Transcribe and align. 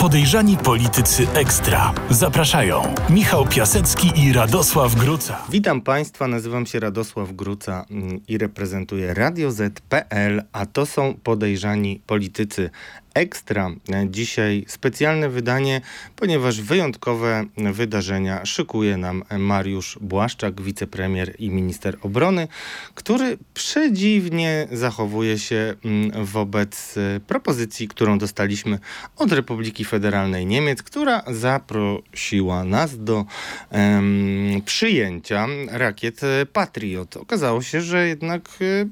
Podejrzani 0.00 0.56
politycy 0.56 1.26
ekstra. 1.34 1.94
Zapraszają 2.10 2.82
Michał 3.10 3.46
Piasecki 3.46 4.12
i 4.16 4.32
Radosław 4.32 4.94
Gruca. 4.94 5.42
Witam 5.50 5.80
Państwa, 5.80 6.26
nazywam 6.26 6.66
się 6.66 6.80
Radosław 6.80 7.32
Gruca 7.32 7.84
mm, 7.90 8.20
i 8.28 8.38
reprezentuję 8.38 9.14
Radio 9.14 9.50
Z.pl, 9.50 10.42
a 10.52 10.66
to 10.66 10.86
są 10.86 11.14
podejrzani 11.22 12.02
politycy 12.06 12.70
Ekstra. 13.18 13.70
Dzisiaj 14.06 14.64
specjalne 14.68 15.28
wydanie, 15.28 15.80
ponieważ 16.16 16.60
wyjątkowe 16.60 17.44
wydarzenia 17.56 18.46
szykuje 18.46 18.96
nam 18.96 19.24
Mariusz 19.38 19.98
Błaszczak, 20.00 20.62
wicepremier 20.62 21.34
i 21.38 21.50
minister 21.50 21.98
obrony, 22.02 22.48
który 22.94 23.38
przedziwnie 23.54 24.68
zachowuje 24.72 25.38
się 25.38 25.74
mm, 25.84 26.24
wobec 26.24 26.94
e, 26.96 27.20
propozycji, 27.20 27.88
którą 27.88 28.18
dostaliśmy 28.18 28.78
od 29.16 29.32
Republiki 29.32 29.84
Federalnej 29.84 30.46
Niemiec, 30.46 30.82
która 30.82 31.22
zaprosiła 31.26 32.64
nas 32.64 33.04
do 33.04 33.24
um, 33.70 34.62
przyjęcia 34.64 35.46
rakiet 35.70 36.20
Patriot. 36.52 37.16
Okazało 37.16 37.62
się, 37.62 37.80
że 37.80 38.08
jednak 38.08 38.48
e, 38.60 38.86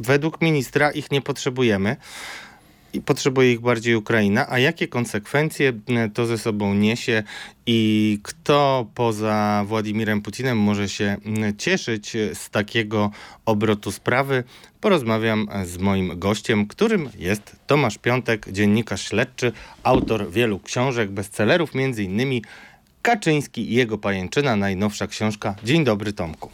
według 0.00 0.40
ministra 0.40 0.90
ich 0.90 1.10
nie 1.10 1.20
potrzebujemy 1.22 1.96
i 2.96 3.00
potrzebuje 3.00 3.52
ich 3.52 3.60
bardziej 3.60 3.94
Ukraina, 3.94 4.46
a 4.48 4.58
jakie 4.58 4.88
konsekwencje 4.88 5.72
e, 5.88 6.08
to 6.08 6.26
ze 6.26 6.38
sobą 6.38 6.74
niesie 6.74 7.22
i 7.66 8.18
kto 8.22 8.86
poza 8.94 9.64
Władimirem 9.66 10.22
Putinem 10.22 10.58
może 10.58 10.88
się 10.88 11.16
cieszyć 11.58 12.16
z 12.34 12.50
takiego 12.50 13.10
obrotu 13.46 13.92
sprawy, 13.92 14.44
porozmawiam 14.80 15.48
z 15.64 15.78
moim 15.78 16.18
gościem, 16.18 16.66
którym 16.66 17.10
jest 17.18 17.56
Tomasz 17.66 17.98
Piątek, 17.98 18.52
dziennikarz 18.52 19.08
śledczy, 19.08 19.52
autor 19.82 20.30
wielu 20.30 20.58
książek, 20.58 21.10
bestsellerów, 21.10 21.70
innymi 21.98 22.42
Kaczyński 23.02 23.72
i 23.72 23.74
jego 23.74 23.98
pajęczyna, 23.98 24.56
najnowsza 24.56 25.06
książka. 25.06 25.54
Dzień 25.64 25.84
dobry 25.84 26.12
Tomku. 26.12 26.50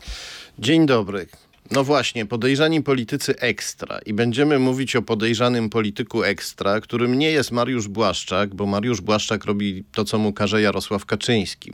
Dzień 0.59 0.87
dobry. 0.87 1.27
No 1.71 1.85
właśnie, 1.85 2.27
podejrzani 2.27 2.83
politycy 2.83 3.39
ekstra. 3.39 3.99
I 4.07 4.15
będziemy 4.15 4.59
mówić 4.59 4.97
o 4.97 5.03
podejrzanym 5.03 5.71
polityku 5.71 6.25
ekstra, 6.25 6.81
którym 6.81 7.19
nie 7.19 7.31
jest 7.31 7.53
Mariusz 7.53 7.89
Błaszczak, 7.89 8.55
bo 8.55 8.67
Mariusz 8.67 9.01
Błaszczak 9.01 9.45
robi 9.45 9.85
to, 9.93 10.05
co 10.05 10.19
mu 10.19 10.33
każe 10.33 10.63
Jarosław 10.63 11.07
Kaczyński. 11.07 11.73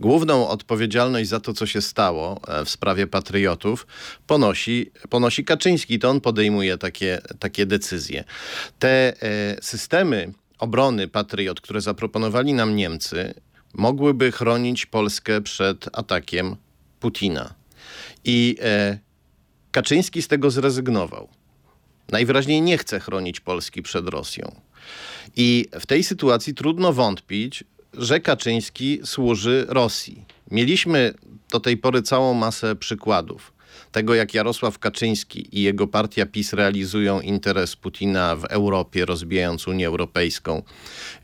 Główną 0.00 0.48
odpowiedzialność 0.48 1.28
za 1.28 1.40
to, 1.40 1.52
co 1.52 1.66
się 1.66 1.82
stało 1.82 2.40
e, 2.48 2.64
w 2.64 2.70
sprawie 2.70 3.06
patriotów, 3.06 3.86
ponosi, 4.26 4.90
ponosi 5.08 5.44
Kaczyński. 5.44 5.98
To 5.98 6.10
on 6.10 6.20
podejmuje 6.20 6.78
takie, 6.78 7.20
takie 7.38 7.66
decyzje. 7.66 8.24
Te 8.78 8.88
e, 9.22 9.56
systemy 9.62 10.32
obrony 10.58 11.08
patriot, 11.08 11.60
które 11.60 11.80
zaproponowali 11.80 12.54
nam 12.54 12.76
Niemcy, 12.76 13.34
mogłyby 13.74 14.32
chronić 14.32 14.86
Polskę 14.86 15.40
przed 15.40 15.88
atakiem 15.92 16.56
Putina. 17.00 17.54
I 18.24 18.56
e, 18.60 19.05
Kaczyński 19.76 20.22
z 20.22 20.28
tego 20.28 20.50
zrezygnował. 20.50 21.28
Najwyraźniej 22.12 22.62
nie 22.62 22.78
chce 22.78 23.00
chronić 23.00 23.40
Polski 23.40 23.82
przed 23.82 24.08
Rosją. 24.08 24.60
I 25.36 25.66
w 25.80 25.86
tej 25.86 26.04
sytuacji 26.04 26.54
trudno 26.54 26.92
wątpić, 26.92 27.64
że 27.92 28.20
Kaczyński 28.20 29.00
służy 29.04 29.66
Rosji. 29.68 30.24
Mieliśmy 30.50 31.14
do 31.50 31.60
tej 31.60 31.76
pory 31.76 32.02
całą 32.02 32.34
masę 32.34 32.76
przykładów 32.76 33.52
tego, 33.92 34.14
jak 34.14 34.34
Jarosław 34.34 34.78
Kaczyński 34.78 35.58
i 35.58 35.62
jego 35.62 35.86
partia 35.86 36.26
PiS 36.26 36.52
realizują 36.52 37.20
interes 37.20 37.76
Putina 37.76 38.36
w 38.36 38.44
Europie, 38.44 39.04
rozbijając 39.04 39.68
Unię 39.68 39.86
Europejską. 39.86 40.62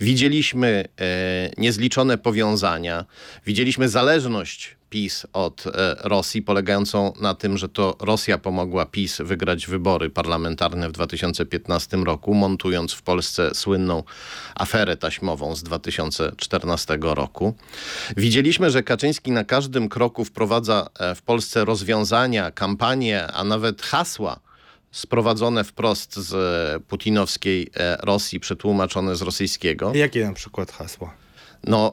Widzieliśmy 0.00 0.84
e, 1.00 1.50
niezliczone 1.58 2.18
powiązania, 2.18 3.04
widzieliśmy 3.46 3.88
zależność 3.88 4.76
PiS 4.92 5.26
od 5.32 5.66
e, 5.66 5.96
Rosji, 6.02 6.42
polegającą 6.42 7.12
na 7.20 7.34
tym, 7.34 7.58
że 7.58 7.68
to 7.68 7.96
Rosja 8.00 8.38
pomogła 8.38 8.86
PiS 8.86 9.18
wygrać 9.24 9.66
wybory 9.66 10.10
parlamentarne 10.10 10.88
w 10.88 10.92
2015 10.92 11.96
roku, 11.96 12.34
montując 12.34 12.92
w 12.92 13.02
Polsce 13.02 13.54
słynną 13.54 14.02
aferę 14.54 14.96
taśmową 14.96 15.56
z 15.56 15.62
2014 15.62 16.98
roku. 17.00 17.54
Widzieliśmy, 18.16 18.70
że 18.70 18.82
Kaczyński 18.82 19.30
na 19.30 19.44
każdym 19.44 19.88
kroku 19.88 20.24
wprowadza 20.24 20.88
e, 20.98 21.14
w 21.14 21.22
Polsce 21.22 21.64
rozwiązania, 21.64 22.50
kampanie, 22.50 23.26
a 23.26 23.44
nawet 23.44 23.82
hasła, 23.82 24.40
sprowadzone 24.90 25.64
wprost 25.64 26.16
z 26.16 26.34
e, 26.34 26.80
putinowskiej 26.80 27.70
Rosji, 28.02 28.40
przetłumaczone 28.40 29.16
z 29.16 29.22
rosyjskiego. 29.22 29.92
Jakie 29.94 30.24
na 30.24 30.32
przykład 30.32 30.72
hasła? 30.72 31.21
No, 31.66 31.92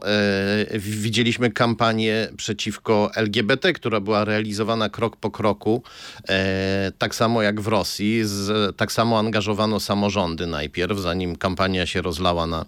e, 0.72 0.80
widzieliśmy 0.80 1.52
kampanię 1.52 2.28
przeciwko 2.38 3.12
LGBT, 3.16 3.74
która 3.74 4.00
była 4.00 4.26
realizowana 4.26 4.90
krok 4.90 5.16
po 5.16 5.32
kroku, 5.32 5.84
e, 6.30 6.92
tak 6.98 7.16
samo 7.16 7.42
jak 7.42 7.62
w 7.62 7.68
Rosji. 7.68 8.22
Z, 8.26 8.78
tak 8.78 8.92
samo 8.92 9.20
angażowano 9.20 9.80
samorządy 9.80 10.48
najpierw, 10.48 11.00
zanim 11.00 11.36
kampania 11.36 11.86
się 11.86 12.02
rozlała 12.02 12.48
na, 12.48 12.66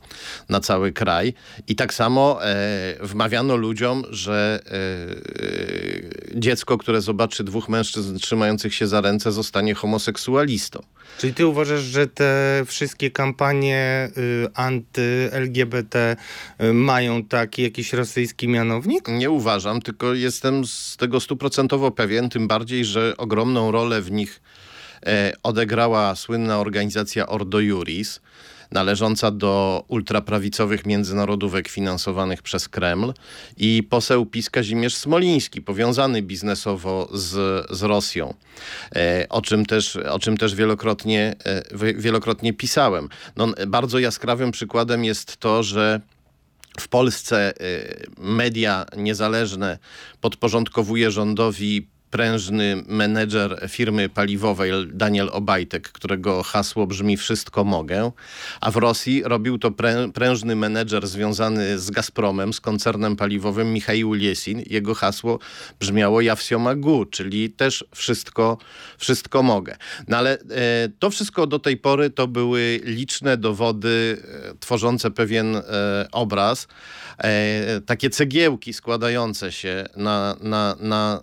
na 0.49 0.59
cały 0.59 0.91
kraj. 0.91 1.33
I 1.67 1.75
tak 1.75 1.93
samo 1.93 2.45
e, 2.45 2.95
wmawiano 3.01 3.55
ludziom, 3.55 4.03
że 4.09 4.59
e, 4.65 4.75
e, 4.75 6.39
dziecko, 6.39 6.77
które 6.77 7.01
zobaczy 7.01 7.43
dwóch 7.43 7.69
mężczyzn 7.69 8.17
trzymających 8.17 8.75
się 8.75 8.87
za 8.87 9.01
ręce, 9.01 9.31
zostanie 9.31 9.73
homoseksualistą. 9.73 10.83
Czyli 11.17 11.33
ty 11.33 11.47
uważasz, 11.47 11.81
że 11.81 12.07
te 12.07 12.63
wszystkie 12.65 13.11
kampanie 13.11 14.09
y, 14.17 14.47
anty-LGBT 14.53 16.15
y, 16.61 16.73
mają 16.91 17.23
taki 17.23 17.63
jakiś 17.63 17.93
rosyjski 17.93 18.47
mianownik? 18.47 19.07
Nie 19.07 19.29
uważam, 19.29 19.81
tylko 19.81 20.13
jestem 20.13 20.65
z 20.65 20.97
tego 20.97 21.19
stuprocentowo 21.19 21.91
pewien, 21.91 22.29
tym 22.29 22.47
bardziej, 22.47 22.85
że 22.85 23.13
ogromną 23.17 23.71
rolę 23.71 24.01
w 24.01 24.11
nich 24.11 24.41
e, 25.05 25.33
odegrała 25.43 26.15
słynna 26.15 26.59
organizacja 26.59 27.27
Ordo 27.27 27.59
Juris, 27.59 28.19
należąca 28.71 29.31
do 29.31 29.83
ultraprawicowych 29.87 30.85
międzynarodówek 30.85 31.67
finansowanych 31.67 32.41
przez 32.41 32.69
Kreml 32.69 33.13
i 33.57 33.83
poseł 33.89 34.25
PiS 34.25 34.49
Kazimierz 34.49 34.95
Smoliński, 34.95 35.61
powiązany 35.61 36.21
biznesowo 36.21 37.09
z, 37.13 37.31
z 37.69 37.83
Rosją, 37.83 38.33
e, 38.95 39.25
o 39.29 39.41
czym 39.41 39.65
też, 39.65 39.95
o 39.95 40.19
czym 40.19 40.37
też 40.37 40.55
wielokrotnie, 40.55 41.35
e, 41.45 41.93
wielokrotnie 41.93 42.53
pisałem. 42.53 43.09
No, 43.35 43.47
bardzo 43.67 43.99
jaskrawym 43.99 44.51
przykładem 44.51 45.05
jest 45.05 45.37
to, 45.37 45.63
że 45.63 46.01
w 46.79 46.87
Polsce 46.87 47.53
y, 47.61 48.05
media 48.17 48.85
niezależne 48.97 49.77
podporządkowuje 50.21 51.11
rządowi 51.11 51.87
prężny 52.11 52.83
menedżer 52.87 53.65
firmy 53.69 54.09
paliwowej 54.09 54.71
Daniel 54.87 55.29
Obajtek, 55.31 55.91
którego 55.91 56.43
hasło 56.43 56.87
brzmi 56.87 57.17
wszystko 57.17 57.63
mogę, 57.63 58.11
a 58.61 58.71
w 58.71 58.75
Rosji 58.75 59.23
robił 59.25 59.57
to 59.57 59.71
prężny 60.13 60.55
menedżer 60.55 61.07
związany 61.07 61.79
z 61.79 61.91
Gazpromem, 61.91 62.53
z 62.53 62.61
koncernem 62.61 63.15
paliwowym 63.15 63.73
Michał 63.73 64.13
Liesin. 64.13 64.63
Jego 64.69 64.95
hasło 64.95 65.39
brzmiało 65.79 66.21
ja 66.21 66.35
wsio 66.35 66.59
magu, 66.59 67.05
czyli 67.05 67.49
też 67.49 67.85
wszystko, 67.95 68.57
wszystko 68.97 69.43
mogę. 69.43 69.77
No 70.07 70.17
ale 70.17 70.39
e, 70.39 70.39
to 70.99 71.09
wszystko 71.09 71.47
do 71.47 71.59
tej 71.59 71.77
pory 71.77 72.09
to 72.09 72.27
były 72.27 72.79
liczne 72.83 73.37
dowody 73.37 74.17
e, 74.51 74.57
tworzące 74.59 75.11
pewien 75.11 75.55
e, 75.55 75.61
obraz, 76.11 76.67
takie 77.85 78.09
cegiełki 78.09 78.73
składające 78.73 79.51
się 79.51 79.85
na, 79.95 80.35
na, 80.41 80.75
na, 80.79 81.21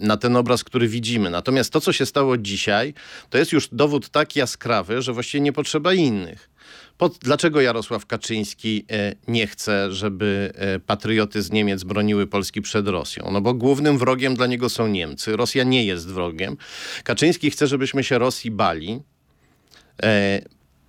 na 0.00 0.16
ten 0.16 0.36
obraz, 0.36 0.64
który 0.64 0.88
widzimy. 0.88 1.30
Natomiast 1.30 1.72
to, 1.72 1.80
co 1.80 1.92
się 1.92 2.06
stało 2.06 2.38
dzisiaj, 2.38 2.94
to 3.30 3.38
jest 3.38 3.52
już 3.52 3.68
dowód 3.72 4.08
tak 4.08 4.36
jaskrawy, 4.36 5.02
że 5.02 5.12
właściwie 5.12 5.40
nie 5.40 5.52
potrzeba 5.52 5.94
innych. 5.94 6.50
Pod, 6.98 7.18
dlaczego 7.18 7.60
Jarosław 7.60 8.06
Kaczyński 8.06 8.84
e, 8.90 9.14
nie 9.28 9.46
chce, 9.46 9.92
żeby 9.92 10.52
e, 10.54 10.78
patrioty 10.78 11.42
z 11.42 11.52
Niemiec 11.52 11.84
broniły 11.84 12.26
Polski 12.26 12.62
przed 12.62 12.88
Rosją? 12.88 13.28
No 13.32 13.40
bo 13.40 13.54
głównym 13.54 13.98
wrogiem 13.98 14.34
dla 14.34 14.46
niego 14.46 14.68
są 14.68 14.86
Niemcy. 14.86 15.36
Rosja 15.36 15.64
nie 15.64 15.84
jest 15.84 16.08
wrogiem. 16.08 16.56
Kaczyński 17.04 17.50
chce, 17.50 17.66
żebyśmy 17.66 18.04
się 18.04 18.18
Rosji 18.18 18.50
bali. 18.50 19.00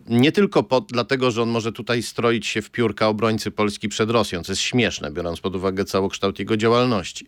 Nie 0.06 0.32
tylko 0.32 0.64
dlatego, 0.90 1.32
że 1.32 1.42
on 1.42 1.50
może 1.50 1.72
tutaj 1.72 2.04
stroić 2.04 2.48
się 2.48 2.62
w 2.62 2.72
piórka 2.72 3.08
obrońcy 3.08 3.52
Polski 3.52 3.90
przed 3.90 4.10
Rosją, 4.10 4.44
co 4.44 4.52
jest 4.52 4.62
śmieszne, 4.62 5.12
biorąc 5.12 5.40
pod 5.40 5.56
uwagę 5.56 5.86
całokształt 5.86 6.40
jego 6.40 6.58
działalności. 6.58 7.28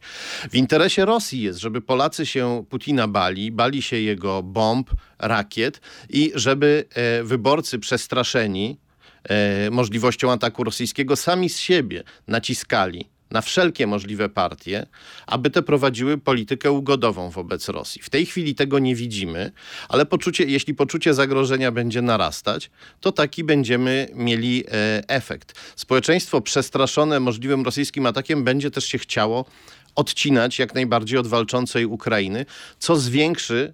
W 0.52 0.56
interesie 0.56 1.06
Rosji 1.06 1.42
jest, 1.42 1.60
żeby 1.60 1.82
Polacy 1.82 2.26
się 2.26 2.66
Putina 2.70 3.08
bali, 3.08 3.52
bali 3.52 3.82
się 3.82 3.98
jego 4.00 4.44
bomb, 4.44 4.92
rakiet 5.20 5.82
i 6.10 6.32
żeby 6.36 6.86
e, 6.94 7.24
wyborcy 7.24 7.80
przestraszeni 7.80 8.78
e, 9.24 9.70
możliwością 9.72 10.32
ataku 10.32 10.64
rosyjskiego 10.64 11.16
sami 11.16 11.50
z 11.50 11.60
siebie 11.60 12.04
naciskali 12.28 13.17
na 13.32 13.42
wszelkie 13.42 13.88
możliwe 13.88 14.30
partie, 14.30 14.88
aby 15.28 15.50
te 15.50 15.62
prowadziły 15.62 16.18
politykę 16.18 16.72
ugodową 16.72 17.30
wobec 17.30 17.70
Rosji. 17.70 18.02
W 18.02 18.10
tej 18.10 18.26
chwili 18.26 18.56
tego 18.56 18.80
nie 18.80 18.96
widzimy, 18.96 19.52
ale 19.90 20.06
poczucie, 20.06 20.44
jeśli 20.44 20.74
poczucie 20.74 21.14
zagrożenia 21.14 21.72
będzie 21.72 22.02
narastać, 22.02 22.70
to 23.02 23.12
taki 23.12 23.44
będziemy 23.44 24.08
mieli 24.14 24.64
e, 24.68 25.04
efekt. 25.08 25.60
Społeczeństwo 25.76 26.42
przestraszone 26.42 27.20
możliwym 27.20 27.66
rosyjskim 27.66 28.06
atakiem 28.06 28.44
będzie 28.44 28.72
też 28.72 28.86
się 28.86 28.98
chciało 28.98 29.46
odcinać 29.98 30.60
jak 30.60 30.76
najbardziej 30.76 31.20
od 31.20 31.28
walczącej 31.28 31.86
Ukrainy, 31.86 32.46
co 32.80 32.96
zwiększy 32.96 33.74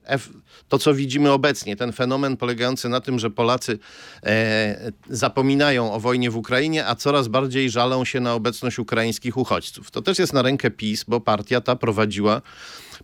to, 0.70 0.80
co 0.80 0.94
widzimy 0.94 1.32
obecnie. 1.32 1.76
Ten 1.76 1.92
fenomen 1.92 2.38
polegający 2.38 2.90
na 2.90 3.02
tym, 3.02 3.20
że 3.20 3.30
Polacy 3.30 3.80
e, 4.24 4.92
zapominają 5.10 5.94
o 5.94 6.00
wojnie 6.00 6.32
w 6.32 6.38
Ukrainie, 6.38 6.88
a 6.88 6.96
coraz 6.96 7.28
bardziej 7.28 7.70
żalą 7.70 8.06
się 8.06 8.20
na 8.20 8.34
obecność 8.34 8.80
ukraińskich 8.80 9.38
uchodźców. 9.38 9.92
To 9.92 10.02
też 10.02 10.20
jest 10.20 10.34
na 10.34 10.42
rękę 10.42 10.72
PiS, 10.72 11.04
bo 11.08 11.22
partia 11.22 11.62
ta 11.62 11.76
prowadziła 11.76 12.42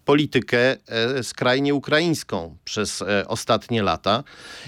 politykę 0.05 0.77
e, 0.87 1.23
skrajnie 1.23 1.75
ukraińską 1.75 2.57
przez 2.63 3.01
e, 3.01 3.27
ostatnie 3.27 3.83
lata 3.83 4.23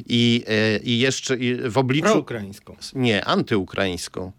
i, 0.06 0.44
e, 0.48 0.78
i 0.78 1.00
jeszcze 1.00 1.38
i 1.38 1.70
w 1.70 1.78
obliczu... 1.78 2.12
Proukraińską. 2.12 2.76
Nie, 2.96 3.26
antyukraińską. 3.26 4.32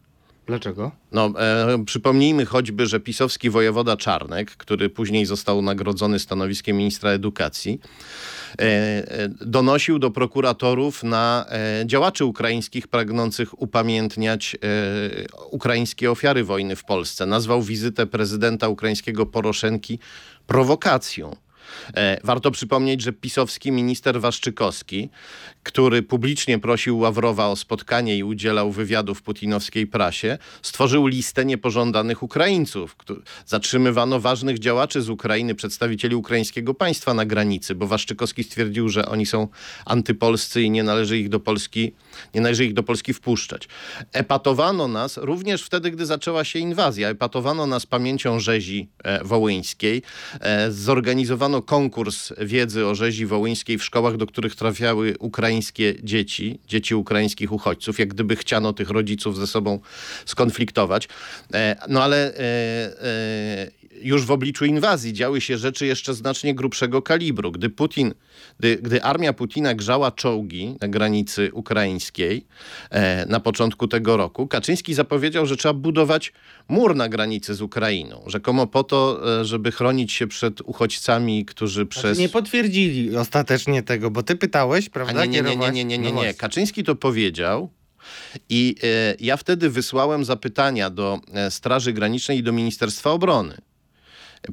Dlaczego? 0.46 0.90
No, 1.12 1.32
e, 1.38 1.84
przypomnijmy 1.84 2.46
choćby, 2.46 2.86
że 2.86 3.00
pisowski 3.00 3.50
wojewoda 3.50 3.96
Czarnek, 3.96 4.50
który 4.50 4.90
później 4.90 5.26
został 5.26 5.62
nagrodzony 5.62 6.18
stanowiskiem 6.18 6.76
ministra 6.76 7.10
edukacji, 7.10 7.80
e, 8.58 8.62
e, 8.62 9.28
donosił 9.28 9.98
do 9.98 10.10
prokuratorów 10.10 11.02
na 11.02 11.46
e, 11.48 11.86
działaczy 11.86 12.24
ukraińskich 12.24 12.88
pragnących 12.88 13.62
upamiętniać 13.62 14.54
e, 14.54 14.58
ukraińskie 15.50 16.10
ofiary 16.10 16.44
wojny 16.44 16.76
w 16.76 16.84
Polsce. 16.84 17.26
Nazwał 17.26 17.62
wizytę 17.62 18.06
prezydenta 18.06 18.68
ukraińskiego 18.68 19.26
Poroszenki 19.26 19.98
prowokacją. 20.46 21.36
E, 21.96 22.20
warto 22.24 22.50
przypomnieć, 22.50 23.02
że 23.02 23.12
pisowski 23.12 23.72
minister 23.72 24.20
Waszczykowski, 24.20 25.08
który 25.62 26.02
publicznie 26.02 26.58
prosił 26.58 26.98
Ławrowa 26.98 27.48
o 27.48 27.56
spotkanie 27.56 28.18
i 28.18 28.24
udzielał 28.24 28.72
wywiadów 28.72 29.22
putinowskiej 29.22 29.86
prasie, 29.86 30.38
stworzył 30.62 31.06
listę 31.06 31.44
niepożądanych 31.44 32.22
Ukraińców. 32.22 32.96
Zatrzymywano 33.46 34.20
ważnych 34.20 34.58
działaczy 34.58 35.02
z 35.02 35.08
Ukrainy, 35.08 35.54
przedstawicieli 35.54 36.14
ukraińskiego 36.14 36.74
państwa 36.74 37.14
na 37.14 37.26
granicy, 37.26 37.74
bo 37.74 37.86
Waszczykowski 37.86 38.44
stwierdził, 38.44 38.88
że 38.88 39.06
oni 39.06 39.26
są 39.26 39.48
antypolscy 39.86 40.62
i 40.62 40.70
nie 40.70 40.82
należy 40.82 41.18
ich 41.18 41.28
do 41.28 41.40
Polski, 41.40 41.92
nie 42.34 42.40
należy 42.40 42.64
ich 42.64 42.74
do 42.74 42.82
Polski 42.82 43.14
wpuszczać. 43.14 43.68
Epatowano 44.12 44.88
nas 44.88 45.16
również 45.16 45.62
wtedy, 45.62 45.90
gdy 45.90 46.06
zaczęła 46.06 46.44
się 46.44 46.58
inwazja. 46.58 47.08
Epatowano 47.08 47.66
nas 47.66 47.86
pamięcią 47.86 48.40
rzezi 48.40 48.88
e, 49.04 49.24
wołyńskiej. 49.24 50.02
E, 50.40 50.70
zorganizowano 50.70 51.62
konkurs 51.62 52.32
wiedzy 52.38 52.86
o 52.86 52.94
rzezi 52.94 53.26
wołyńskiej 53.26 53.78
w 53.78 53.84
szkołach, 53.84 54.16
do 54.16 54.26
których 54.26 54.54
trafiały 54.54 55.14
ukraińskie 55.18 55.94
dzieci, 56.02 56.58
dzieci 56.68 56.94
ukraińskich 56.94 57.52
uchodźców, 57.52 57.98
jak 57.98 58.08
gdyby 58.08 58.36
chciano 58.36 58.72
tych 58.72 58.90
rodziców 58.90 59.36
ze 59.36 59.46
sobą 59.46 59.80
skonfliktować. 60.26 61.08
E, 61.54 61.76
no 61.88 62.02
ale 62.02 62.32
już 64.00 64.24
w 64.24 64.30
obliczu 64.30 64.64
inwazji 64.64 65.12
działy 65.12 65.40
się 65.40 65.58
rzeczy 65.58 65.86
jeszcze 65.86 66.14
znacznie 66.14 66.54
grubszego 66.54 67.02
kalibru. 67.02 67.52
Gdy 67.52 67.70
Putin, 67.70 68.14
gdy, 68.58 68.76
gdy 68.76 69.02
armia 69.02 69.32
Putina 69.32 69.74
grzała 69.74 70.10
czołgi 70.10 70.76
na 70.80 70.88
granicy 70.88 71.50
ukraińskiej 71.52 72.46
e, 72.90 73.26
na 73.26 73.40
początku 73.40 73.88
tego 73.88 74.16
roku, 74.16 74.46
Kaczyński 74.46 74.94
zapowiedział, 74.94 75.46
że 75.46 75.56
trzeba 75.56 75.74
budować 75.74 76.32
mur 76.68 76.96
na 76.96 77.08
granicy 77.08 77.54
z 77.54 77.62
Ukrainą. 77.62 78.22
Rzekomo 78.26 78.66
po 78.66 78.84
to, 78.84 79.20
e, 79.40 79.44
żeby 79.44 79.72
chronić 79.72 80.12
się 80.12 80.26
przed 80.26 80.60
uchodźcami, 80.60 81.44
którzy 81.44 81.82
znaczy, 81.82 82.00
przez... 82.00 82.18
nie 82.18 82.28
potwierdzili 82.28 83.16
ostatecznie 83.16 83.82
tego, 83.82 84.10
bo 84.10 84.22
ty 84.22 84.36
pytałeś, 84.36 84.88
prawda? 84.88 85.20
A 85.20 85.24
nie, 85.24 85.42
nie, 85.42 85.56
nie, 85.56 85.56
nie, 85.56 85.72
nie, 85.72 85.84
nie, 85.84 85.98
nie, 85.98 86.12
nie. 86.12 86.26
No 86.26 86.34
Kaczyński 86.38 86.84
to 86.84 86.94
powiedział, 86.94 87.70
i 88.48 88.74
e, 88.82 89.14
ja 89.20 89.36
wtedy 89.36 89.70
wysłałem 89.70 90.24
zapytania 90.24 90.90
do 90.90 91.20
e, 91.32 91.50
Straży 91.50 91.92
Granicznej 91.92 92.38
i 92.38 92.42
do 92.42 92.52
Ministerstwa 92.52 93.10
Obrony 93.10 93.58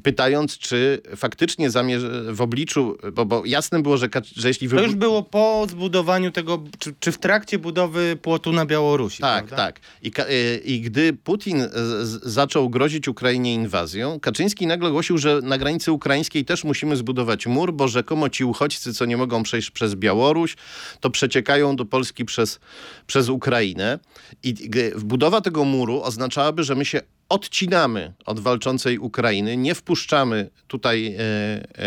pytając, 0.02 0.58
czy 0.58 1.02
faktycznie 1.16 1.70
zamierza 1.70 2.08
w 2.30 2.40
obliczu, 2.40 2.98
bo, 3.12 3.24
bo 3.24 3.42
jasne 3.46 3.82
było, 3.82 3.96
że, 3.96 4.08
że 4.36 4.48
jeśli... 4.48 4.68
To 4.68 4.82
już 4.82 4.94
było 4.94 5.22
po 5.22 5.66
zbudowaniu 5.70 6.30
tego, 6.30 6.62
czy, 6.78 6.94
czy 7.00 7.12
w 7.12 7.18
trakcie 7.18 7.58
budowy 7.58 8.16
płotu 8.22 8.52
na 8.52 8.66
Białorusi, 8.66 9.22
Tak, 9.22 9.46
prawda? 9.46 9.56
tak. 9.56 9.80
I, 10.02 10.12
y, 10.30 10.60
I 10.64 10.80
gdy 10.80 11.12
Putin 11.12 11.62
z, 12.02 12.24
zaczął 12.24 12.70
grozić 12.70 13.08
Ukrainie 13.08 13.54
inwazją, 13.54 14.20
Kaczyński 14.20 14.66
nagle 14.66 14.90
głosił, 14.90 15.18
że 15.18 15.40
na 15.42 15.58
granicy 15.58 15.92
ukraińskiej 15.92 16.44
też 16.44 16.64
musimy 16.64 16.96
zbudować 16.96 17.46
mur, 17.46 17.72
bo 17.72 17.88
rzekomo 17.88 18.28
ci 18.28 18.44
uchodźcy, 18.44 18.94
co 18.94 19.04
nie 19.04 19.16
mogą 19.16 19.42
przejść 19.42 19.70
przez 19.70 19.94
Białoruś, 19.94 20.56
to 21.00 21.10
przeciekają 21.10 21.76
do 21.76 21.84
Polski 21.84 22.24
przez, 22.24 22.60
przez 23.06 23.28
Ukrainę. 23.28 23.98
I 24.42 24.54
budowa 24.98 25.40
tego 25.40 25.64
muru 25.64 26.02
oznaczałaby, 26.02 26.64
że 26.64 26.74
my 26.74 26.84
się 26.84 27.00
odcinamy 27.30 28.12
od 28.26 28.40
walczącej 28.40 28.98
Ukrainy, 28.98 29.56
nie 29.56 29.74
wpuszczamy 29.74 30.50
tutaj 30.66 31.06
e, 31.06 31.20
e, 31.20 31.84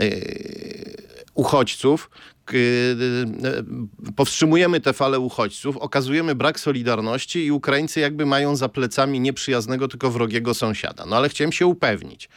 e, 0.00 0.04
e 0.04 0.10
uchodźców, 1.34 2.10
powstrzymujemy 4.16 4.80
tę 4.80 4.92
falę 4.92 5.18
uchodźców, 5.18 5.76
okazujemy 5.76 6.34
brak 6.34 6.60
solidarności 6.60 7.44
i 7.44 7.50
Ukraińcy 7.50 8.00
jakby 8.00 8.26
mają 8.26 8.56
za 8.56 8.68
plecami 8.68 9.20
nieprzyjaznego, 9.20 9.88
tylko 9.88 10.10
wrogiego 10.10 10.54
sąsiada. 10.54 11.06
No 11.06 11.16
ale 11.16 11.28
chciałem 11.28 11.52
się 11.52 11.66
upewnić. 11.66 12.28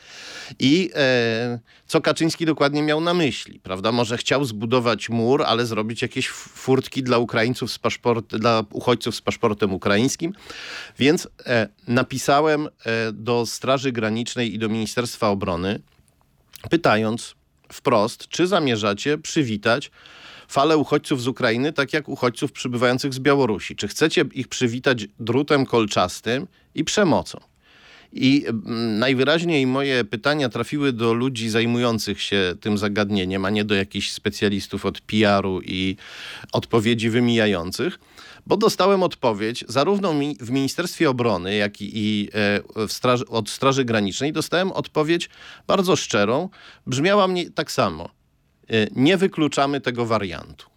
I 0.60 0.90
e, 0.96 1.60
co 1.88 2.02
Kaczyński 2.02 2.46
dokładnie 2.46 2.84
miał 2.84 3.02
na 3.02 3.14
myśli, 3.14 3.60
prawda? 3.60 3.92
Może 3.92 4.18
chciał 4.18 4.46
zbudować 4.46 5.10
mur, 5.10 5.44
ale 5.44 5.66
zrobić 5.66 6.02
jakieś 6.02 6.30
furtki 6.30 7.04
dla 7.04 7.18
Ukraińców 7.18 7.72
z 7.72 7.80
paszport, 7.80 8.36
dla 8.36 8.64
uchodźców 8.72 9.16
z 9.16 9.22
paszportem 9.22 9.74
ukraińskim. 9.74 10.34
Więc 11.00 11.28
e, 11.46 11.68
napisałem 11.88 12.68
e, 12.68 13.12
do 13.12 13.46
Straży 13.46 13.92
Granicznej 13.92 14.54
i 14.54 14.60
do 14.60 14.70
Ministerstwa 14.70 15.30
Obrony, 15.30 15.80
pytając, 16.70 17.36
wprost, 17.74 18.28
czy 18.28 18.48
zamierzacie 18.48 19.18
przywitać 19.18 19.92
falę 20.48 20.78
uchodźców 20.78 21.22
z 21.22 21.28
Ukrainy, 21.28 21.74
tak 21.74 21.94
jak 21.94 22.10
uchodźców 22.10 22.52
przybywających 22.52 23.14
z 23.14 23.20
Białorusi? 23.20 23.76
Czy 23.76 23.88
chcecie 23.88 24.26
ich 24.34 24.48
przywitać 24.48 25.08
drutem 25.20 25.66
kolczastym 25.66 26.48
i 26.76 26.84
przemocą? 26.84 27.49
I 28.14 28.46
mm, 28.48 29.00
najwyraźniej 29.00 29.68
moje 29.68 30.04
pytania 30.04 30.50
trafiły 30.50 30.94
do 30.94 31.14
ludzi 31.14 31.50
zajmujących 31.50 32.22
się 32.22 32.56
tym 32.62 32.78
zagadnieniem, 32.78 33.46
a 33.46 33.50
nie 33.50 33.66
do 33.66 33.76
jakichś 33.76 34.12
specjalistów 34.12 34.86
od 34.86 35.02
PR-u 35.02 35.62
i 35.62 35.96
odpowiedzi 36.52 37.10
wymijających 37.10 38.00
bo 38.50 38.58
dostałem 38.58 39.04
odpowiedź 39.04 39.66
zarówno 39.68 40.14
w 40.40 40.52
Ministerstwie 40.52 41.10
Obrony, 41.10 41.56
jak 41.56 41.82
i 41.82 42.30
e, 42.76 42.88
straży, 42.88 43.28
od 43.28 43.50
Straży 43.50 43.86
Granicznej. 43.86 44.34
Dostałem 44.34 44.72
odpowiedź 44.72 45.30
bardzo 45.68 45.96
szczerą. 45.96 46.50
Brzmiała 46.88 47.28
mnie 47.28 47.52
tak 47.52 47.72
samo. 47.72 48.10
E, 48.70 48.88
nie 48.96 49.18
wykluczamy 49.18 49.82
tego 49.82 50.06
wariantu. 50.06 50.69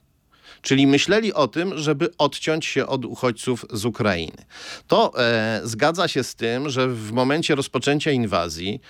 Czyli 0.62 0.86
myśleli 0.86 1.32
o 1.32 1.48
tym, 1.48 1.78
żeby 1.78 2.16
odciąć 2.18 2.66
się 2.66 2.86
od 2.86 3.04
uchodźców 3.04 3.66
z 3.72 3.84
Ukrainy. 3.84 4.44
To 4.86 5.12
e, 5.18 5.60
zgadza 5.64 6.08
się 6.08 6.24
z 6.24 6.34
tym, 6.34 6.70
że 6.70 6.88
w 6.88 7.12
momencie 7.12 7.54
rozpoczęcia 7.54 8.10
inwazji 8.10 8.80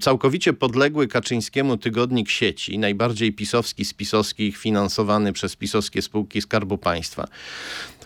całkowicie 0.00 0.52
podległy 0.52 1.08
Kaczyńskiemu 1.08 1.76
tygodnik 1.76 2.30
sieci, 2.30 2.78
najbardziej 2.78 3.32
pisowski 3.32 3.84
z 3.84 3.94
pisowskich, 3.94 4.56
finansowany 4.56 5.32
przez 5.32 5.56
pisowskie 5.56 6.02
spółki 6.02 6.42
Skarbu 6.42 6.78
Państwa, 6.78 7.28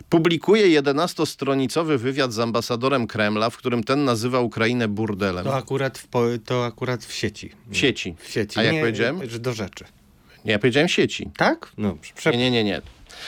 publikuje 0.09 0.83
11-stronicowy 0.83 1.99
wywiad 1.99 2.33
z 2.33 2.39
ambasadorem 2.39 3.07
Kremla, 3.07 3.51
w 3.51 3.57
którym 3.57 3.85
ten 3.85 4.05
nazywa 4.05 4.41
Ukrainę 4.41 4.89
burdelem. 4.89 5.45
To 5.45 5.57
akurat 5.57 5.99
w, 5.99 6.09
to 6.45 6.65
akurat 6.65 7.05
w 7.05 7.13
sieci. 7.13 7.53
W 7.71 7.77
sieci. 7.77 8.15
W 8.19 8.31
sieci. 8.31 8.61
A 8.61 8.63
jak 8.63 8.73
nie, 8.73 8.81
powiedziałem? 8.81 9.21
Do 9.41 9.53
rzeczy. 9.53 9.85
Nie, 10.45 10.53
ja 10.53 10.59
powiedziałem 10.59 10.89
sieci. 10.89 11.31
Tak? 11.37 11.73
No, 11.79 11.99
nie, 12.27 12.39
nie, 12.39 12.51
nie, 12.51 12.65
nie. 12.65 12.83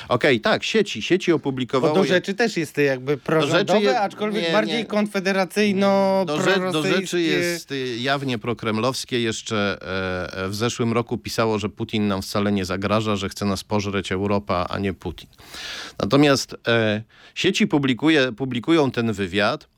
Okej, 0.09 0.37
okay, 0.37 0.41
tak, 0.41 0.65
sieci, 0.65 1.03
sieci 1.03 1.33
opublikowało... 1.33 1.95
Bo 1.95 2.01
do 2.01 2.07
rzeczy 2.07 2.35
też 2.35 2.57
jest 2.57 2.79
jakby 2.79 3.17
prorządowe, 3.17 3.81
je... 3.81 4.01
aczkolwiek 4.01 4.43
nie, 4.43 4.53
bardziej 4.53 4.79
nie. 4.79 4.85
konfederacyjno 4.85 6.25
do, 6.27 6.39
do 6.73 6.83
rzeczy 6.83 7.21
jest 7.21 7.75
jawnie 7.99 8.39
prokremlowskie. 8.39 9.21
Jeszcze 9.21 9.79
e, 9.83 10.45
e, 10.45 10.49
w 10.49 10.55
zeszłym 10.55 10.93
roku 10.93 11.19
pisało, 11.19 11.59
że 11.59 11.69
Putin 11.69 12.09
nam 12.09 12.23
wcale 12.23 12.53
nie 12.53 12.65
zagraża, 12.65 13.17
że 13.17 13.29
chce 13.29 13.45
nas 13.45 13.65
pożreć 13.65 14.13
Europa, 14.13 14.67
a 14.71 14.79
nie 14.79 14.93
Putin. 14.95 15.29
Natomiast 16.03 16.57
e, 16.69 17.03
sieci 17.35 17.67
publikuje, 17.67 18.33
publikują 18.33 18.91
ten 18.91 19.13
wywiad 19.13 19.78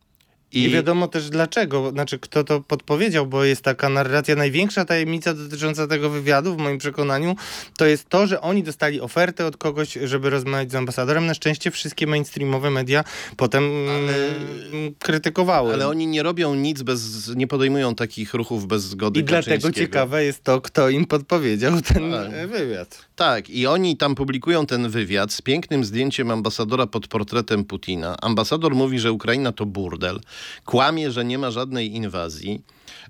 I 0.53 0.63
nie 0.63 0.69
wiadomo 0.69 1.09
też 1.09 1.31
dlaczego, 1.31 1.91
znaczy 1.91 2.19
kto 2.19 2.45
to 2.45 2.61
podpowiedział, 2.61 3.27
bo 3.27 3.45
jest 3.45 3.63
taka 3.63 3.89
narracja, 3.89 4.37
największa 4.37 4.85
tajemnica 4.85 5.35
dotycząca 5.35 5.87
tego 5.87 6.11
wywiadu, 6.11 6.55
w 6.55 6.59
moim 6.59 6.79
przekonaniu, 6.79 7.37
to 7.77 7.87
jest 7.87 8.09
to, 8.09 8.27
że 8.27 8.41
oni 8.41 8.63
dostali 8.63 9.01
ofertę 9.01 9.47
od 9.47 9.57
kogoś, 9.57 9.99
żeby 10.05 10.31
rozmawiać 10.31 10.73
z 10.73 10.75
ambasadorem. 10.75 11.27
Na 11.27 11.35
szczęście 11.35 11.71
wszystkie 11.71 12.07
mainstreamowe 12.07 12.71
media 12.71 13.05
potem 13.37 13.65
ale, 13.89 14.27
mm, 14.73 14.95
krytykowały. 14.99 15.75
Ale 15.75 15.89
oni 15.89 16.07
nie 16.07 16.23
robią 16.23 16.55
nic 16.55 16.83
bez, 16.83 17.29
nie 17.37 17.47
podejmują 17.47 17.95
takich 17.95 18.35
ruchów 18.35 18.67
bez 18.67 18.83
zgody 18.83 19.21
I 19.21 19.25
dlatego 19.25 19.73
ciekawe 19.73 20.25
jest 20.25 20.45
to, 20.45 20.61
kto 20.61 20.89
im 20.89 21.07
podpowiedział 21.07 21.81
ten 21.81 22.13
tak. 22.13 22.49
wywiad. 22.49 23.10
Tak, 23.21 23.51
i 23.51 23.67
oni 23.67 23.97
tam 23.97 24.15
publikują 24.15 24.67
ten 24.67 24.89
wywiad 24.89 25.33
z 25.33 25.43
pięknym 25.43 25.85
zdjęciem 25.85 26.31
ambasadora 26.31 26.87
pod 26.87 27.09
portretem 27.09 27.65
Putina. 27.65 28.17
Ambasador 28.23 28.75
mówi, 28.75 28.99
że 28.99 29.13
Ukraina 29.13 29.53
to 29.53 29.67
burdel 29.67 30.21
kłamie, 30.65 31.11
że 31.11 31.25
nie 31.25 31.39
ma 31.39 31.51
żadnej 31.51 31.95
inwazji, 31.95 32.65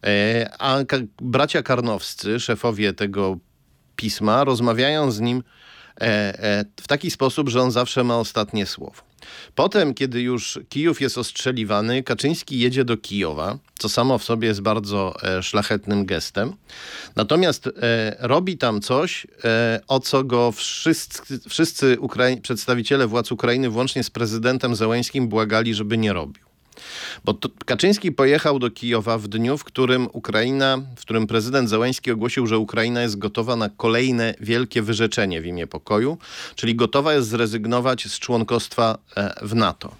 e, 0.04 0.50
a 0.58 0.78
bracia 1.20 1.62
karnowscy, 1.62 2.40
szefowie 2.40 2.92
tego 2.92 3.38
pisma, 3.96 4.44
rozmawiają 4.44 5.10
z 5.10 5.20
nim 5.20 5.42
e, 6.00 6.04
e, 6.04 6.64
w 6.80 6.88
taki 6.88 7.10
sposób, 7.10 7.48
że 7.48 7.62
on 7.62 7.70
zawsze 7.70 8.04
ma 8.04 8.16
ostatnie 8.16 8.66
słowo. 8.66 9.09
Potem, 9.54 9.94
kiedy 9.94 10.20
już 10.20 10.58
Kijów 10.68 11.00
jest 11.00 11.18
ostrzeliwany, 11.18 12.02
Kaczyński 12.02 12.58
jedzie 12.58 12.84
do 12.84 12.96
Kijowa, 12.96 13.58
co 13.78 13.88
samo 13.88 14.18
w 14.18 14.24
sobie 14.24 14.48
jest 14.48 14.60
bardzo 14.60 15.14
szlachetnym 15.42 16.06
gestem. 16.06 16.52
Natomiast 17.16 17.70
robi 18.18 18.58
tam 18.58 18.80
coś, 18.80 19.26
o 19.88 20.00
co 20.00 20.24
go 20.24 20.52
wszyscy, 20.52 21.40
wszyscy 21.48 21.96
przedstawiciele 22.42 23.06
władz 23.06 23.32
Ukrainy, 23.32 23.70
włącznie 23.70 24.04
z 24.04 24.10
prezydentem 24.10 24.76
Zełęskim, 24.76 25.28
błagali, 25.28 25.74
żeby 25.74 25.98
nie 25.98 26.12
robił. 26.12 26.49
Bo 27.24 27.34
Kaczyński 27.66 28.12
pojechał 28.12 28.58
do 28.58 28.70
Kijowa 28.70 29.18
w 29.18 29.28
dniu, 29.28 29.58
w 29.58 29.64
którym 29.64 30.08
Ukraina, 30.12 30.78
w 30.96 31.00
którym 31.00 31.26
prezydent 31.26 31.68
Załański 31.68 32.10
ogłosił, 32.10 32.46
że 32.46 32.58
Ukraina 32.58 33.02
jest 33.02 33.18
gotowa 33.18 33.56
na 33.56 33.68
kolejne 33.68 34.34
wielkie 34.40 34.82
wyrzeczenie 34.82 35.40
w 35.40 35.46
imię 35.46 35.66
pokoju, 35.66 36.18
czyli 36.54 36.74
gotowa 36.74 37.14
jest 37.14 37.28
zrezygnować 37.28 38.06
z 38.08 38.18
członkostwa 38.18 38.98
e, 39.16 39.34
w 39.42 39.54
NATO. 39.54 39.94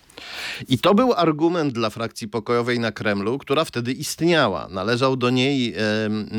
I 0.69 0.79
to 0.79 0.95
był 0.95 1.13
argument 1.13 1.75
dla 1.75 1.91
frakcji 1.91 2.29
pokojowej 2.29 2.81
na 2.81 2.93
Kremlu, 2.93 3.39
która 3.39 3.65
wtedy 3.65 3.93
istniała. 3.93 4.69
Należał 4.69 5.17
do 5.17 5.31
niej 5.31 5.75
e, 5.75 5.81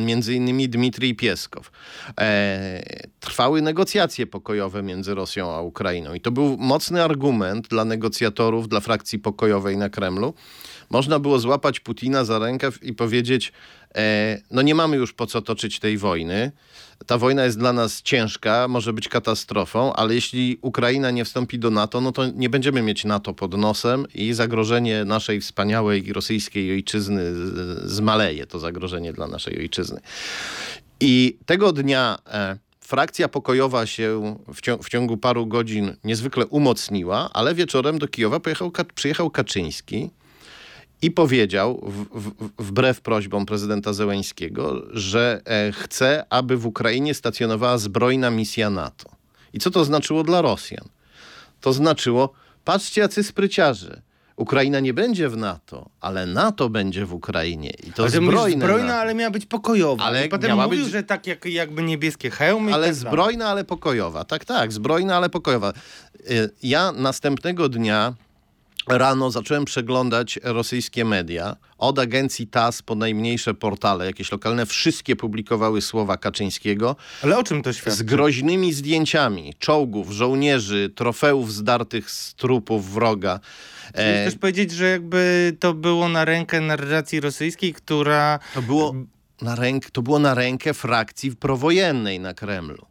między 0.05 0.33
innymi 0.33 0.69
Dmitrij 0.69 1.15
Pieskow. 1.15 1.71
E, 2.19 2.83
trwały 3.19 3.61
negocjacje 3.61 4.27
pokojowe 4.27 4.83
między 4.83 5.15
Rosją 5.15 5.51
a 5.51 5.61
Ukrainą 5.61 6.13
i 6.13 6.21
to 6.21 6.31
był 6.31 6.57
mocny 6.57 7.03
argument 7.03 7.67
dla 7.67 7.85
negocjatorów, 7.85 8.67
dla 8.67 8.79
frakcji 8.79 9.19
pokojowej 9.19 9.77
na 9.77 9.89
Kremlu. 9.89 10.33
Można 10.89 11.19
było 11.19 11.39
złapać 11.39 11.79
Putina 11.79 12.25
za 12.25 12.39
rękę 12.39 12.69
i 12.81 12.93
powiedzieć, 12.93 13.53
no 14.51 14.61
nie 14.61 14.75
mamy 14.75 14.97
już 14.97 15.13
po 15.13 15.27
co 15.27 15.41
toczyć 15.41 15.79
tej 15.79 15.97
wojny 15.97 16.51
ta 17.05 17.17
wojna 17.17 17.43
jest 17.43 17.59
dla 17.59 17.73
nas 17.73 18.01
ciężka, 18.01 18.67
może 18.67 18.93
być 18.93 19.09
katastrofą, 19.09 19.93
ale 19.93 20.15
jeśli 20.15 20.57
Ukraina 20.61 21.11
nie 21.11 21.25
wstąpi 21.25 21.59
do 21.59 21.69
NATO, 21.69 22.01
no 22.01 22.11
to 22.11 22.27
nie 22.27 22.49
będziemy 22.49 22.81
mieć 22.81 23.05
NATO 23.05 23.33
pod 23.33 23.57
nosem 23.57 24.05
i 24.13 24.33
zagrożenie 24.33 25.05
naszej 25.05 25.41
wspaniałej 25.41 26.13
rosyjskiej 26.13 26.71
ojczyzny 26.71 27.23
zmaleje, 27.83 28.45
to 28.45 28.59
zagrożenie 28.59 29.13
dla 29.13 29.27
naszej 29.27 29.57
ojczyzny. 29.59 30.01
I 30.99 31.37
tego 31.45 31.71
dnia 31.71 32.17
e, 32.27 32.57
frakcja 32.79 33.27
pokojowa 33.27 33.85
się 33.85 34.37
w, 34.53 34.61
ciągu, 34.61 34.83
w 34.83 34.89
ciągu 34.89 35.17
paru 35.17 35.47
godzin 35.47 35.95
niezwykle 36.03 36.45
umocniła, 36.45 37.29
ale 37.33 37.55
wieczorem 37.55 37.99
do 37.99 38.07
Kijowa 38.07 38.39
pojechał, 38.39 38.71
przyjechał 38.95 39.29
Kaczyński 39.29 40.09
i 41.01 41.11
powiedział, 41.11 41.81
w, 41.83 42.21
w, 42.21 42.49
wbrew 42.57 43.01
prośbom 43.01 43.45
prezydenta 43.45 43.93
Zełęńskiego, 43.93 44.81
że 44.93 45.41
e, 45.45 45.71
chce, 45.71 46.25
aby 46.29 46.57
w 46.57 46.65
Ukrainie 46.65 47.13
stacjonowała 47.13 47.77
zbrojna 47.77 48.29
misja 48.29 48.69
NATO. 48.69 49.09
I 49.53 49.59
co 49.59 49.71
to 49.71 49.85
znaczyło 49.85 50.23
dla 50.23 50.41
Rosjan? 50.41 50.87
To 51.61 51.73
znaczyło, 51.73 52.33
patrzcie 52.65 53.01
jacy 53.01 53.23
spryciarze. 53.23 54.01
Ukraina 54.35 54.79
nie 54.79 54.93
będzie 54.93 55.29
w 55.29 55.37
NATO, 55.37 55.89
ale 56.01 56.25
NATO 56.25 56.69
będzie 56.69 57.05
w 57.05 57.13
Ukrainie. 57.13 57.71
I 57.87 57.93
to 57.93 58.09
zbrojne. 58.09 58.65
Zbrojna, 58.65 58.95
ale 58.95 59.15
miała 59.15 59.31
być 59.31 59.45
pokojowa. 59.45 60.03
Ale 60.03 60.25
I 60.25 60.29
potem 60.29 60.57
mówił, 60.57 60.83
być... 60.83 60.91
że 60.91 61.03
tak 61.03 61.27
jak, 61.27 61.45
jakby 61.45 61.83
niebieskie 61.83 62.29
hełmy. 62.29 62.73
Ale 62.73 62.85
tak 62.85 62.95
zbrojna, 62.95 63.47
ale 63.47 63.63
pokojowa. 63.63 64.23
Tak, 64.23 64.45
tak, 64.45 64.73
zbrojna, 64.73 65.17
ale 65.17 65.29
pokojowa. 65.29 65.69
E, 65.69 65.73
ja 66.63 66.91
następnego 66.91 67.69
dnia 67.69 68.13
rano 68.87 69.31
zacząłem 69.31 69.65
przeglądać 69.65 70.39
rosyjskie 70.43 71.05
media. 71.05 71.55
Od 71.77 71.99
agencji 71.99 72.47
TAS 72.47 72.81
po 72.81 72.95
najmniejsze 72.95 73.53
portale, 73.53 74.05
jakieś 74.05 74.31
lokalne, 74.31 74.65
wszystkie 74.65 75.15
publikowały 75.15 75.81
słowa 75.81 76.17
Kaczyńskiego. 76.17 76.95
Ale 77.23 77.37
o 77.37 77.43
czym 77.43 77.63
to 77.63 77.73
świadczy? 77.73 77.97
Z 77.97 78.03
groźnymi 78.03 78.73
zdjęciami 78.73 79.53
czołgów, 79.59 80.11
żołnierzy, 80.11 80.89
trofeów 80.95 81.53
zdartych 81.53 82.11
z 82.11 82.35
trupów 82.35 82.93
wroga. 82.93 83.39
Chcesz 83.89 84.25
też 84.25 84.35
powiedzieć, 84.35 84.71
że 84.71 84.89
jakby 84.89 85.55
to 85.59 85.73
było 85.73 86.09
na 86.09 86.25
rękę 86.25 86.61
narracji 86.61 87.19
rosyjskiej, 87.19 87.73
która... 87.73 88.39
To 88.53 88.61
było 88.61 88.95
na, 89.41 89.55
ręk, 89.55 89.91
to 89.91 90.01
było 90.01 90.19
na 90.19 90.33
rękę 90.33 90.73
frakcji 90.73 91.35
prowojennej 91.35 92.19
na 92.19 92.33
Kremlu. 92.33 92.90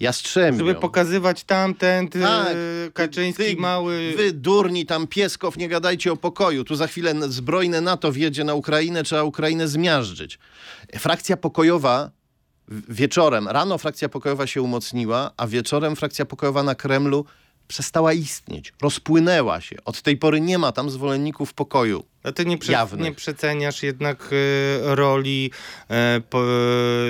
Jastrzębią. 0.00 0.58
Żeby 0.58 0.74
pokazywać 0.74 1.44
tamten, 1.44 2.08
ty, 2.08 2.20
tak, 2.20 2.56
Kaczyński 2.94 3.44
ty, 3.44 3.56
mały... 3.56 4.14
Wy 4.16 4.32
durni 4.32 4.86
tam 4.86 5.06
Pieskow, 5.06 5.56
nie 5.56 5.68
gadajcie 5.68 6.12
o 6.12 6.16
pokoju. 6.16 6.64
Tu 6.64 6.76
za 6.76 6.86
chwilę 6.86 7.14
zbrojne 7.28 7.80
NATO 7.80 8.12
wjedzie 8.12 8.44
na 8.44 8.54
Ukrainę, 8.54 9.02
trzeba 9.02 9.22
Ukrainę 9.22 9.68
zmiażdżyć. 9.68 10.38
Frakcja 10.98 11.36
pokojowa 11.36 12.10
wieczorem, 12.88 13.48
rano 13.48 13.78
frakcja 13.78 14.08
pokojowa 14.08 14.46
się 14.46 14.62
umocniła, 14.62 15.30
a 15.36 15.46
wieczorem 15.46 15.96
frakcja 15.96 16.24
pokojowa 16.24 16.62
na 16.62 16.74
Kremlu 16.74 17.24
przestała 17.68 18.12
istnieć, 18.12 18.72
rozpłynęła 18.82 19.60
się. 19.60 19.76
Od 19.84 20.02
tej 20.02 20.16
pory 20.16 20.40
nie 20.40 20.58
ma 20.58 20.72
tam 20.72 20.90
zwolenników 20.90 21.54
pokoju. 21.54 22.04
A 22.26 22.32
ty 22.32 22.46
nie, 22.46 22.58
prze, 22.58 22.86
nie 22.98 23.12
przeceniasz 23.12 23.82
jednak 23.82 24.32
y, 24.32 24.36
roli 24.82 25.50
y, 26.16 26.20
po, 26.20 26.42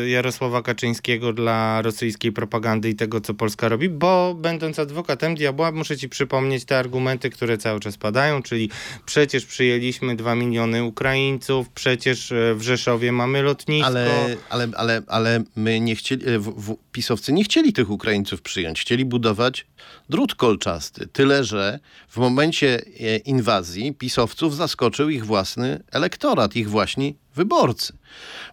Jarosława 0.07 0.63
Kaczyńskiego 0.63 1.33
dla 1.33 1.83
rosyjskiej 1.83 2.33
propagandy 2.33 2.89
i 2.89 2.95
tego, 2.95 3.21
co 3.21 3.35
Polska 3.35 3.69
robi, 3.69 3.89
bo 3.89 4.35
będąc 4.35 4.79
adwokatem 4.79 5.35
diabła, 5.35 5.73
muszę 5.73 5.97
ci 5.97 6.09
przypomnieć 6.09 6.65
te 6.65 6.79
argumenty, 6.79 7.31
które 7.31 7.59
cały 7.59 7.81
czas 7.81 7.97
padają, 7.97 8.43
czyli 8.43 8.71
przecież 9.07 9.47
przyjęliśmy 9.47 10.17
dwa 10.17 10.35
miliony 10.35 10.85
Ukraińców, 10.85 11.69
przecież 11.69 12.33
e, 12.33 12.55
w 12.55 12.63
Rzeszowie 12.63 13.13
mamy 13.13 13.43
lotnisko. 13.43 13.87
Ale, 13.87 14.37
ale, 14.49 14.69
ale, 14.77 15.03
ale 15.07 15.45
my 15.57 15.81
nie 15.81 15.97
chcieli, 15.97 16.39
w, 16.39 16.43
w, 16.43 16.77
pisowcy 16.93 17.33
nie 17.33 17.45
chcieli 17.45 17.73
tych 17.73 17.91
Ukraińców 17.91 18.43
przyjąć, 18.43 18.81
chcieli 18.81 19.05
budować 19.05 19.67
drut 20.09 20.35
kolczasty. 20.35 21.07
Tyle, 21.07 21.45
że 21.45 21.79
w 22.09 22.17
momencie 22.17 22.83
inwazji 23.25 23.95
pisowców 23.95 24.57
zaskoczył 24.57 25.09
ich 25.09 25.27
własny 25.27 25.83
elektorat, 25.93 26.57
ich 26.57 26.71
właśnie 26.71 27.13
wyborcy. 27.35 27.93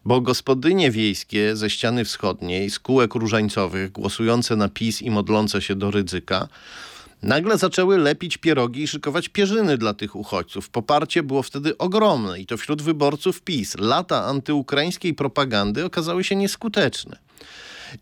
Bo 0.06 0.22
gospodynie 0.22 0.92
wiejskie 0.92 1.56
ze 1.56 1.70
ściany 1.70 2.06
wschodniej, 2.06 2.70
z 2.70 2.80
kółek 2.80 3.16
różańcowych, 3.16 3.92
głosujące 3.92 4.56
na 4.56 4.70
PiS 4.70 5.02
i 5.02 5.12
modlące 5.12 5.62
się 5.62 5.76
do 5.76 5.92
ryzyka, 5.92 6.48
nagle 7.22 7.58
zaczęły 7.58 7.98
lepić 7.98 8.38
pierogi 8.38 8.84
i 8.84 8.88
szykować 8.88 9.30
pierzyny 9.30 9.78
dla 9.78 9.94
tych 9.94 10.16
uchodźców. 10.16 10.70
Poparcie 10.70 11.24
było 11.24 11.44
wtedy 11.44 11.78
ogromne 11.78 12.40
i 12.40 12.46
to 12.46 12.58
wśród 12.58 12.82
wyborców 12.82 13.42
PiS. 13.42 13.78
Lata 13.78 14.26
antyukraińskiej 14.26 15.14
propagandy 15.14 15.86
okazały 15.86 16.24
się 16.24 16.36
nieskuteczne. 16.36 17.18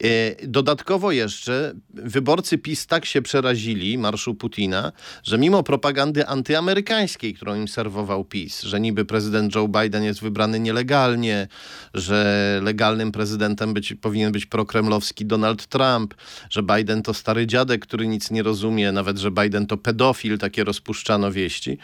E, 0.03 0.47
dodatkowo 0.47 1.11
jeszcze 1.11 1.73
wyborcy 1.89 2.57
PiS 2.57 2.87
tak 2.87 3.05
się 3.05 3.21
przerazili 3.21 3.97
marszu 3.97 4.35
Putina, 4.35 4.91
że 5.23 5.37
mimo 5.37 5.63
propagandy 5.63 6.27
antyamerykańskiej, 6.27 7.33
którą 7.33 7.55
im 7.55 7.67
serwował 7.67 8.25
PiS, 8.25 8.61
że 8.61 8.79
niby 8.79 9.05
prezydent 9.05 9.55
Joe 9.55 9.67
Biden 9.67 10.03
jest 10.03 10.21
wybrany 10.21 10.59
nielegalnie, 10.59 11.47
że 11.93 12.59
legalnym 12.63 13.11
prezydentem 13.11 13.73
być, 13.73 13.93
powinien 13.93 14.31
być 14.31 14.45
prokremlowski 14.45 15.25
Donald 15.25 15.67
Trump, 15.67 16.13
że 16.49 16.63
Biden 16.63 17.01
to 17.01 17.13
stary 17.13 17.47
dziadek, 17.47 17.81
który 17.81 18.07
nic 18.07 18.31
nie 18.31 18.43
rozumie, 18.43 18.91
nawet 18.91 19.17
że 19.17 19.31
Biden 19.31 19.67
to 19.67 19.77
pedofil, 19.77 20.37
takie 20.37 20.63
rozpuszczano 20.63 21.31
wieści. 21.31 21.77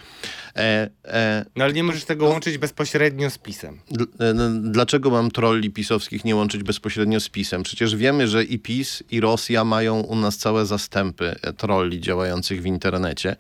E, 0.56 0.90
e, 1.06 1.46
no 1.56 1.64
ale 1.64 1.74
nie 1.74 1.84
możesz 1.84 2.06
tego 2.06 2.26
no, 2.26 2.32
łączyć 2.32 2.58
bezpośrednio 2.58 3.30
z 3.30 3.38
PiSem. 3.38 3.80
E, 4.20 4.34
no, 4.34 4.50
dlaczego 4.72 5.10
mam 5.10 5.32
trolli 5.32 5.70
pisowskich 5.70 6.26
nie 6.26 6.36
łączyć 6.36 6.64
bezpośrednio 6.64 7.20
z 7.20 7.30
PiSem? 7.30 7.64
Przecież 7.64 7.96
wiemy, 7.98 8.28
że 8.28 8.44
i 8.44 8.60
PiS, 8.60 9.04
i 9.12 9.22
Rosja 9.22 9.64
mają 9.64 10.00
u 10.00 10.16
nas 10.16 10.38
całe 10.38 10.66
zastępy 10.66 11.36
trolli 11.58 12.02
działających 12.02 12.62
w 12.62 12.66
internecie. 12.66 13.36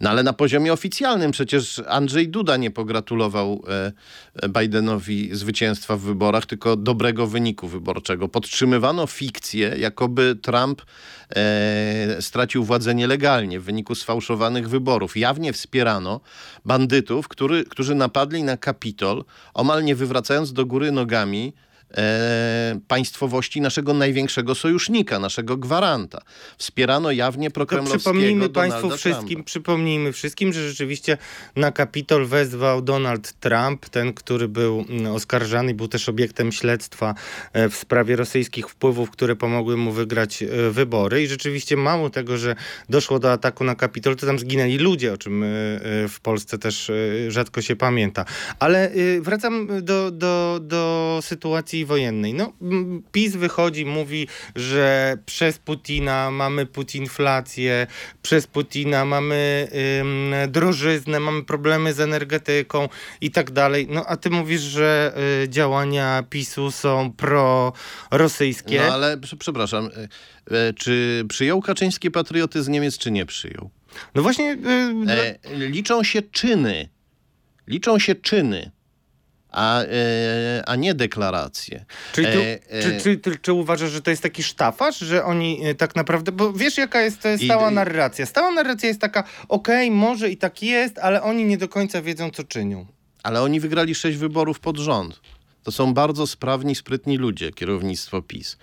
No 0.00 0.10
ale 0.10 0.22
na 0.22 0.32
poziomie 0.32 0.72
oficjalnym 0.72 1.30
przecież 1.30 1.82
Andrzej 1.88 2.28
Duda 2.28 2.56
nie 2.56 2.70
pogratulował 2.70 3.64
e, 3.68 4.48
Bidenowi 4.48 5.28
zwycięstwa 5.32 5.96
w 5.96 6.00
wyborach, 6.00 6.46
tylko 6.46 6.76
dobrego 6.76 7.26
wyniku 7.26 7.68
wyborczego. 7.68 8.28
Podtrzymywano 8.28 9.06
fikcję, 9.06 9.74
jakoby 9.78 10.36
Trump 10.42 10.82
e, 11.36 12.22
stracił 12.22 12.64
władzę 12.64 12.94
nielegalnie 12.94 13.60
w 13.60 13.64
wyniku 13.64 13.94
sfałszowanych 13.94 14.68
wyborów. 14.68 15.16
Jawnie 15.16 15.52
wspierano 15.52 16.20
bandytów, 16.64 17.28
który, 17.28 17.64
którzy 17.64 17.94
napadli 17.94 18.42
na 18.42 18.56
Kapitol, 18.56 19.24
omal 19.54 19.84
nie 19.84 19.94
wywracając 19.94 20.52
do 20.52 20.66
góry 20.66 20.92
nogami 20.92 21.52
e, 21.96 22.80
państwowości 22.88 23.60
naszego 23.60 23.94
największego 23.94 24.54
sojusznika, 24.54 25.18
naszego 25.18 25.56
gwaranta. 25.56 26.20
Wspierano 26.58 27.10
jawnie 27.10 27.50
To 27.50 27.54
prokremlowskiego 27.54 27.98
przypomnijmy 27.98 28.48
Donalda 28.48 28.60
Państwu 28.60 28.98
wszystkim, 28.98 29.28
Trumpa. 29.28 29.46
przypomnijmy 29.46 30.12
wszystkim, 30.12 30.52
że 30.52 30.68
rzeczywiście 30.68 31.18
na 31.56 31.72
Kapitol 31.72 32.26
wezwał 32.26 32.82
Donald 32.82 33.32
Trump, 33.32 33.88
ten, 33.88 34.12
który 34.12 34.48
był 34.48 34.84
mm, 34.88 35.14
oskarżany, 35.14 35.74
był 35.74 35.88
też 35.88 36.08
obiektem 36.08 36.52
śledztwa 36.52 37.14
e, 37.52 37.68
w 37.68 37.76
sprawie 37.76 38.16
rosyjskich 38.16 38.68
wpływów, 38.68 39.10
które 39.10 39.36
pomogły 39.36 39.76
mu 39.76 39.92
wygrać 39.92 40.42
e, 40.42 40.70
wybory. 40.70 41.22
I 41.22 41.26
rzeczywiście 41.26 41.76
mało 41.76 42.10
tego, 42.10 42.38
że 42.38 42.56
doszło 42.88 43.18
do 43.18 43.32
ataku 43.32 43.64
na 43.64 43.74
Kapitol, 43.74 44.16
to 44.16 44.26
tam 44.26 44.38
zginęli 44.38 44.78
ludzie, 44.78 45.12
o 45.12 45.18
czym 45.18 45.42
e, 45.42 45.46
w 46.08 46.18
Polsce 46.22 46.58
też 46.58 46.90
rzadko 47.28 47.62
się 47.62 47.76
pamięta. 47.76 48.24
Ale 48.58 48.90
wracam 49.20 49.68
do, 49.82 50.10
do, 50.10 50.60
do 50.62 51.18
sytuacji 51.22 51.77
wojennej. 51.84 52.34
No, 52.34 52.52
PiS 53.12 53.36
wychodzi, 53.36 53.86
mówi, 53.86 54.28
że 54.56 55.16
przez 55.26 55.58
Putina 55.58 56.30
mamy 56.30 56.66
putinflację, 56.66 57.86
przez 58.22 58.46
Putina 58.46 59.04
mamy 59.04 59.68
ym, 60.00 60.34
drożyznę, 60.48 61.20
mamy 61.20 61.44
problemy 61.44 61.92
z 61.94 62.00
energetyką 62.00 62.88
i 63.20 63.30
tak 63.30 63.50
dalej. 63.50 63.86
No 63.90 64.04
a 64.06 64.16
ty 64.16 64.30
mówisz, 64.30 64.60
że 64.60 65.12
y, 65.44 65.48
działania 65.48 66.24
PiSu 66.30 66.70
są 66.70 67.12
prorosyjskie. 68.10 68.80
No 68.86 68.94
ale 68.94 69.16
prze- 69.18 69.36
przepraszam, 69.36 69.86
e, 70.50 70.58
e, 70.68 70.72
czy 70.72 71.24
przyjął 71.28 71.62
Kaczyński 71.62 72.10
patrioty 72.10 72.62
z 72.62 72.68
Niemiec, 72.68 72.98
czy 72.98 73.10
nie 73.10 73.26
przyjął? 73.26 73.70
No 74.14 74.22
właśnie, 74.22 74.52
y, 74.52 74.56
dla- 75.04 75.14
E, 75.14 75.38
liczą 75.68 76.02
się 76.04 76.22
czyny. 76.22 76.88
Liczą 77.66 77.98
się 77.98 78.14
czyny, 78.14 78.70
a, 79.58 79.82
e, 79.82 80.62
a 80.66 80.76
nie 80.76 80.94
deklaracje. 80.94 81.84
czyli 82.12 82.26
ty, 82.26 82.38
e, 82.38 82.58
e, 82.70 82.82
czy, 82.82 83.00
czy, 83.00 83.18
czy, 83.18 83.38
czy 83.38 83.52
uważasz, 83.52 83.90
że 83.90 84.02
to 84.02 84.10
jest 84.10 84.22
taki 84.22 84.42
sztafaż, 84.42 84.98
że 84.98 85.24
oni 85.24 85.66
y, 85.68 85.74
tak 85.74 85.96
naprawdę, 85.96 86.32
bo 86.32 86.52
wiesz 86.52 86.78
jaka 86.78 87.02
jest 87.02 87.26
e, 87.26 87.38
stała 87.38 87.70
I- 87.70 87.74
narracja? 87.74 88.26
Stała 88.26 88.50
narracja 88.50 88.88
jest 88.88 89.00
taka, 89.00 89.24
okej, 89.48 89.90
może 89.90 90.30
i 90.30 90.36
tak 90.36 90.62
jest, 90.62 90.98
ale 90.98 91.22
oni 91.22 91.44
nie 91.44 91.58
do 91.58 91.68
końca 91.68 92.02
wiedzą, 92.02 92.30
co 92.30 92.44
czynią. 92.44 92.86
Ale 93.22 93.42
oni 93.42 93.60
wygrali 93.60 93.94
sześć 93.94 94.18
wyborów 94.18 94.60
pod 94.60 94.76
rząd. 94.76 95.20
To 95.62 95.72
są 95.72 95.94
bardzo 95.94 96.26
sprawni, 96.26 96.74
sprytni 96.74 97.16
ludzie, 97.16 97.52
kierownictwo 97.52 98.22
PiS. 98.22 98.56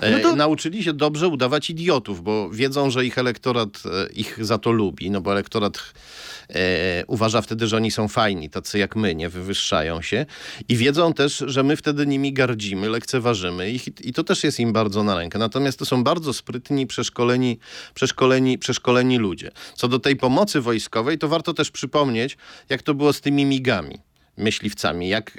E, 0.00 0.10
No 0.10 0.18
to- 0.18 0.36
Nauczyli 0.36 0.82
się 0.82 0.92
dobrze 0.92 1.28
udawać 1.28 1.70
idiotów, 1.70 2.22
bo 2.22 2.50
wiedzą, 2.50 2.90
że 2.90 3.06
ich 3.06 3.18
elektorat 3.18 3.82
e, 3.86 4.12
ich 4.12 4.44
za 4.44 4.58
to 4.58 4.72
lubi, 4.72 5.10
no 5.10 5.20
bo 5.20 5.32
elektorat 5.32 5.78
e, 6.50 7.04
uważa 7.06 7.42
wtedy, 7.42 7.66
że 7.66 7.76
oni 7.76 7.90
są 7.90 8.08
fajni, 8.08 8.50
tacy 8.50 8.78
jak 8.78 8.96
my, 8.96 9.14
nie 9.14 9.28
wywyższają 9.28 10.02
się. 10.02 10.26
I 10.68 10.76
wiedzą 10.76 11.12
też, 11.12 11.44
że 11.46 11.62
my 11.62 11.76
wtedy 11.76 12.06
nimi 12.06 12.32
gardzimy, 12.32 12.88
lekceważymy 12.88 13.70
ich 13.70 13.88
i, 13.88 13.92
i 14.04 14.12
to 14.12 14.24
też 14.24 14.44
jest 14.44 14.60
im 14.60 14.72
bardzo 14.72 15.04
na 15.04 15.14
rękę. 15.18 15.38
Natomiast 15.38 15.78
to 15.78 15.84
są 15.84 16.04
bardzo 16.04 16.32
sprytni, 16.32 16.86
przeszkoleni, 16.86 17.58
przeszkoleni, 17.94 18.58
przeszkoleni 18.58 19.18
ludzie. 19.18 19.50
Co 19.74 19.88
do 19.88 19.98
tej 19.98 20.16
pomocy 20.16 20.60
wojskowej, 20.60 21.18
to 21.18 21.28
warto 21.28 21.54
też 21.54 21.70
przypomnieć, 21.70 22.36
jak 22.68 22.82
to 22.82 22.94
było 22.94 23.12
z 23.12 23.20
tymi 23.20 23.44
migami 23.44 23.98
myśliwcami, 24.36 25.08
jak, 25.08 25.32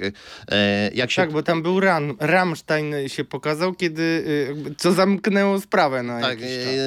e, 0.48 0.90
jak 0.94 1.10
się 1.10 1.22
Tak, 1.22 1.32
bo 1.32 1.42
tam 1.42 1.62
był 1.62 1.80
Ram, 1.80 2.16
Rammstein 2.20 2.94
się 3.06 3.24
pokazał, 3.24 3.74
kiedy, 3.74 4.24
jakby, 4.48 4.74
co 4.74 4.92
zamknęło 4.92 5.60
sprawę 5.60 6.02
na 6.02 6.20
tak, 6.20 6.38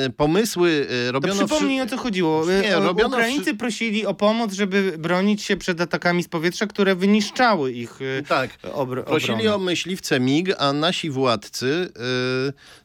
e, 0.06 0.10
pomysły 0.10 0.88
e, 0.90 1.06
To 1.06 1.12
robiono... 1.12 1.36
przypomnij 1.48 1.78
wszy- 1.78 1.88
o 1.88 1.90
co 1.90 1.98
chodziło. 1.98 2.46
Nie, 2.62 2.76
robiono 2.76 3.18
Ukraińcy 3.18 3.56
prosili 3.56 4.06
o 4.06 4.14
pomoc, 4.14 4.54
żeby 4.54 4.94
bronić 4.98 5.44
się 5.44 5.58
przed 5.58 5.82
atakami 5.82 6.24
z 6.24 6.28
powietrza, 6.28 6.68
które 6.68 6.96
wyniszczały 6.96 7.72
ich 7.72 8.00
Tak. 8.28 8.50
obr- 8.64 9.04
Prosili 9.04 9.48
o 9.48 9.58
myśliwce 9.58 10.20
MIG, 10.20 10.50
a 10.58 10.74
nasi 10.74 11.10
władcy 11.10 11.90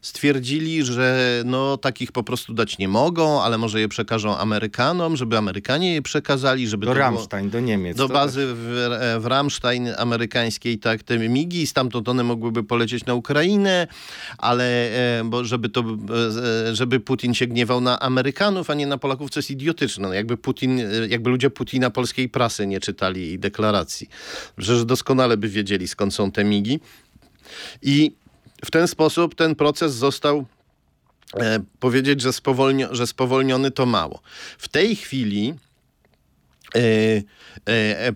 stwierdzili, 0.01 0.85
że 0.85 1.43
no, 1.45 1.77
takich 1.77 2.13
po 2.13 2.23
prostu 2.23 2.55
dać 2.55 2.79
nie 2.79 2.89
mogą, 2.89 3.43
ale 3.43 3.59
może 3.59 3.81
je 3.81 3.89
przekażą 3.89 4.37
Amerykanom, 4.39 5.17
żeby 5.17 5.39
Amerykanie 5.39 5.95
je 5.95 6.03
przekazali, 6.03 6.69
żeby 6.69 6.87
Do 6.87 6.95
to 6.95 7.11
było... 7.11 7.27
Do 7.43 7.61
Niemiec. 7.61 7.97
Do 7.97 8.09
bazy 8.09 8.47
w, 8.47 9.12
w 9.21 9.27
Rammstein 9.27 9.89
amerykańskiej, 9.99 10.79
tak, 10.79 11.03
te 11.03 11.19
migi, 11.19 11.67
stamtąd 11.67 12.09
one 12.09 12.23
mogłyby 12.23 12.65
polecieć 12.65 13.07
na 13.07 13.15
Ukrainę, 13.15 13.87
ale 14.39 14.65
e, 15.21 15.25
bo 15.25 15.45
żeby 15.45 15.69
to, 15.69 15.81
e, 15.81 16.77
żeby 16.77 17.01
Putin 17.01 17.35
się 17.35 17.47
gniewał 17.47 17.81
na 17.81 18.01
Amerykanów, 18.01 18.71
a 18.71 18.75
nie 18.75 18.87
na 18.87 18.99
Polaków, 18.99 19.31
co 19.31 19.41
jest 19.41 19.51
idiotyczne. 19.51 20.09
No, 20.09 20.15
jakby 20.15 20.37
Putin, 20.37 20.81
e, 20.81 20.85
jakby 21.09 21.31
ludzie 21.31 21.51
Putina 21.51 21.91
polskiej 21.91 22.29
prasy 22.29 22.67
nie 22.67 22.81
czytali 22.81 23.33
i 23.33 23.39
deklaracji. 23.39 24.09
Przecież 24.57 24.85
doskonale 24.85 25.37
by 25.37 25.49
wiedzieli, 25.49 25.89
skąd 25.89 26.15
są 26.15 26.31
te 26.31 26.45
migi. 26.45 26.81
I 27.83 28.13
w 28.65 28.71
ten 28.71 28.89
sposób 28.89 29.35
ten 29.35 29.55
proces 29.55 29.95
został 29.95 30.45
e, 31.35 31.61
powiedzieć, 31.81 32.21
że, 32.21 32.33
spowolnio, 32.33 32.95
że 32.95 33.07
spowolniony 33.07 33.71
to 33.71 33.87
mało. 33.87 34.21
W 34.59 34.69
tej 34.69 34.97
chwili 34.97 35.49
e, 35.49 35.55
e, 35.55 35.72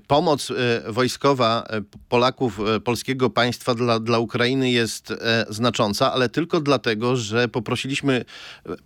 pomoc 0.06 0.50
e, 0.50 0.92
wojskowa 0.92 1.64
e, 1.68 1.82
Polaków, 2.08 2.60
e, 2.60 2.80
polskiego 2.80 3.30
państwa 3.30 3.74
dla, 3.74 4.00
dla 4.00 4.18
Ukrainy 4.18 4.70
jest 4.70 5.10
e, 5.10 5.46
znacząca, 5.48 6.12
ale 6.12 6.28
tylko 6.28 6.60
dlatego, 6.60 7.16
że 7.16 7.48
poprosiliśmy, 7.48 8.24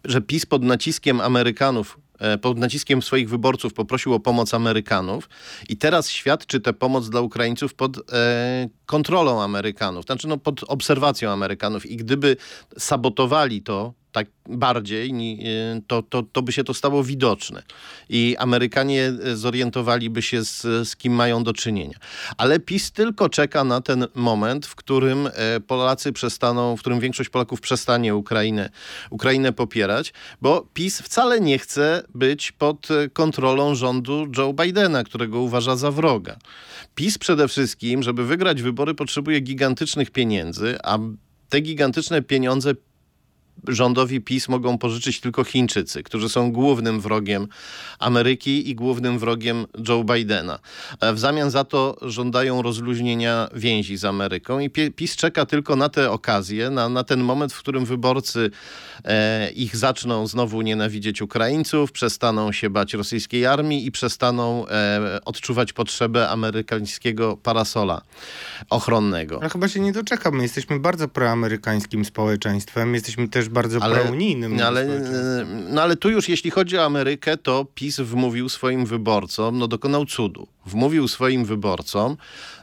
że 0.04 0.20
PiS 0.20 0.46
pod 0.46 0.62
naciskiem 0.62 1.20
Amerykanów 1.20 1.98
e, 2.18 2.38
pod 2.38 2.59
naciskiem 2.59 3.02
swoich 3.02 3.28
wyborców 3.28 3.74
poprosił 3.74 4.14
o 4.14 4.20
pomoc 4.20 4.54
Amerykanów 4.54 5.28
i 5.68 5.76
teraz 5.76 6.11
świadczy 6.11 6.61
tę 6.61 6.72
pomoc 6.72 7.11
dla 7.11 7.20
Ukraińców 7.20 7.74
pod 7.74 7.96
kontrolą 8.87 9.42
Amerykanów, 9.42 10.04
znaczy 10.04 10.28
no, 10.28 10.38
pod 10.38 10.64
obserwacją 10.64 11.30
Amerykanów. 11.30 11.87
I 11.87 11.96
gdyby 11.96 12.37
sabotowali 12.78 13.62
to 13.62 13.99
tak 14.12 14.27
bardziej, 14.49 15.11
e, 15.11 15.81
to, 15.87 16.03
to, 16.03 16.23
to 16.23 16.42
by 16.42 16.53
się 16.53 16.64
to 16.64 16.75
stało 16.75 17.05
widoczne 17.05 17.62
i 18.09 18.37
Amerykanie 18.38 19.12
zorientowaliby 19.35 20.23
się 20.23 20.44
z, 20.44 20.62
z 20.88 20.96
kim 20.96 21.12
mają 21.12 21.44
do 21.44 21.53
czynienia. 21.53 21.99
Ale 22.37 22.61
PiS 22.61 22.92
tylko 22.92 23.29
czeka 23.29 23.64
na 23.64 23.81
ten 23.81 24.07
moment, 24.14 24.66
w 24.66 24.75
którym 24.75 25.27
e, 25.27 25.61
Polacy 25.61 26.12
przestaną, 26.12 26.77
w 26.77 26.81
którym 26.81 27.01
większość 27.01 27.31
Polaków 27.31 27.61
przestanie 27.61 28.14
Ukrainę, 28.14 28.70
Ukrainę 29.11 29.53
popierać, 29.53 30.12
bo 30.40 30.66
PiS 30.75 31.01
wcale 31.01 31.40
nie 31.40 31.59
chce 31.59 32.03
być 32.14 32.53
pod 32.53 32.90
e, 32.90 33.09
kontrolą 33.09 33.75
rządu 33.75 34.27
Joe 34.38 34.53
Bidena, 34.53 35.05
którego 35.05 35.40
uważa 35.40 35.77
za 35.77 35.90
wroga. 35.90 36.37
PiS 36.94 37.18
przede 37.18 37.49
wszystkim, 37.49 38.03
żeby 38.03 38.27
wygrać 38.27 38.62
wybory, 38.62 38.94
potrzebuje 38.94 39.40
gigantycznych 39.40 40.11
pieniędzy, 40.11 40.79
a 40.85 40.99
te 41.49 41.61
gigantyczne 41.61 42.23
pieniądze 42.23 42.75
rządowi 43.68 44.20
PiS 44.20 44.48
mogą 44.48 44.78
pożyczyć 44.78 45.20
tylko 45.20 45.44
Chińczycy, 45.44 46.02
którzy 46.02 46.28
są 46.28 46.52
głównym 46.52 47.00
wrogiem 47.00 47.48
Ameryki 47.98 48.70
i 48.70 48.74
głównym 48.74 49.18
wrogiem 49.18 49.66
Joe 49.88 50.04
Bidena. 50.04 50.58
E, 51.00 51.12
W 51.12 51.18
zamian 51.18 51.50
za 51.50 51.64
to 51.64 51.96
żądają 52.02 52.62
rozluźnienia 52.62 53.48
więzi 53.54 53.96
z 53.96 54.04
Ameryką 54.04 54.58
i 54.58 54.70
PiS 54.70 55.16
czeka 55.16 55.46
tylko 55.46 55.76
na 55.76 55.88
tę 55.88 56.10
okazję, 56.10 56.70
na, 56.70 56.88
na 56.88 57.04
ten 57.04 57.20
moment, 57.20 57.52
w 57.52 57.58
którym 57.58 57.84
wyborcy 57.84 58.50
e, 59.04 59.50
ich 59.50 59.76
zaczną 59.76 60.26
znowu 60.26 60.62
nienawidzieć 60.62 61.22
Ukraińców, 61.22 61.92
przestaną 61.92 62.52
się 62.52 62.70
bać 62.70 62.94
rosyjskiej 62.94 63.46
armii 63.46 63.86
i 63.86 63.92
przestaną 63.92 64.66
e, 64.68 65.20
odczuwać 65.24 65.72
potrzebę 65.72 66.28
amerykańskiego 66.28 67.36
parasola 67.36 68.02
ochronnego. 68.70 69.38
Ale 69.40 69.50
chyba 69.50 69.68
się 69.68 69.80
nie 69.80 69.92
doczekam. 69.92 70.34
My 70.36 70.42
jesteśmy 70.42 70.80
bardzo 70.80 71.08
proamerykańskim 71.08 72.04
społeczeństwem. 72.04 72.94
Jesteśmy 72.94 73.28
też 73.28 73.48
bardzo 73.50 73.80
prounijnym 73.80 74.56
no, 74.56 74.66
ale, 74.66 74.84
społeczeństwem. 74.84 75.64
no 75.68 75.82
ale 75.82 75.96
tu 75.96 76.10
już 76.10 76.28
jeśli 76.28 76.50
chodzi 76.50 76.78
o 76.78 76.84
Amerykę, 76.84 77.36
to 77.36 77.66
PiS 77.74 78.00
wmówił 78.00 78.48
swoim 78.48 78.86
wyborcom, 78.86 79.58
no 79.58 79.68
dokonał 79.68 80.06
cudu. 80.06 80.46
Wmówił 80.66 81.08
swoim 81.08 81.44
wyborcom, 81.44 82.16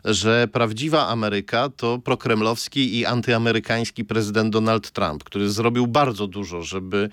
że 0.06 0.48
prawdziwa 0.48 1.08
Ameryka 1.08 1.70
to 1.70 2.00
prokremlowski 2.00 2.98
i 3.00 3.06
antyamerykański 3.06 4.06
prezydent 4.06 4.54
Donald 4.54 4.92
Trump, 4.92 5.24
który 5.24 5.50
zrobił 5.50 5.88
bardzo 5.88 6.28
dużo, 6.28 6.64
żeby 6.64 7.10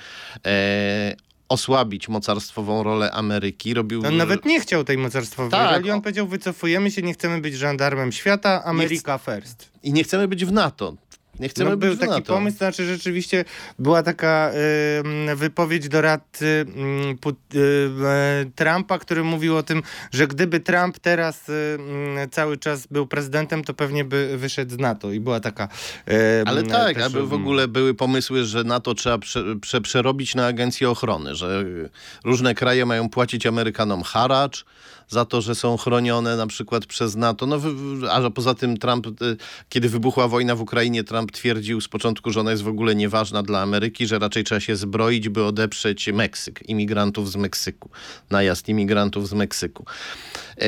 e, 0.46 1.16
osłabić 1.48 2.08
mocarstwową 2.08 2.82
rolę 2.82 3.10
Ameryki. 3.10 3.74
Robił 3.74 4.06
On 4.06 4.16
nawet 4.16 4.44
nie 4.44 4.60
chciał 4.60 4.84
tej 4.84 4.98
mocarstwowej 4.98 5.50
Tak. 5.50 5.76
roli. 5.76 5.90
On 5.90 6.02
powiedział, 6.02 6.26
wycofujemy 6.26 6.90
się, 6.90 7.02
nie 7.02 7.12
chcemy 7.12 7.40
być 7.40 7.54
żandarmem 7.54 8.12
świata, 8.12 8.64
Ameryka 8.64 9.18
first. 9.18 9.70
I 9.82 9.92
nie 9.92 10.04
chcemy 10.04 10.28
być 10.28 10.44
w 10.44 10.52
NATO. 10.52 10.96
Nie 11.40 11.48
chcemy 11.48 11.70
no, 11.70 11.76
był 11.76 11.96
taki 11.96 12.22
pomysł, 12.22 12.56
znaczy 12.58 12.86
rzeczywiście 12.86 13.44
była 13.78 14.02
taka 14.02 14.50
y, 15.32 15.36
wypowiedź 15.36 15.88
doradcy 15.88 16.66
y, 17.12 17.16
Put- 17.16 17.54
y, 17.54 17.58
y, 18.42 18.50
Trumpa, 18.54 18.98
który 18.98 19.24
mówił 19.24 19.56
o 19.56 19.62
tym, 19.62 19.82
że 20.12 20.26
gdyby 20.26 20.60
Trump 20.60 20.98
teraz 20.98 21.48
y, 21.48 21.52
y, 22.24 22.28
cały 22.28 22.56
czas 22.56 22.86
był 22.86 23.06
prezydentem, 23.06 23.64
to 23.64 23.74
pewnie 23.74 24.04
by 24.04 24.38
wyszedł 24.38 24.74
z 24.74 24.78
NATO. 24.78 25.12
I 25.12 25.20
była 25.20 25.40
taka 25.40 25.68
Ale 26.46 26.62
tak, 26.62 26.94
też, 26.94 27.04
aby 27.04 27.22
w 27.22 27.32
mm, 27.32 27.42
ogóle 27.42 27.68
były 27.68 27.94
pomysły, 27.94 28.44
że 28.44 28.64
NATO 28.64 28.94
trzeba 28.94 29.18
prze, 29.18 29.56
prze, 29.60 29.80
przerobić 29.80 30.34
na 30.34 30.46
agencję 30.46 30.90
ochrony, 30.90 31.34
że 31.34 31.64
różne 32.24 32.54
kraje 32.54 32.86
mają 32.86 33.08
płacić 33.08 33.46
Amerykanom 33.46 34.02
haracz 34.02 34.64
za 35.08 35.24
to, 35.24 35.40
że 35.40 35.54
są 35.54 35.76
chronione 35.76 36.36
na 36.36 36.46
przykład 36.46 36.86
przez 36.86 37.16
NATO. 37.16 37.46
No, 37.46 37.60
a 38.10 38.30
poza 38.30 38.54
tym 38.54 38.76
Trump, 38.76 39.06
y, 39.06 39.36
kiedy 39.68 39.88
wybuchła 39.88 40.28
wojna 40.28 40.56
w 40.56 40.60
Ukrainie, 40.60 41.04
Trump 41.04 41.32
twierdził 41.32 41.80
z 41.80 41.88
początku, 41.88 42.30
że 42.30 42.40
ona 42.40 42.50
jest 42.50 42.62
w 42.62 42.68
ogóle 42.68 42.94
nieważna 42.94 43.42
dla 43.42 43.60
Ameryki, 43.60 44.06
że 44.06 44.18
raczej 44.18 44.44
trzeba 44.44 44.60
się 44.60 44.76
zbroić, 44.76 45.28
by 45.28 45.44
odeprzeć 45.44 46.08
Meksyk, 46.12 46.68
imigrantów 46.68 47.30
z 47.30 47.36
Meksyku, 47.36 47.90
najazd 48.30 48.68
imigrantów 48.68 49.28
z 49.28 49.32
Meksyku. 49.32 49.84
E, 50.58 50.64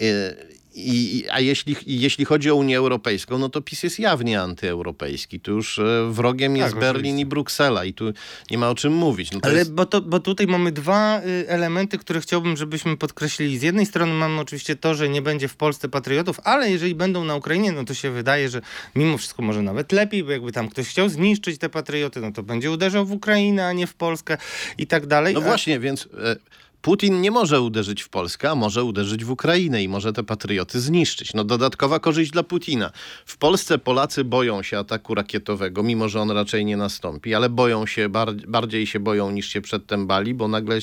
e, 0.00 0.53
i, 0.74 1.24
a 1.30 1.40
jeśli, 1.40 1.76
jeśli 1.86 2.24
chodzi 2.24 2.50
o 2.50 2.54
Unię 2.54 2.78
Europejską, 2.78 3.38
no 3.38 3.48
to 3.48 3.62
PiS 3.62 3.82
jest 3.82 3.98
jawnie 3.98 4.40
antyeuropejski. 4.40 5.40
Tu 5.40 5.52
już 5.52 5.78
e, 5.78 6.08
wrogiem 6.10 6.56
jest 6.56 6.74
Berlin 6.74 6.96
oczywiście. 6.96 7.22
i 7.22 7.26
Bruksela 7.26 7.84
i 7.84 7.92
tu 7.92 8.12
nie 8.50 8.58
ma 8.58 8.68
o 8.70 8.74
czym 8.74 8.92
mówić. 8.92 9.32
No 9.32 9.38
Ale 9.42 9.54
jest, 9.58 9.72
bo, 9.74 9.86
to, 9.86 10.00
bo 10.00 10.20
tutaj 10.20 10.46
mamy 10.46 10.72
dwa 10.72 11.20
y, 11.20 11.48
elementy, 11.48 11.98
które 11.98 12.20
chciałbym, 12.20 12.56
żebyśmy 12.56 12.96
podkreślili. 12.96 13.58
Z 13.58 13.62
jednej 13.62 13.86
strony 13.86 14.14
mamy 14.14 14.40
oczywiście 14.40 14.76
to, 14.76 14.94
że 14.94 15.08
nie 15.08 15.22
będzie 15.22 15.48
w 15.48 15.56
Polsce 15.56 15.88
patriotów, 15.88 16.40
ale 16.44 16.70
jeżeli 16.70 16.94
będą 16.94 17.24
na 17.24 17.34
Ukrainie, 17.36 17.72
no 17.72 17.84
to 17.84 17.94
się 17.94 18.10
wydaje, 18.10 18.48
że 18.48 18.60
mimo 18.96 19.18
wszystko 19.18 19.42
może 19.42 19.62
nawet 19.62 19.92
lepiej, 19.92 20.24
bo 20.24 20.30
jakby 20.30 20.52
tam 20.52 20.68
ktoś 20.68 20.88
chciał 20.88 21.08
zniszczyć 21.08 21.58
te 21.58 21.68
patrioty, 21.68 22.20
no 22.20 22.32
to 22.32 22.42
będzie 22.42 22.70
uderzał 22.70 23.06
w 23.06 23.12
Ukrainę, 23.12 23.66
a 23.66 23.72
nie 23.72 23.86
w 23.86 23.94
Polskę 23.94 24.36
i 24.78 24.86
tak 24.86 25.06
dalej. 25.06 25.34
no 25.34 25.40
A- 25.40 25.44
właśnie, 25.44 25.80
więc 25.80 26.08
e, 26.18 26.36
Putin 26.84 27.20
nie 27.20 27.30
może 27.30 27.60
uderzyć 27.60 28.02
w 28.02 28.08
Polskę, 28.08 28.50
a 28.50 28.54
może 28.54 28.84
uderzyć 28.84 29.24
w 29.24 29.30
Ukrainę 29.30 29.82
i 29.82 29.88
może 29.88 30.12
te 30.12 30.24
patrioty 30.24 30.80
zniszczyć. 30.80 31.34
No 31.34 31.44
dodatkowa 31.44 32.00
korzyść 32.00 32.30
dla 32.30 32.42
Putina. 32.42 32.90
W 33.26 33.36
Polsce 33.36 33.78
Polacy 33.78 34.24
boją 34.24 34.62
się 34.62 34.78
ataku 34.78 35.14
rakietowego, 35.14 35.82
mimo 35.82 36.08
że 36.08 36.20
on 36.20 36.30
raczej 36.30 36.64
nie 36.64 36.76
nastąpi, 36.76 37.34
ale 37.34 37.48
boją 37.48 37.86
się, 37.86 38.08
bar 38.08 38.34
bardziej 38.34 38.86
się 38.86 39.00
boją 39.00 39.30
niż 39.30 39.48
się 39.48 39.60
przedtem 39.60 40.06
bali, 40.06 40.34
bo 40.34 40.48
nagle 40.48 40.80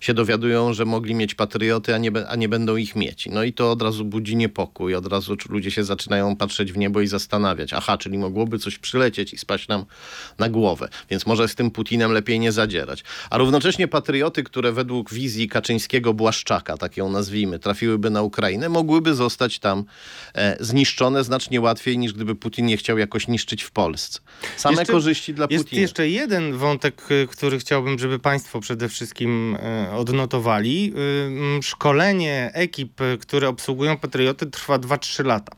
się, 0.00 0.14
dowiadują, 0.14 0.72
że 0.72 0.84
mogli 0.84 1.14
mieć 1.14 1.34
patrioty, 1.34 1.94
a 1.94 1.98
nie, 1.98 2.10
a 2.28 2.36
nie 2.36 2.48
będą 2.48 2.76
ich 2.76 2.96
mieć. 2.96 3.28
No 3.32 3.44
i 3.44 3.52
to 3.52 3.70
od 3.70 3.82
razu 3.82 4.04
budzi 4.04 4.36
niepokój, 4.36 4.94
od 4.94 5.06
razu 5.06 5.36
ludzie 5.48 5.70
się 5.70 5.84
zaczynają 5.84 6.36
patrzeć 6.36 6.72
w 6.72 6.78
niebo 6.78 7.00
i 7.00 7.06
zastanawiać, 7.06 7.72
aha, 7.72 7.98
czyli 7.98 8.18
mogłoby 8.18 8.58
coś 8.58 8.78
przylecieć 8.78 9.32
i 9.32 9.38
spaść 9.38 9.68
nam 9.68 9.84
na 10.38 10.48
głowę, 10.48 10.88
więc 11.10 11.26
może 11.26 11.48
z 11.48 11.54
tym 11.54 11.70
Putinem 11.70 12.12
lepiej 12.12 12.40
nie 12.40 12.52
zadzierać. 12.52 13.04
A 13.30 13.38
równocześnie 13.38 13.88
patrioty, 13.88 14.42
które 14.42 14.72
według 14.72 15.19
wizji 15.20 15.48
Kaczyńskiego 15.48 16.14
Błaszczaka, 16.14 16.76
tak 16.76 16.96
ją 16.96 17.10
nazwijmy, 17.10 17.58
trafiłyby 17.58 18.10
na 18.10 18.22
Ukrainę, 18.22 18.68
mogłyby 18.68 19.14
zostać 19.14 19.58
tam 19.58 19.84
e, 20.34 20.56
zniszczone 20.60 21.24
znacznie 21.24 21.60
łatwiej 21.60 21.98
niż 21.98 22.12
gdyby 22.12 22.34
Putin 22.34 22.66
nie 22.66 22.76
chciał 22.76 22.98
jakoś 22.98 23.28
niszczyć 23.28 23.62
w 23.62 23.70
Polsce. 23.70 24.20
Same 24.56 24.76
Jeszcze- 24.78 24.92
korzyści 24.92 25.34
dla 25.34 25.46
Jest 25.50 25.64
Putina. 25.64 25.82
jeszcze 25.82 26.08
jeden 26.08 26.56
wątek, 26.56 27.10
y, 27.10 27.26
który 27.30 27.58
chciałbym, 27.58 27.98
żeby 27.98 28.18
Państwo 28.18 28.60
przede 28.60 28.88
wszystkim 28.88 29.56
y, 29.56 29.90
odnotowali. 29.96 30.94
Szkolenie 31.62 32.50
ekip, 32.54 33.00
które 33.20 33.48
obsługują 33.48 33.96
patrioty, 33.96 34.46
trwa 34.46 34.78
2-3 34.78 35.24
lata. 35.24 35.52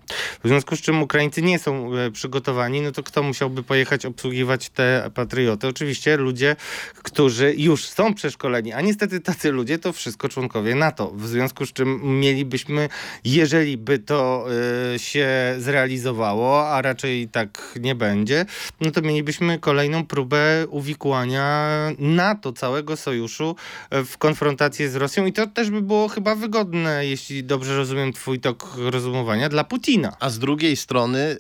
W 0.45 0.49
związku 0.49 0.77
z 0.77 0.81
czym 0.81 1.03
Ukraińcy 1.03 1.43
nie 1.43 1.59
są 1.59 1.91
przygotowani, 2.13 2.81
no 2.81 2.93
to 2.93 3.03
kto 3.03 3.23
musiałby 3.23 3.63
pojechać 3.63 4.07
obsługiwać 4.07 4.71
te 4.71 5.11
patrioty? 5.15 5.67
Oczywiście 5.69 6.17
ludzie, 6.17 6.57
którzy 7.03 7.55
już 7.57 7.85
są 7.85 8.15
przeszkoleni, 8.15 8.73
a 8.73 8.81
niestety 8.81 9.21
tacy 9.21 9.52
ludzie 9.53 9.79
to 9.79 9.93
wszystko 9.93 10.29
członkowie 10.29 10.75
NATO. 10.75 11.13
W 11.15 11.27
związku 11.27 11.67
z 11.67 11.73
czym 11.73 12.01
mielibyśmy, 12.21 12.89
jeżeli 13.25 13.77
by 13.77 13.99
to 13.99 14.47
y, 14.95 14.99
się 14.99 15.29
zrealizowało, 15.59 16.69
a 16.69 16.83
raczej 16.83 17.29
tak 17.29 17.79
nie 17.81 17.95
będzie, 17.95 18.47
no 18.81 18.91
to 18.91 19.03
mielibyśmy 19.03 19.59
kolejną 19.59 20.07
próbę 20.07 20.67
uwikłania 20.69 21.69
NATO, 21.99 22.53
całego 22.53 22.97
sojuszu 22.97 23.57
e, 23.91 24.05
w 24.05 24.19
konfrontację 24.19 24.91
z 24.91 24.97
Rosją 24.97 25.27
i 25.27 25.33
to 25.33 25.47
też 25.47 25.71
by 25.71 25.83
było 25.83 26.09
chyba 26.09 26.35
wygodne, 26.35 27.07
jeśli 27.07 27.45
dobrze 27.45 27.77
rozumiem 27.77 28.13
twój 28.13 28.41
tok 28.41 28.77
rozumowania, 28.77 29.49
dla 29.49 29.65
Putina. 29.65 30.17
A 30.21 30.31
z 30.31 30.39
drugiej 30.39 30.77
strony, 30.77 31.19
e, 31.19 31.37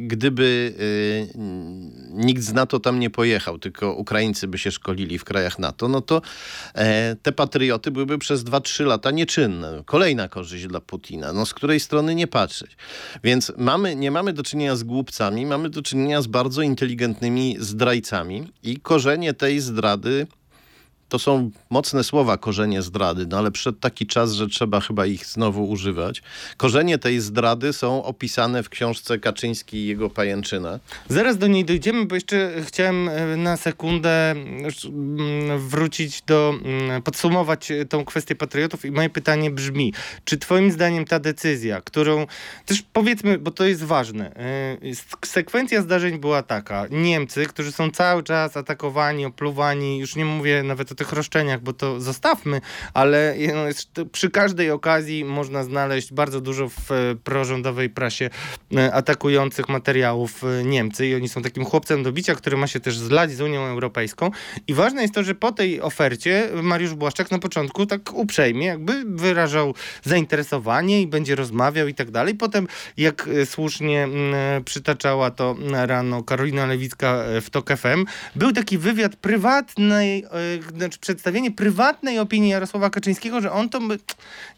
gdyby 0.00 0.74
e, 0.78 1.38
nikt 2.10 2.42
z 2.42 2.52
NATO 2.52 2.80
tam 2.80 3.00
nie 3.00 3.10
pojechał, 3.10 3.58
tylko 3.58 3.94
Ukraińcy 3.94 4.48
by 4.48 4.58
się 4.58 4.70
szkolili 4.70 5.18
w 5.18 5.24
krajach 5.24 5.58
NATO, 5.58 5.88
no 5.88 6.00
to 6.00 6.22
e, 6.74 7.05
te 7.22 7.32
patrioty 7.32 7.90
byłyby 7.90 8.18
przez 8.18 8.44
2-3 8.44 8.86
lata 8.86 9.10
nieczynne. 9.10 9.82
Kolejna 9.84 10.28
korzyść 10.28 10.66
dla 10.66 10.80
Putina, 10.80 11.32
no 11.32 11.46
z 11.46 11.54
której 11.54 11.80
strony 11.80 12.14
nie 12.14 12.26
patrzeć. 12.26 12.76
Więc 13.24 13.52
mamy, 13.56 13.96
nie 13.96 14.10
mamy 14.10 14.32
do 14.32 14.42
czynienia 14.42 14.76
z 14.76 14.82
głupcami, 14.82 15.46
mamy 15.46 15.70
do 15.70 15.82
czynienia 15.82 16.22
z 16.22 16.26
bardzo 16.26 16.62
inteligentnymi 16.62 17.56
zdrajcami 17.60 18.52
i 18.62 18.80
korzenie 18.80 19.34
tej 19.34 19.60
zdrady 19.60 20.26
to 21.08 21.18
są 21.18 21.50
mocne 21.70 22.04
słowa, 22.04 22.36
korzenie 22.36 22.82
zdrady, 22.82 23.26
no 23.26 23.38
ale 23.38 23.50
przyszedł 23.50 23.78
taki 23.78 24.06
czas, 24.06 24.32
że 24.32 24.46
trzeba 24.46 24.80
chyba 24.80 25.06
ich 25.06 25.26
znowu 25.26 25.68
używać. 25.68 26.22
Korzenie 26.56 26.98
tej 26.98 27.20
zdrady 27.20 27.72
są 27.72 28.04
opisane 28.04 28.62
w 28.62 28.68
książce 28.68 29.18
Kaczyński 29.18 29.76
i 29.76 29.86
jego 29.86 30.10
pajęczyna. 30.10 30.78
Zaraz 31.08 31.38
do 31.38 31.46
niej 31.46 31.64
dojdziemy, 31.64 32.06
bo 32.06 32.14
jeszcze 32.14 32.52
chciałem 32.62 33.08
e, 33.08 33.36
na 33.36 33.56
sekundę 33.56 34.30
mm, 34.30 34.72
wrócić 35.58 36.22
do, 36.22 36.54
mm, 36.64 37.02
podsumować 37.02 37.70
e, 37.70 37.84
tą 37.84 38.04
kwestię 38.04 38.34
patriotów 38.34 38.84
i 38.84 38.90
moje 38.90 39.10
pytanie 39.10 39.50
brzmi, 39.50 39.92
czy 40.24 40.38
twoim 40.38 40.72
zdaniem 40.72 41.04
ta 41.04 41.18
decyzja, 41.18 41.80
którą 41.80 42.26
też 42.66 42.82
powiedzmy, 42.92 43.38
bo 43.38 43.50
to 43.50 43.64
jest 43.64 43.84
ważne, 43.84 44.36
e, 44.36 44.76
sekwencja 45.24 45.82
zdarzeń 45.82 46.18
była 46.18 46.42
taka, 46.42 46.86
Niemcy, 46.90 47.46
którzy 47.46 47.72
są 47.72 47.90
cały 47.90 48.22
czas 48.22 48.56
atakowani, 48.56 49.24
opluwani, 49.24 49.98
już 49.98 50.16
nie 50.16 50.24
mówię 50.24 50.62
nawet 50.62 50.92
o 50.92 50.94
tych 50.96 51.12
roszczeniach, 51.12 51.60
bo 51.60 51.72
to 51.72 52.00
zostawmy, 52.00 52.60
ale 52.94 53.36
przy 54.12 54.30
każdej 54.30 54.70
okazji 54.70 55.24
można 55.24 55.64
znaleźć 55.64 56.12
bardzo 56.12 56.40
dużo 56.40 56.68
w 56.68 56.92
e, 56.92 57.14
prorządowej 57.24 57.90
prasie 57.90 58.30
e, 58.76 58.94
atakujących 58.94 59.68
materiałów 59.68 60.44
e, 60.44 60.64
Niemcy 60.64 61.06
i 61.06 61.14
oni 61.14 61.28
są 61.28 61.42
takim 61.42 61.64
chłopcem 61.64 62.02
do 62.02 62.12
bicia, 62.12 62.34
który 62.34 62.56
ma 62.56 62.66
się 62.66 62.80
też 62.80 62.98
zlać 62.98 63.30
z 63.32 63.40
Unią 63.40 63.60
Europejską 63.60 64.30
i 64.68 64.74
ważne 64.74 65.02
jest 65.02 65.14
to, 65.14 65.24
że 65.24 65.34
po 65.34 65.52
tej 65.52 65.80
ofercie 65.80 66.48
Mariusz 66.62 66.94
Błaszczak 66.94 67.30
na 67.30 67.38
początku 67.38 67.86
tak 67.86 68.12
uprzejmie 68.14 68.66
jakby 68.66 69.04
wyrażał 69.06 69.74
zainteresowanie 70.04 71.02
i 71.02 71.06
będzie 71.06 71.34
rozmawiał 71.34 71.88
i 71.88 71.94
tak 71.94 72.10
dalej. 72.10 72.34
Potem 72.34 72.66
jak 72.96 73.28
słusznie 73.44 74.04
mm, 74.04 74.64
przytaczała 74.64 75.30
to 75.30 75.56
rano 75.72 76.22
Karolina 76.22 76.66
Lewicka 76.66 77.24
w 77.40 77.50
TOK 77.50 77.70
FM, 77.76 78.04
był 78.36 78.52
taki 78.52 78.78
wywiad 78.78 79.16
prywatnej, 79.16 80.24
znaczy 80.86 80.98
przedstawienie 80.98 81.50
prywatnej 81.50 82.18
opinii 82.18 82.50
Jarosława 82.50 82.90
Kaczyńskiego, 82.90 83.40
że 83.40 83.52
on 83.52 83.68
to 83.68 83.80
by 83.80 83.98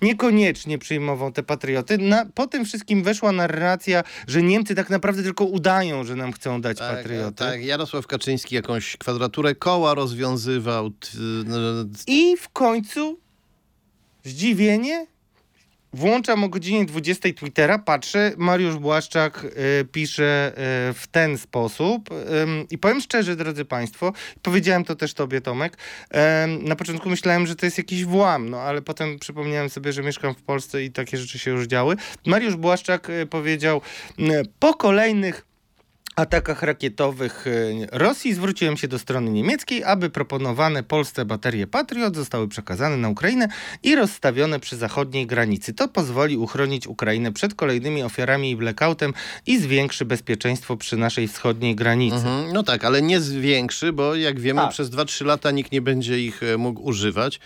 niekoniecznie 0.02 0.78
przyjmował 0.78 1.32
te 1.32 1.42
patrioty. 1.42 1.98
Na, 1.98 2.26
po 2.26 2.46
tym 2.46 2.64
wszystkim 2.64 3.02
weszła 3.02 3.32
narracja, 3.32 4.02
że 4.26 4.42
Niemcy 4.42 4.74
tak 4.74 4.90
naprawdę 4.90 5.22
tylko 5.22 5.44
udają, 5.44 6.04
że 6.04 6.16
nam 6.16 6.32
chcą 6.32 6.60
dać 6.60 6.78
patrioty. 6.78 7.36
tak, 7.36 7.64
Jarosław 7.64 8.06
Kaczyński 8.06 8.54
jakąś 8.54 8.96
kwadraturę 8.96 9.54
koła 9.54 9.94
rozwiązywał. 9.94 10.90
I 12.06 12.36
w 12.36 12.48
końcu 12.48 13.18
zdziwienie. 14.24 15.06
Włączam 15.92 16.44
o 16.44 16.48
godzinie 16.48 16.84
20 16.84 17.28
Twittera, 17.36 17.78
patrzę, 17.78 18.32
Mariusz 18.36 18.76
Błaszczak 18.76 19.44
y, 19.44 19.84
pisze 19.84 20.52
y, 20.90 20.94
w 20.94 21.06
ten 21.10 21.38
sposób. 21.38 22.10
Ym, 22.42 22.66
I 22.70 22.78
powiem 22.78 23.00
szczerze, 23.00 23.36
drodzy 23.36 23.64
Państwo, 23.64 24.12
powiedziałem 24.42 24.84
to 24.84 24.96
też 24.96 25.14
Tobie, 25.14 25.40
Tomek. 25.40 25.78
Na 26.62 26.76
początku 26.76 27.08
myślałem, 27.08 27.46
że 27.46 27.56
to 27.56 27.66
jest 27.66 27.78
jakiś 27.78 28.04
włam, 28.04 28.50
no 28.50 28.60
ale 28.60 28.82
potem 28.82 29.18
przypomniałem 29.18 29.70
sobie, 29.70 29.92
że 29.92 30.02
mieszkam 30.02 30.34
w 30.34 30.42
Polsce 30.42 30.84
i 30.84 30.90
takie 30.90 31.16
rzeczy 31.16 31.38
się 31.38 31.50
już 31.50 31.66
działy. 31.66 31.96
Mariusz 32.26 32.56
Błaszczak 32.56 33.10
y, 33.10 33.26
powiedział, 33.26 33.80
y, 34.18 34.42
po 34.58 34.74
kolejnych 34.74 35.47
atakach 36.18 36.62
rakietowych 36.62 37.46
y, 37.46 37.86
Rosji 37.92 38.34
zwróciłem 38.34 38.76
się 38.76 38.88
do 38.88 38.98
strony 38.98 39.30
niemieckiej, 39.30 39.84
aby 39.84 40.10
proponowane 40.10 40.82
Polsce 40.82 41.24
baterie 41.24 41.66
Patriot 41.66 42.16
zostały 42.16 42.48
przekazane 42.48 42.96
na 42.96 43.08
Ukrainę 43.08 43.48
i 43.82 43.94
rozstawione 43.94 44.60
przy 44.60 44.76
zachodniej 44.76 45.26
granicy. 45.26 45.74
To 45.74 45.88
pozwoli 45.88 46.36
uchronić 46.36 46.86
Ukrainę 46.86 47.32
przed 47.32 47.54
kolejnymi 47.54 48.02
ofiarami 48.02 48.50
i 48.50 48.56
blackoutem 48.56 49.12
i 49.46 49.58
zwiększy 49.58 50.04
bezpieczeństwo 50.04 50.76
przy 50.76 50.96
naszej 50.96 51.28
wschodniej 51.28 51.74
granicy. 51.76 52.16
Mhm, 52.16 52.52
no 52.52 52.62
tak, 52.62 52.84
ale 52.84 53.02
nie 53.02 53.20
zwiększy, 53.20 53.92
bo 53.92 54.14
jak 54.14 54.40
wiemy, 54.40 54.60
Tak. 54.60 54.70
przez 54.70 54.90
2-3 54.90 55.26
lata 55.26 55.50
nikt 55.50 55.72
nie 55.72 55.82
będzie 55.82 56.20
ich 56.20 56.42
e, 56.42 56.56
mógł 56.56 56.82
używać. 56.82 57.40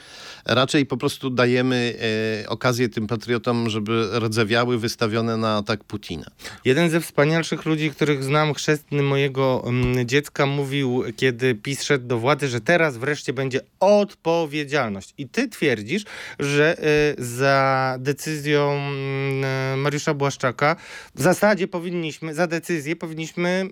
Raczej 0.46 0.86
po 0.86 0.96
prostu 0.96 1.30
dajemy 1.30 1.94
e, 2.42 2.48
okazję 2.48 2.88
tym 2.88 3.06
patriotom, 3.06 3.70
żeby 3.70 4.08
rdzewiały 4.18 4.78
wystawione 4.78 5.36
na 5.36 5.56
atak 5.56 5.84
Putina. 5.84 6.26
Jeden 6.64 6.90
ze 6.90 7.00
wspanialszych 7.00 7.64
ludzi, 7.64 7.90
których 7.90 8.24
znam, 8.24 8.54
chrzestny 8.62 9.02
mojego 9.02 9.62
mm, 9.66 10.08
dziecka, 10.08 10.46
mówił, 10.46 11.04
kiedy 11.16 11.54
PiS 11.54 11.82
szedł 11.82 12.06
do 12.06 12.18
władzy, 12.18 12.48
że 12.48 12.60
teraz 12.60 12.96
wreszcie 12.96 13.32
będzie 13.32 13.60
odpowiedzialność. 13.80 15.14
I 15.18 15.28
ty 15.28 15.48
twierdzisz, 15.48 16.04
że 16.38 16.76
y, 17.18 17.24
za 17.24 17.96
decyzją 18.00 18.72
mm, 18.72 19.80
Mariusza 19.80 20.14
Błaszczaka 20.14 20.76
w 21.14 21.22
zasadzie 21.22 21.68
powinniśmy, 21.68 22.34
za 22.34 22.46
decyzję 22.46 22.96
powinniśmy 22.96 23.68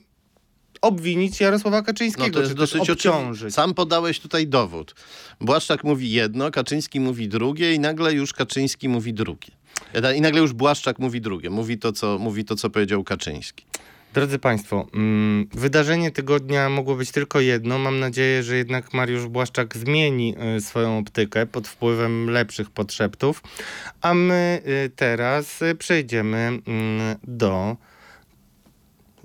obwinić 0.80 1.40
Jarosława 1.40 1.82
Kaczyńskiego, 1.82 2.26
No 2.26 2.34
to 2.34 2.40
jest 2.40 2.52
dosyć 2.52 2.90
obciążyć. 2.90 3.54
Sam 3.54 3.74
podałeś 3.74 4.20
tutaj 4.20 4.46
dowód. 4.46 4.94
Błaszczak 5.40 5.84
mówi 5.84 6.10
jedno, 6.10 6.50
Kaczyński 6.50 7.00
mówi 7.00 7.28
drugie 7.28 7.74
i 7.74 7.78
nagle 7.78 8.12
już 8.12 8.32
Kaczyński 8.32 8.88
mówi 8.88 9.14
drugie. 9.14 9.48
I 10.16 10.20
nagle 10.20 10.40
już 10.40 10.52
Błaszczak 10.52 10.98
mówi 10.98 11.20
drugie. 11.20 11.50
Mówi 11.50 11.78
to, 11.78 11.92
co, 11.92 12.18
mówi 12.18 12.44
to, 12.44 12.56
co 12.56 12.70
powiedział 12.70 13.04
Kaczyński. 13.04 13.64
Drodzy 14.14 14.38
Państwo, 14.38 14.86
mm, 14.94 15.46
wydarzenie 15.52 16.10
tygodnia 16.10 16.68
mogło 16.68 16.96
być 16.96 17.10
tylko 17.10 17.40
jedno. 17.40 17.78
Mam 17.78 18.00
nadzieję, 18.00 18.42
że 18.42 18.56
jednak 18.56 18.94
Mariusz 18.94 19.26
Błaszczak 19.26 19.76
zmieni 19.76 20.34
y, 20.56 20.60
swoją 20.60 20.98
optykę 20.98 21.46
pod 21.46 21.68
wpływem 21.68 22.30
lepszych 22.30 22.70
podszeptów. 22.70 23.42
A 24.00 24.14
my 24.14 24.62
y, 24.86 24.90
teraz 24.96 25.62
y, 25.62 25.74
przejdziemy 25.74 26.38
mm, 26.38 26.62
do 27.24 27.76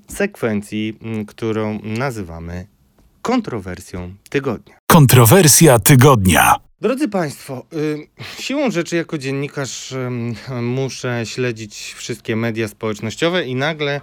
sekwencji, 0.07 0.97
mm, 1.01 1.25
którą 1.25 1.79
nazywamy 1.83 2.67
kontrowersją 3.21 4.13
tygodnia. 4.29 4.75
Kontrowersja 4.87 5.79
tygodnia. 5.79 6.55
Drodzy 6.81 7.07
Państwo, 7.07 7.65
y, 7.73 8.07
siłą 8.41 8.71
rzeczy 8.71 8.95
jako 8.95 9.17
dziennikarz 9.17 9.93
muszę 10.61 11.25
śledzić 11.25 11.93
wszystkie 11.97 12.35
media 12.35 12.67
społecznościowe 12.67 13.45
i 13.45 13.55
nagle 13.55 14.01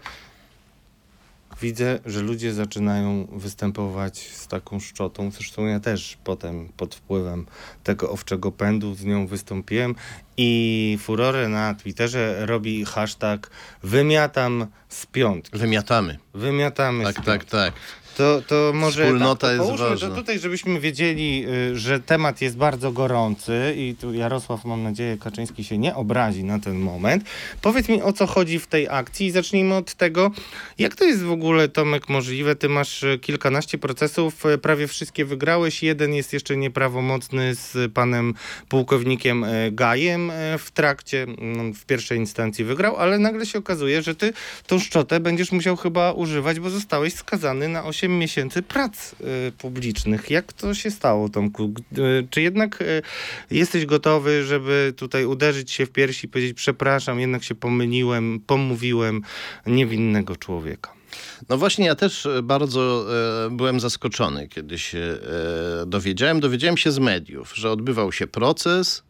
widzę, 1.63 1.99
że 2.07 2.21
ludzie 2.23 2.53
zaczynają 2.53 3.27
występować 3.33 4.19
z 4.19 4.47
taką 4.47 4.81
szczotą. 4.81 5.31
Zresztą 5.31 5.67
ja 5.67 5.81
też 5.81 6.19
potem 6.25 6.69
pod 6.77 6.95
wpływem 6.95 7.47
tego 7.85 8.11
owczego 8.11 8.53
pędu 8.53 8.95
z 8.95 9.05
nią 9.05 9.27
wystąpiłem 9.27 9.95
i 10.37 10.99
furorę 11.01 11.49
na 11.49 11.75
Twitterze 11.75 12.47
robi 12.47 12.85
hashtag 12.85 13.51
wymiatam 13.83 14.67
z 14.89 15.07
piątki. 15.07 15.59
Wymiatamy. 15.59 16.19
Wymiatamy 16.35 17.05
z 17.05 17.07
Tak, 17.07 17.15
piątki. 17.25 17.51
tak, 17.51 17.73
tak. 17.73 17.75
To, 18.17 18.43
to 18.47 18.73
może 18.75 19.05
Wspólnota 19.05 19.47
tak, 19.47 19.57
to 19.57 19.65
jest 19.65 19.83
ważna. 19.83 20.09
To 20.09 20.15
tutaj, 20.15 20.39
żebyśmy 20.39 20.81
wiedzieli, 20.81 21.45
y, 21.73 21.79
że 21.79 22.01
temat 22.01 22.41
jest 22.41 22.57
bardzo 22.57 22.93
gorący 22.93 23.75
i 23.77 23.95
tu 24.01 24.15
Jarosław, 24.15 24.65
mam 24.65 24.83
nadzieję, 24.83 25.17
Kaczyński 25.19 25.65
się 25.65 25.79
nie 25.79 25.95
obrazi 25.95 26.45
na 26.45 26.59
ten 26.59 26.79
moment. 26.79 27.25
Powiedz 27.63 27.89
mi, 27.89 28.03
o 28.03 28.13
co 28.13 28.27
chodzi 28.27 28.59
w 28.59 28.67
tej 28.67 28.89
akcji 28.89 29.27
i 29.27 29.31
zacznijmy 29.31 29.75
od 29.75 29.95
tego, 29.95 30.31
jak 30.79 30.97
to 30.97 31.05
jest 31.05 31.23
w 31.23 31.31
ogóle, 31.31 31.69
Tomek, 31.69 32.09
możliwe? 32.09 32.57
Ty 32.57 32.69
masz 32.69 33.03
y, 33.03 33.19
kilkanaście 33.19 33.79
procesów, 33.79 34.47
y, 34.47 34.59
prawie 34.59 34.89
wszystkie 34.89 35.25
wygrałeś, 35.25 35.83
jeden 35.83 36.15
jest 36.15 36.33
jeszcze 36.33 36.57
nieprawomocny 36.57 37.55
z 37.55 37.93
panem 37.93 38.35
pułkownikiem 38.69 39.45
Gajem 39.73 40.33
w 40.59 40.71
trakcie, 40.71 41.23
mm, 41.23 41.75
w 41.75 41.87
pierwszej 41.87 42.19
instancji 42.19 42.65
wygrał, 42.65 42.97
ale 42.97 43.19
nagle 43.19 43.47
się 43.47 43.59
okazuje, 43.59 44.03
że 44.03 44.15
ty 44.15 44.33
tą 44.67 44.79
szczotę 44.79 45.21
będziesz 45.21 45.53
musiał 45.53 45.77
chyba 45.77 46.13
używać, 46.13 46.61
bo 46.61 46.71
zostałeś 46.71 47.15
skazany 47.15 47.69
na 47.69 47.85
8 47.85 48.02
miesięcy 48.09 48.63
prac 48.63 49.13
y, 49.13 49.17
publicznych. 49.59 50.31
Jak 50.31 50.53
to 50.53 50.75
się 50.75 50.91
stało, 50.91 51.29
Tomku? 51.29 51.75
Y, 51.99 52.27
czy 52.31 52.43
jednak 52.43 52.83
y, 52.83 53.03
jesteś 53.51 53.87
gotowy, 53.87 54.45
żeby 54.45 54.95
tutaj 54.97 55.25
uderzyć 55.25 55.71
się 55.71 55.87
w 55.87 55.91
piersi 55.91 56.27
i 56.27 56.29
powiedzieć 56.29 56.57
przepraszam, 56.57 57.21
jednak 57.21 57.45
się 57.45 57.55
pomyliłem, 57.55 58.41
pomówiłem 58.47 59.23
niewinnego 59.67 60.37
człowieka? 60.37 61.03
No 61.49 61.59
właśnie, 61.59 61.87
ja 61.87 61.95
też 61.95 62.29
bardzo 62.43 63.07
e, 63.47 63.51
byłem 63.51 63.81
zaskoczony, 63.81 64.49
kiedy 64.49 64.79
się 64.79 64.99
e, 64.99 65.87
dowiedziałem. 65.87 66.41
Dowiedziałem 66.41 66.77
się 66.77 66.93
z 66.93 66.99
mediów, 66.99 67.53
że 67.57 67.71
odbywał 67.71 68.13
się 68.13 68.27
proces, 68.27 69.03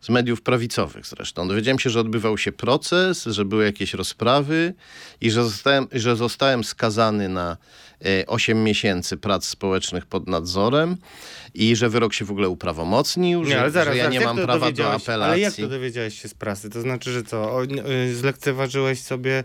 z 0.00 0.08
mediów 0.08 0.42
prawicowych 0.42 1.06
zresztą. 1.06 1.48
Dowiedziałem 1.48 1.78
się, 1.78 1.90
że 1.90 2.00
odbywał 2.00 2.38
się 2.38 2.52
proces, 2.52 3.24
że 3.24 3.44
były 3.44 3.64
jakieś 3.64 3.94
rozprawy 3.94 4.74
i 5.20 5.30
że 5.30 5.44
zostałem, 5.44 5.86
że 5.92 6.16
zostałem 6.16 6.64
skazany 6.64 7.28
na 7.28 7.56
e, 8.04 8.26
8 8.26 8.64
miesięcy 8.64 9.16
prac 9.16 9.44
społecznych 9.44 10.06
pod 10.06 10.26
nadzorem 10.26 10.96
i 11.54 11.76
że 11.76 11.88
wyrok 11.88 12.14
się 12.14 12.24
w 12.24 12.30
ogóle 12.30 12.48
uprawomocnił, 12.48 13.44
że, 13.44 13.50
że 13.50 13.56
ja 13.56 13.70
zaraz, 13.70 14.12
nie 14.12 14.20
mam 14.20 14.36
prawa 14.36 14.72
do 14.72 14.92
apelacji. 14.92 15.12
Ale 15.12 15.40
jak 15.40 15.54
to 15.54 15.68
dowiedziałeś 15.68 16.22
się 16.22 16.28
z 16.28 16.34
prasy? 16.34 16.70
To 16.70 16.80
znaczy, 16.80 17.12
że 17.12 17.22
co? 17.22 17.52
O, 17.52 17.64
y, 17.64 18.14
zlekceważyłeś 18.14 19.02
sobie 19.02 19.44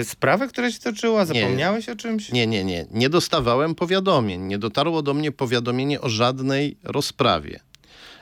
y, 0.00 0.04
sprawę, 0.04 0.48
która 0.48 0.70
się 0.70 0.78
toczyła? 0.78 1.24
Zapomniałeś 1.24 1.88
o 1.88 1.96
czymś? 1.96 2.32
Nie, 2.32 2.46
nie, 2.46 2.64
nie. 2.64 2.86
Nie 2.90 3.08
dostawałem 3.08 3.74
powiadomień. 3.74 4.40
Nie 4.40 4.58
dotarło 4.58 5.02
do 5.02 5.14
mnie 5.14 5.32
powiadomienie 5.32 6.00
o 6.00 6.08
żadnej 6.08 6.76
rozprawie. 6.84 7.60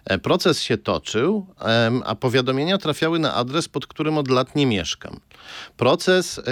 E, 0.09 0.19
Proces 0.19 0.63
się 0.63 0.79
toczył, 0.79 1.47
a 2.05 2.15
powiadomienia 2.15 2.79
trafiały 2.79 3.19
na 3.19 3.35
adres, 3.35 3.69
pod 3.69 3.87
którym 3.87 4.19
od 4.19 4.29
lat 4.29 4.57
nie 4.57 4.67
mieszkam. 4.67 5.21
Proces 5.77 6.39
e, 6.39 6.43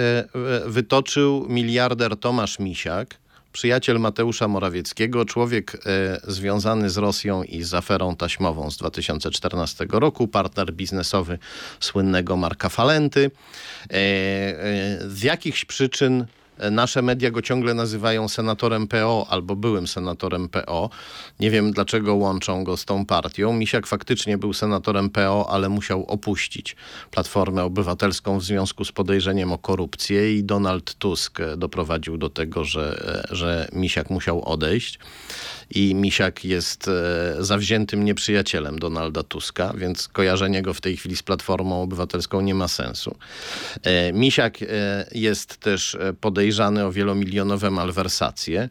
wytoczył 0.65 1.45
miliarder 1.49 2.17
Tomasz 2.17 2.59
Misiak, 2.59 3.17
przyjaciel 3.51 3.99
Mateusza 3.99 4.47
Morawieckiego, 4.47 5.25
człowiek 5.25 5.75
e, 5.75 6.19
związany 6.31 6.89
z 6.89 6.97
Rosją 6.97 7.43
i 7.43 7.63
z 7.63 7.73
aferą 7.73 8.15
taśmową 8.15 8.71
z 8.71 8.77
2014 8.77 9.85
roku, 9.91 10.27
partner 10.27 10.73
biznesowy 10.73 11.39
słynnego 11.79 12.37
Marka 12.37 12.69
Falenty. 12.69 13.31
Z 15.07 15.23
jakichś 15.23 15.65
przyczyn 15.65 16.25
nasze 16.71 17.01
media 17.01 17.31
go 17.31 17.41
ciągle 17.41 17.73
nazywają 17.73 18.27
senatorem 18.27 18.87
PO 18.87 19.27
albo 19.29 19.55
byłym 19.55 19.87
senatorem 19.87 20.49
PO. 20.49 20.89
Nie 21.39 21.51
wiem 21.51 21.71
dlaczego 21.71 22.15
łączą 22.15 22.63
go 22.63 22.77
z 22.77 22.85
tą 22.85 23.05
partią. 23.05 23.53
Misiak 23.53 23.87
faktycznie 23.87 24.37
był 24.37 24.53
senatorem 24.53 25.09
PO, 25.09 25.49
ale 25.49 25.69
musiał 25.69 26.05
opuścić 26.05 26.75
Platformę 27.11 27.63
Obywatelską 27.63 28.39
w 28.39 28.43
związku 28.43 28.85
z 28.85 28.91
podejrzeniem 28.91 29.51
o 29.51 29.57
korupcję 29.57 30.37
i 30.37 30.43
Donald 30.43 30.95
Tusk 30.95 31.39
e, 31.39 31.57
doprowadził 31.57 32.17
do 32.17 32.29
tego, 32.29 32.63
że, 32.63 33.23
e, 33.31 33.35
że 33.35 33.67
Misiak 33.73 34.09
musiał 34.09 34.45
odejść. 34.45 34.99
I 35.69 35.95
Misiak 35.95 36.45
jest 36.45 36.87
e, 36.87 37.43
zawziętym 37.43 38.05
nieprzyjacielem 38.05 38.79
Donalda 38.79 39.23
Tuska, 39.23 39.73
więc 39.77 40.07
kojarzenie 40.07 40.61
go 40.61 40.73
w 40.73 40.81
tej 40.81 40.97
chwili 40.97 41.15
z 41.15 41.23
Platformą 41.23 41.81
Obywatelską 41.81 42.41
nie 42.41 42.55
ma 42.55 42.67
sensu. 42.67 43.15
E, 43.83 44.13
Misiak 44.13 44.61
e, 44.61 44.65
jest 45.11 45.57
też 45.57 45.95
e, 45.95 46.13
podejrzany 46.47 46.85
o 46.85 46.91
wielomilionowe 46.91 47.71
malwersacje. 47.71 48.69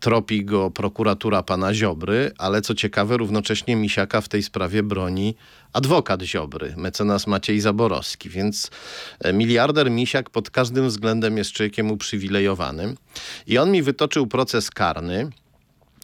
Tropi 0.00 0.44
go 0.44 0.70
prokuratura 0.70 1.42
pana 1.42 1.74
Ziobry, 1.74 2.32
ale 2.38 2.62
co 2.62 2.74
ciekawe, 2.74 3.16
równocześnie 3.16 3.76
Misiaka 3.76 4.20
w 4.20 4.28
tej 4.28 4.42
sprawie 4.42 4.82
broni 4.82 5.34
adwokat 5.72 6.22
Ziobry, 6.22 6.74
mecenas 6.76 7.26
Maciej 7.26 7.60
Zaborowski. 7.60 8.30
Więc 8.30 8.70
e, 9.20 9.32
miliarder 9.32 9.90
Misiak 9.90 10.30
pod 10.30 10.50
każdym 10.50 10.88
względem 10.88 11.36
jest 11.36 11.52
człowiekiem 11.52 11.90
uprzywilejowanym. 11.90 12.96
I 13.46 13.58
on 13.58 13.70
mi 13.70 13.82
wytoczył 13.82 14.26
proces 14.26 14.70
karny. 14.70 15.30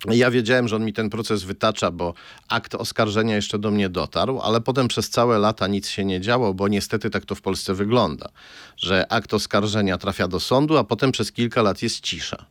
Ja 0.09 0.31
wiedziałem, 0.31 0.69
że 0.69 0.77
on 0.77 0.85
mi 0.85 0.93
ten 0.93 1.11
proces 1.11 1.45
wytacza, 1.45 1.91
bo 1.91 2.15
akt 2.49 2.75
oskarżenia 2.75 3.37
jeszcze 3.37 3.59
do 3.59 3.71
mnie 3.71 3.89
dotarł, 3.89 4.41
ale 4.41 4.61
potem 4.61 4.89
przez 4.89 5.11
całe 5.11 5.39
lata 5.39 5.67
nic 5.67 5.89
się 5.89 6.05
nie 6.05 6.21
działo, 6.21 6.55
bo 6.55 6.69
niestety 6.69 7.11
tak 7.11 7.25
to 7.25 7.35
w 7.35 7.41
Polsce 7.41 7.75
wygląda, 7.75 8.29
że 8.77 9.13
akt 9.13 9.35
oskarżenia 9.35 9.99
trafia 9.99 10.29
do 10.29 10.41
sądu, 10.41 10.77
a 10.79 10.85
potem 10.85 11.13
przez 11.13 11.33
kilka 11.33 11.63
lat 11.63 11.83
jest 11.83 12.01
cisza. 12.01 12.47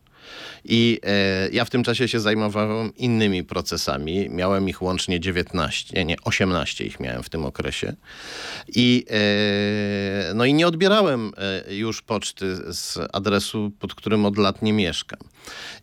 I 0.65 0.99
e, 1.03 1.49
ja 1.49 1.65
w 1.65 1.69
tym 1.69 1.83
czasie 1.83 2.07
się 2.07 2.19
zajmowałem 2.19 2.95
innymi 2.95 3.43
procesami. 3.43 4.29
Miałem 4.29 4.69
ich 4.69 4.81
łącznie 4.81 5.19
19, 5.19 5.93
nie, 5.97 6.05
nie 6.05 6.15
18 6.23 6.85
ich 6.85 6.99
miałem 6.99 7.23
w 7.23 7.29
tym 7.29 7.45
okresie. 7.45 7.93
I, 8.67 9.05
e, 9.09 10.33
no 10.33 10.45
i 10.45 10.53
nie 10.53 10.67
odbierałem 10.67 11.31
e, 11.67 11.75
już 11.75 12.01
poczty 12.01 12.73
z 12.73 12.97
adresu, 13.13 13.71
pod 13.79 13.95
którym 13.95 14.25
od 14.25 14.37
lat 14.37 14.61
nie 14.61 14.73
mieszkam. 14.73 15.19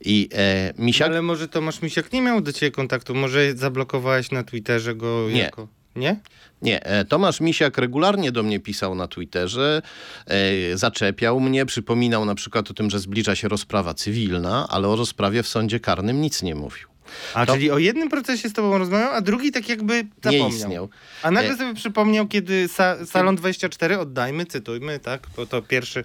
I 0.01 0.29
e, 0.35 0.73
misiak... 0.79 1.09
Ale 1.09 1.23
może 1.23 1.49
Tomasz 1.49 1.83
Misiak 1.83 2.13
nie 2.13 2.23
miał 2.23 2.41
do 2.41 2.53
ciebie 2.53 2.71
kontaktu? 2.71 3.15
Może 3.15 3.55
zablokowałeś 3.55 4.31
na 4.31 4.45
Twitterze 4.45 4.95
go 4.95 5.27
Nie. 5.31 5.39
jako... 5.39 5.69
nie? 5.97 6.17
Nie, 6.63 6.87
e, 6.87 7.05
Tomasz 7.05 7.41
Misiak 7.41 7.79
regularnie 7.79 8.33
do 8.33 8.43
mnie 8.43 8.61
pisał 8.61 8.95
na 8.95 9.09
Twitterze, 9.09 9.83
e, 10.27 10.77
zaczepiał 10.77 11.41
mnie, 11.41 11.67
przypominał 11.67 12.25
na 12.25 12.35
przykład 12.35 12.71
o 12.71 12.75
tym, 12.75 12.91
że 12.91 12.99
zbliża 12.99 13.35
się 13.35 13.49
rozprawa 13.49 13.95
cywilna, 13.95 14.67
ale 14.71 14.89
o 14.89 14.97
rozprawie 14.97 15.43
w 15.43 15.49
sądzie 15.49 15.81
karnym 15.81 16.21
nic 16.21 16.43
nie 16.43 16.55
mówił. 16.55 16.89
A 17.35 17.47
To- 17.47 17.53
czyli 17.53 17.71
o 17.71 17.79
jednym 17.79 18.09
procesie 18.09 18.49
z 18.49 18.53
tobą 18.53 18.79
rozmawiał, 18.79 19.11
a 19.11 19.21
drugi 19.21 19.53
tak 19.53 19.69
jakby 19.69 20.07
zapomniał. 20.23 20.49
Nie 20.49 20.57
istniał. 20.57 20.89
A 21.23 21.31
nagle 21.31 21.53
E, 21.53 21.57
sobie 21.57 21.75
przypomniał, 21.75 22.27
kiedy 22.27 22.69
sa 22.69 23.07
Salon 23.07 23.37
24, 23.37 23.99
oddajmy, 23.99 24.47
cytujmy, 24.47 24.99
tak, 24.99 25.27
bo 25.37 25.47
to 25.47 25.63
pierwszy 25.63 26.05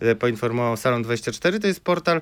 e, 0.00 0.14
poinformował 0.14 0.76
Salon 0.76 1.02
24, 1.02 1.60
to 1.60 1.66
jest 1.66 1.80
portal, 1.80 2.20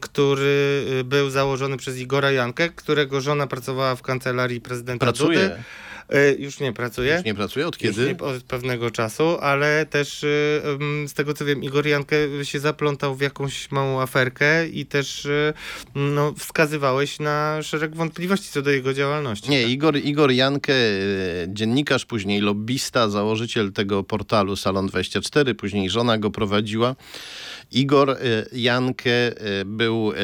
który 0.00 0.84
był 1.04 1.30
założony 1.30 1.76
przez 1.76 1.98
Igora 1.98 2.30
Jankę, 2.30 2.68
którego 2.68 3.20
żona 3.20 3.46
pracowała 3.46 3.96
w 3.96 4.02
kancelarii 4.02 4.60
prezydenta 4.60 5.06
Pracuje. 5.06 5.38
Dudy. 5.48 5.62
E, 6.10 6.32
Już 6.32 6.60
nie 6.60 6.72
pracuje. 6.72 7.14
Już 7.14 7.24
nie 7.24 7.34
pracuje? 7.34 7.66
Od 7.66 7.78
kiedy? 7.78 8.06
nie, 8.06 8.18
od 8.18 8.42
pewnego 8.42 8.90
czasu, 8.90 9.38
ale 9.40 9.86
też 9.86 10.26
ym, 10.80 11.08
z 11.08 11.14
tego 11.14 11.34
co 11.34 11.44
wiem, 11.44 11.62
Igor 11.62 11.86
Jankę 11.86 12.16
się 12.42 12.60
zaplątał 12.60 13.14
w 13.14 13.20
jakąś 13.20 13.70
małą 13.70 14.00
aferkę 14.00 14.68
i 14.68 14.86
też 14.86 15.24
y, 15.24 15.52
no, 15.94 16.34
wskazywałeś 16.38 17.18
na 17.20 17.62
szereg 17.62 17.96
wątpliwości 17.96 18.50
co 18.50 18.62
do 18.62 18.70
jego 18.70 18.94
działalności. 18.94 19.50
Nie, 19.50 19.62
Igor, 19.62 19.96
Igor 19.96 20.30
Jankę, 20.32 20.72
e, 20.74 20.98
dziennikarz, 21.48 22.06
później 22.06 22.40
lobbista, 22.40 23.08
założyciel 23.08 23.72
tego 23.72 24.04
portalu 24.04 24.56
Salon 24.56 24.86
24, 24.86 25.54
później 25.54 25.90
żona 25.90 26.18
go 26.18 26.30
prowadziła. 26.30 26.96
Igor 27.72 28.10
e, 28.10 28.16
Jankę 28.52 29.10
e, 29.10 29.64
był 29.64 30.12
e, 30.12 30.16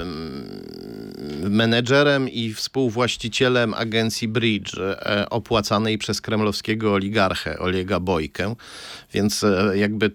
em, 0.00 1.50
menedżerem 1.50 2.28
i 2.28 2.54
współwłaścicielem 2.54 3.74
agencji 3.74 4.28
Bridge, 4.28 4.78
e, 4.78 5.05
opłacanej 5.30 5.98
przez 5.98 6.20
kremlowskiego 6.20 6.92
oligarchę 6.92 7.58
Olega 7.58 8.00
Bojkę. 8.00 8.54
Więc 9.12 9.44
e, 9.44 9.72
jakby 9.74 10.06
e, 10.06 10.10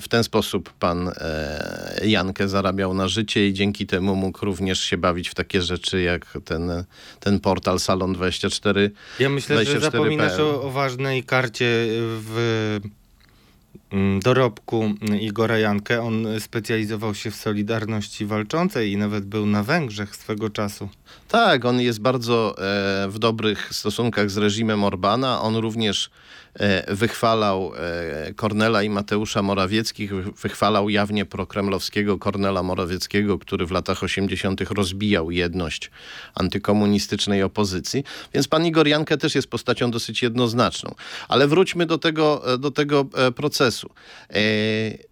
w 0.00 0.08
ten 0.08 0.24
sposób 0.24 0.72
pan 0.72 1.08
e, 1.08 2.00
Jankę 2.04 2.48
zarabiał 2.48 2.94
na 2.94 3.08
życie 3.08 3.48
i 3.48 3.52
dzięki 3.52 3.86
temu 3.86 4.16
mógł 4.16 4.44
również 4.44 4.80
się 4.80 4.96
bawić 4.96 5.28
w 5.28 5.34
takie 5.34 5.62
rzeczy 5.62 6.02
jak 6.02 6.38
ten, 6.44 6.84
ten 7.20 7.40
portal 7.40 7.78
Salon 7.78 8.12
24. 8.12 8.90
Ja 9.18 9.28
myślę, 9.28 9.56
że 9.56 9.64
24 9.64 9.92
zapominasz 9.92 10.32
PL. 10.32 10.42
o, 10.42 10.62
o 10.62 10.70
ważnej 10.70 11.24
karcie 11.24 11.86
w 12.00 12.80
dorobku 14.22 14.94
Igora 15.20 15.58
Jankę. 15.58 16.02
On 16.02 16.26
specjalizował 16.40 17.14
się 17.14 17.30
w 17.30 17.36
Solidarności 17.36 18.26
Walczącej 18.26 18.92
i 18.92 18.96
nawet 18.96 19.24
był 19.24 19.46
na 19.46 19.62
Węgrzech 19.62 20.16
swego 20.16 20.50
czasu. 20.50 20.88
Tak, 21.28 21.64
on 21.64 21.80
jest 21.80 22.00
bardzo 22.00 22.54
e, 22.58 23.08
w 23.08 23.18
dobrych 23.18 23.74
stosunkach 23.74 24.30
z 24.30 24.36
reżimem 24.36 24.84
Orbana. 24.84 25.42
On 25.42 25.56
również 25.56 26.10
wychwalał 26.88 27.72
e, 27.76 28.34
Kornela 28.34 28.82
i 28.82 28.90
Mateusza 28.90 29.42
Morawieckich, 29.42 30.14
wy- 30.14 30.32
wychwalał 30.32 30.88
jawnie 30.88 31.24
prokremlowskiego 31.24 32.18
Kornela 32.18 32.62
Morawieckiego, 32.62 33.38
który 33.38 33.66
w 33.66 33.70
latach 33.70 34.02
80. 34.02 34.60
rozbijał 34.70 35.30
jedność 35.30 35.90
antykomunistycznej 36.34 37.42
opozycji. 37.42 38.04
Więc 38.34 38.48
pan 38.48 38.66
Igor 38.66 38.88
Jankę 38.88 39.16
też 39.16 39.34
jest 39.34 39.48
postacią 39.48 39.90
dosyć 39.90 40.22
jednoznaczną. 40.22 40.94
Ale 41.28 41.48
wróćmy 41.48 41.86
do 41.86 41.98
tego, 41.98 42.54
e, 42.54 42.58
do 42.58 42.70
tego 42.70 43.06
e, 43.14 43.32
procesu. 43.32 43.90
E, 44.30 44.34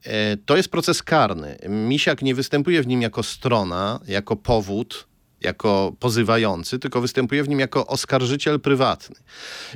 e, 0.05 0.37
to 0.47 0.57
jest 0.57 0.69
proces 0.69 1.03
karny. 1.03 1.59
Misiak 1.69 2.23
nie 2.23 2.35
występuje 2.35 2.83
w 2.83 2.87
nim 2.87 3.03
jako 3.03 3.23
strona, 3.23 4.01
jako 4.09 4.37
powód, 4.37 5.09
jako 5.41 5.93
pozywający, 6.01 6.79
tylko 6.79 7.01
występuje 7.01 7.45
w 7.45 7.49
nim 7.49 7.61
jako 7.61 7.87
oskarżyciel 7.87 8.61
prywatny. 8.61 9.17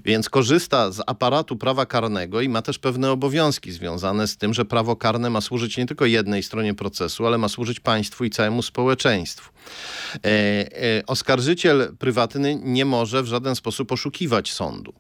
Więc 0.05 0.29
korzysta 0.29 0.93
z 0.93 1.01
aparatu 1.07 1.57
prawa 1.57 1.87
karnego 1.87 2.41
i 2.41 2.49
ma 2.49 2.63
też 2.63 2.79
pewne 2.79 3.11
obowiązki 3.11 3.73
związane 3.73 4.29
z 4.29 4.37
tym, 4.37 4.55
że 4.55 4.65
prawo 4.65 4.97
karne 4.97 5.31
ma 5.31 5.41
służyć 5.41 5.77
nie 5.77 5.87
tylko 5.87 6.07
jednej 6.07 6.43
stronie 6.43 6.75
procesu, 6.75 7.27
ale 7.27 7.39
ma 7.39 7.49
służyć 7.49 7.81
państwu 7.81 8.25
i 8.25 8.31
całemu 8.31 8.63
społeczeństwu. 8.63 9.53
E, 10.15 10.29
e, 10.29 11.07
oskarżyciel 11.07 11.97
prywatny 11.99 12.61
nie 12.63 12.85
może 12.85 13.23
w 13.23 13.27
żaden 13.27 13.55
sposób 13.55 13.93
oszukiwać 13.93 14.53
sądu. 14.53 14.95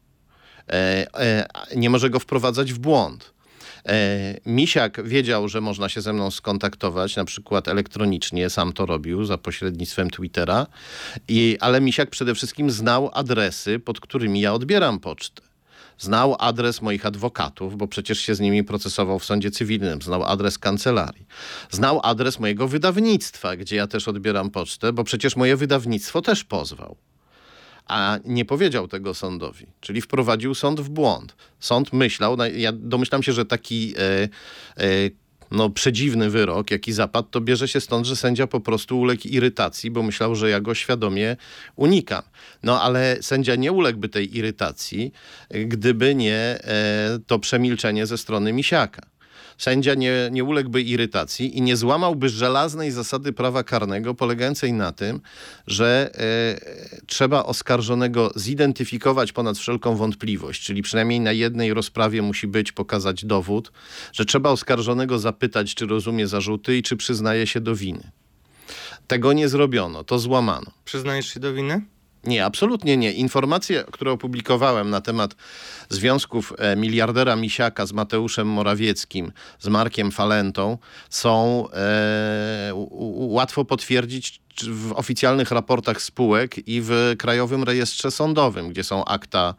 E, 0.68 1.06
e, 1.20 1.46
nie 1.76 1.90
może 1.90 2.10
go 2.10 2.18
wprowadzać 2.18 2.72
w 2.72 2.78
błąd. 2.78 3.32
E, 3.88 4.40
Misiak 4.46 5.08
wiedział, 5.08 5.48
że 5.48 5.60
można 5.60 5.88
się 5.88 6.00
ze 6.00 6.12
mną 6.12 6.30
skontaktować, 6.30 7.16
na 7.16 7.24
przykład 7.24 7.68
elektronicznie, 7.68 8.50
sam 8.50 8.72
to 8.72 8.86
robił 8.86 9.24
za 9.24 9.38
pośrednictwem 9.38 10.10
Twittera, 10.10 10.66
I, 11.28 11.56
ale 11.60 11.80
Misiak 11.80 12.10
przede 12.10 12.34
wszystkim 12.34 12.70
znał 12.70 13.10
adresy, 13.14 13.78
pod 13.78 14.00
którymi 14.00 14.40
ja 14.40 14.54
odbieram 14.54 15.00
pocztę. 15.00 15.42
Znał 15.98 16.36
adres 16.38 16.82
moich 16.82 17.06
adwokatów, 17.06 17.76
bo 17.76 17.86
przecież 17.86 18.18
się 18.18 18.34
z 18.34 18.40
nimi 18.40 18.64
procesował 18.64 19.18
w 19.18 19.24
sądzie 19.24 19.50
cywilnym. 19.50 20.02
Znał 20.02 20.24
adres 20.24 20.58
kancelarii. 20.58 21.26
Znał 21.70 22.00
adres 22.02 22.40
mojego 22.40 22.68
wydawnictwa, 22.68 23.56
gdzie 23.56 23.76
ja 23.76 23.86
też 23.86 24.08
odbieram 24.08 24.50
pocztę, 24.50 24.92
bo 24.92 25.04
przecież 25.04 25.36
moje 25.36 25.56
wydawnictwo 25.56 26.22
też 26.22 26.44
pozwał 26.44 26.96
a 27.86 28.18
nie 28.24 28.44
powiedział 28.44 28.88
tego 28.88 29.14
sądowi, 29.14 29.66
czyli 29.80 30.00
wprowadził 30.00 30.54
sąd 30.54 30.80
w 30.80 30.88
błąd. 30.88 31.36
Sąd 31.60 31.92
myślał, 31.92 32.36
ja 32.54 32.72
domyślam 32.72 33.22
się, 33.22 33.32
że 33.32 33.44
taki 33.44 33.94
e, 33.98 34.28
e, 34.84 35.10
no, 35.52 35.70
przedziwny 35.70 36.30
wyrok, 36.30 36.70
jaki 36.70 36.92
zapadł, 36.92 37.28
to 37.30 37.40
bierze 37.40 37.68
się 37.68 37.80
stąd, 37.80 38.06
że 38.06 38.16
sędzia 38.16 38.46
po 38.46 38.60
prostu 38.60 39.00
uległ 39.00 39.28
irytacji, 39.28 39.90
bo 39.90 40.02
myślał, 40.02 40.34
że 40.34 40.50
ja 40.50 40.60
go 40.60 40.74
świadomie 40.74 41.36
unikam. 41.76 42.22
No 42.62 42.82
ale 42.82 43.16
sędzia 43.20 43.56
nie 43.56 43.72
uległby 43.72 44.08
tej 44.08 44.36
irytacji, 44.36 45.12
e, 45.48 45.64
gdyby 45.64 46.14
nie 46.14 46.34
e, 46.34 47.18
to 47.26 47.38
przemilczenie 47.38 48.06
ze 48.06 48.18
strony 48.18 48.52
Misiaka. 48.52 49.11
Sędzia 49.58 49.94
nie, 49.94 50.28
nie 50.32 50.44
uległby 50.44 50.82
irytacji 50.82 51.58
i 51.58 51.62
nie 51.62 51.76
złamałby 51.76 52.28
żelaznej 52.28 52.90
zasady 52.90 53.32
prawa 53.32 53.62
karnego, 53.64 54.14
polegającej 54.14 54.72
na 54.72 54.92
tym, 54.92 55.20
że 55.66 56.10
e, 56.14 57.02
trzeba 57.06 57.44
oskarżonego 57.44 58.30
zidentyfikować 58.36 59.32
ponad 59.32 59.58
wszelką 59.58 59.96
wątpliwość, 59.96 60.62
czyli 60.62 60.82
przynajmniej 60.82 61.20
na 61.20 61.32
jednej 61.32 61.74
rozprawie 61.74 62.22
musi 62.22 62.46
być, 62.46 62.72
pokazać 62.72 63.24
dowód, 63.24 63.72
że 64.12 64.24
trzeba 64.24 64.50
oskarżonego 64.50 65.18
zapytać, 65.18 65.74
czy 65.74 65.86
rozumie 65.86 66.26
zarzuty 66.26 66.76
i 66.76 66.82
czy 66.82 66.96
przyznaje 66.96 67.46
się 67.46 67.60
do 67.60 67.74
winy. 67.76 68.10
Tego 69.06 69.32
nie 69.32 69.48
zrobiono, 69.48 70.04
to 70.04 70.18
złamano. 70.18 70.70
Przyznajesz 70.84 71.34
się 71.34 71.40
do 71.40 71.54
winy? 71.54 71.82
Nie, 72.24 72.44
absolutnie 72.44 72.96
nie. 72.96 73.12
Informacje, 73.12 73.84
które 73.92 74.12
opublikowałem 74.12 74.90
na 74.90 75.00
temat 75.00 75.34
związków 75.88 76.52
e, 76.58 76.76
miliardera 76.76 77.36
Misiaka 77.36 77.86
z 77.86 77.92
Mateuszem 77.92 78.48
Morawieckim, 78.48 79.32
z 79.58 79.68
Markiem 79.68 80.10
Falentą, 80.10 80.78
są 81.10 81.64
e, 81.72 82.72
łatwo 83.10 83.64
potwierdzić 83.64 84.40
w 84.60 84.92
oficjalnych 84.92 85.50
raportach 85.50 86.02
spółek 86.02 86.68
i 86.68 86.80
w 86.84 87.14
Krajowym 87.18 87.62
Rejestrze 87.64 88.10
Sądowym, 88.10 88.68
gdzie 88.68 88.84
są 88.84 89.04
akta 89.04 89.54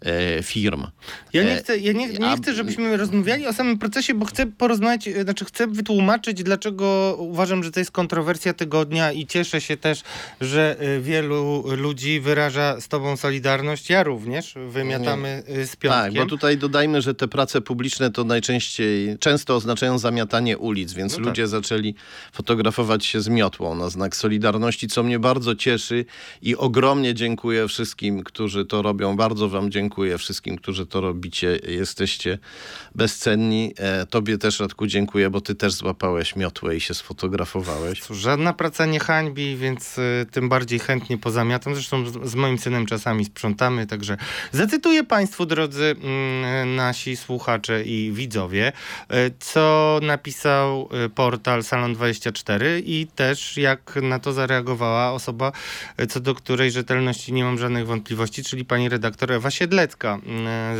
e, 0.00 0.42
firm. 0.42 0.86
Ja 1.32 1.42
nie 1.42 1.52
E, 1.52 1.56
chcę, 1.56 1.78
ja 1.78 1.92
nie, 1.92 2.08
nie 2.08 2.36
chcę, 2.36 2.54
żebyśmy 2.54 2.96
rozmawiali 2.96 3.46
o 3.46 3.52
samym 3.52 3.78
procesie, 3.78 4.14
bo 4.14 4.24
chcę 4.26 4.46
porozmawiać, 4.46 5.08
e, 5.08 5.22
znaczy 5.22 5.44
chcę 5.44 5.66
wytłumaczyć, 5.66 6.42
dlaczego 6.42 7.16
uważam, 7.18 7.64
że 7.64 7.70
to 7.70 7.80
jest 7.80 7.90
kontrowersja 7.90 8.52
tygodnia 8.54 9.12
i 9.12 9.26
cieszę 9.26 9.60
się 9.60 9.76
też, 9.76 10.02
że 10.40 10.76
e, 10.78 11.00
wielu 11.00 11.64
ludzi 11.76 12.20
wyraża 12.20 12.80
z 12.80 12.88
tobą 12.88 13.16
solidarność. 13.16 13.90
Ja 13.90 14.02
również. 14.02 14.54
Wymiatamy 14.68 15.42
z 15.46 15.76
piątkiem. 15.76 15.90
Tak, 15.90 16.14
bo 16.14 16.26
tutaj 16.26 16.58
dodajmy, 16.58 17.02
że 17.02 17.14
te 17.14 17.28
prace 17.28 17.60
publiczne 17.60 18.10
to 18.10 18.24
najczęściej, 18.24 19.18
często 19.18 19.56
oznaczają 19.56 19.98
zamiatanie 19.98 20.58
ulic, 20.58 20.92
więc 20.92 21.12
No 21.12 21.18
tak. 21.18 21.26
ludzie 21.26 21.48
zaczęli 21.48 21.94
fotografować 22.32 23.06
się 23.06 23.20
z 23.20 23.28
miotłą 23.28 23.74
na 23.74 23.90
znak 23.90 24.16
Solidarności, 24.16 24.35
co 24.90 25.02
mnie 25.02 25.18
bardzo 25.18 25.54
cieszy 25.54 26.04
i 26.42 26.56
ogromnie 26.56 27.14
dziękuję 27.14 27.68
wszystkim, 27.68 28.24
którzy 28.24 28.64
to 28.64 28.82
robią. 28.82 29.16
Bardzo 29.16 29.48
wam 29.48 29.70
dziękuję 29.70 30.18
wszystkim, 30.18 30.56
którzy 30.56 30.86
to 30.86 31.00
robicie. 31.00 31.58
Jesteście 31.68 32.38
bezcenni. 32.94 33.74
E, 33.76 34.06
tobie 34.06 34.38
też, 34.38 34.60
Radku, 34.60 34.86
dziękuję, 34.86 35.30
bo 35.30 35.40
ty 35.40 35.54
też 35.54 35.72
złapałeś 35.72 36.36
miotłę 36.36 36.76
i 36.76 36.80
się 36.80 36.94
sfotografowałeś. 36.94 38.02
Żadna 38.10 38.52
praca 38.52 38.86
nie 38.86 39.00
hańbi, 39.00 39.56
więc 39.56 39.98
y, 39.98 40.26
tym 40.30 40.48
bardziej 40.48 40.78
chętnie 40.78 41.18
pozamiatam. 41.18 41.74
Zresztą 41.74 42.06
z, 42.06 42.30
z 42.30 42.34
moim 42.34 42.58
synem 42.58 42.86
czasami 42.86 43.24
sprzątamy, 43.24 43.86
także 43.86 44.16
zacytuję 44.52 45.04
Państwu, 45.04 45.46
drodzy 45.46 45.96
mm, 46.02 46.76
nasi 46.76 47.16
słuchacze 47.16 47.84
i 47.84 48.12
widzowie, 48.12 48.72
y, 49.12 49.14
co 49.40 49.98
napisał 50.02 50.88
y, 51.06 51.08
portal 51.08 51.60
Salon24 51.60 52.82
i 52.84 53.06
też 53.14 53.56
jak 53.56 53.98
na 54.02 54.18
to 54.18 54.25
to 54.26 54.32
zareagowała 54.32 55.12
osoba, 55.12 55.52
co 56.08 56.20
do 56.20 56.34
której 56.34 56.70
rzetelności 56.70 57.32
nie 57.32 57.44
mam 57.44 57.58
żadnych 57.58 57.86
wątpliwości, 57.86 58.44
czyli 58.44 58.64
pani 58.64 58.88
redaktor 58.88 59.32
Ewa 59.32 59.50
Siedlecka 59.50 60.18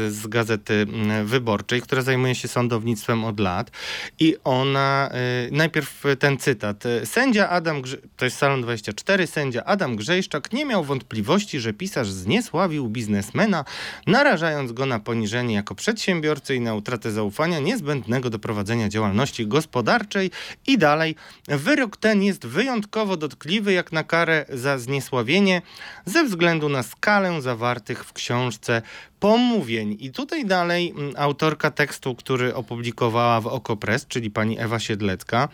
z 0.08 0.26
Gazety 0.26 0.86
Wyborczej, 1.24 1.82
która 1.82 2.02
zajmuje 2.02 2.34
się 2.34 2.48
sądownictwem 2.48 3.24
od 3.24 3.40
lat. 3.40 3.70
I 4.18 4.36
ona, 4.44 5.10
najpierw 5.50 6.04
ten 6.18 6.38
cytat. 6.38 6.84
Sędzia 7.04 7.48
Adam, 7.48 7.82
to 8.16 8.24
jest 8.24 8.36
Salon 8.36 8.62
24, 8.62 9.26
sędzia 9.26 9.64
Adam 9.64 9.96
Grzejszczak 9.96 10.52
nie 10.52 10.64
miał 10.64 10.84
wątpliwości, 10.84 11.60
że 11.60 11.72
pisarz 11.72 12.10
zniesławił 12.10 12.88
biznesmena, 12.88 13.64
narażając 14.06 14.72
go 14.72 14.86
na 14.86 14.98
poniżenie 14.98 15.54
jako 15.54 15.74
przedsiębiorcy 15.74 16.54
i 16.54 16.60
na 16.60 16.74
utratę 16.74 17.10
zaufania 17.10 17.60
niezbędnego 17.60 18.30
do 18.30 18.38
prowadzenia 18.38 18.88
działalności 18.88 19.46
gospodarczej 19.46 20.30
i 20.66 20.78
dalej. 20.78 21.16
Wyrok 21.48 21.96
ten 21.96 22.22
jest 22.22 22.46
wyjątkowo 22.46 23.16
dotkliwy 23.36 23.72
jak 23.72 23.92
na 23.92 24.04
karę 24.04 24.44
za 24.48 24.78
zniesławienie 24.78 25.62
ze 26.04 26.24
względu 26.24 26.68
na 26.68 26.82
skalę 26.82 27.42
zawartych 27.42 28.04
w 28.04 28.12
książce 28.12 28.82
pomówień. 29.20 29.96
I 30.00 30.10
tutaj 30.10 30.44
dalej 30.44 30.90
mm, 30.90 31.14
autorka 31.16 31.70
tekstu, 31.70 32.14
który 32.14 32.54
opublikowała 32.54 33.40
w 33.40 33.46
Okopres, 33.46 34.06
czyli 34.06 34.30
pani 34.30 34.60
Ewa 34.60 34.78
Siedlecka, 34.78 35.48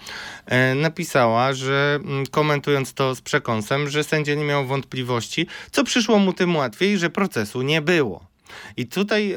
e, 0.46 0.74
napisała, 0.74 1.52
że 1.52 2.00
mm, 2.04 2.26
komentując 2.26 2.94
to 2.94 3.14
z 3.14 3.20
przekąsem, 3.20 3.88
że 3.88 4.04
sędzia 4.04 4.34
nie 4.34 4.44
miał 4.44 4.66
wątpliwości, 4.66 5.46
co 5.70 5.84
przyszło 5.84 6.18
mu 6.18 6.32
tym 6.32 6.56
łatwiej, 6.56 6.98
że 6.98 7.10
procesu 7.10 7.62
nie 7.62 7.82
było. 7.82 8.31
I 8.76 8.86
tutaj 8.86 9.32
e, 9.32 9.36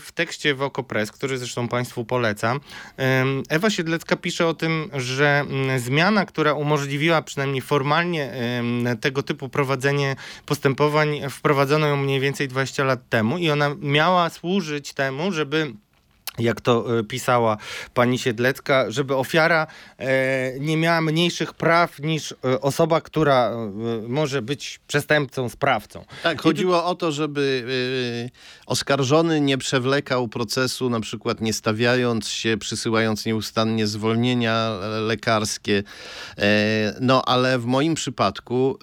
w 0.00 0.08
tekście 0.14 0.54
w 0.54 0.62
Okopres, 0.62 1.12
który 1.12 1.38
zresztą 1.38 1.68
Państwu 1.68 2.04
polecam, 2.04 2.60
Ewa 3.48 3.70
Siedlecka 3.70 4.16
pisze 4.16 4.46
o 4.46 4.54
tym, 4.54 4.90
że 4.92 5.44
mm, 5.50 5.78
zmiana, 5.78 6.26
która 6.26 6.52
umożliwiła 6.52 7.22
przynajmniej 7.22 7.62
formalnie 7.62 8.32
tego 9.00 9.22
typu 9.22 9.48
prowadzenie 9.48 10.16
postępowań, 10.46 11.20
wprowadzono 11.30 11.86
ją 11.86 11.96
mniej 11.96 12.20
więcej 12.20 12.48
20 12.48 12.84
lat 12.84 13.08
temu 13.08 13.38
i 13.38 13.50
ona 13.50 13.74
miała 13.80 14.30
służyć 14.30 14.92
temu, 14.92 15.32
żeby 15.32 15.72
jak 16.38 16.60
to 16.60 16.98
e, 16.98 17.04
pisała 17.04 17.56
pani 17.94 18.18
Siedlecka, 18.18 18.90
żeby 18.90 19.16
ofiara 19.16 19.66
e, 19.98 20.60
nie 20.60 20.76
miała 20.76 21.00
mniejszych 21.00 21.54
praw 21.54 21.98
niż 21.98 22.32
e, 22.32 22.60
osoba, 22.60 23.00
która 23.00 23.52
może 24.08 24.42
być 24.42 24.80
przestępcą, 24.86 25.48
sprawcą. 25.48 26.04
Tak, 26.22 26.42
chodziło 26.42 26.84
o 26.84 26.94
to, 26.94 27.12
żeby 27.12 27.66
oskarżony 28.66 29.40
nie 29.40 29.58
przewlekał 29.58 30.28
procesu, 30.28 30.90
na 30.90 31.00
przykład 31.00 31.40
nie 31.40 31.52
stawiając 31.52 32.28
się, 32.28 32.56
przysyłając 32.56 33.26
nieustannie 33.26 33.86
zwolnienia 33.86 34.70
lekarskie. 35.00 35.82
No, 37.00 37.22
ale 37.24 37.58
w 37.58 37.64
moim 37.64 37.94
przypadku 37.94 38.78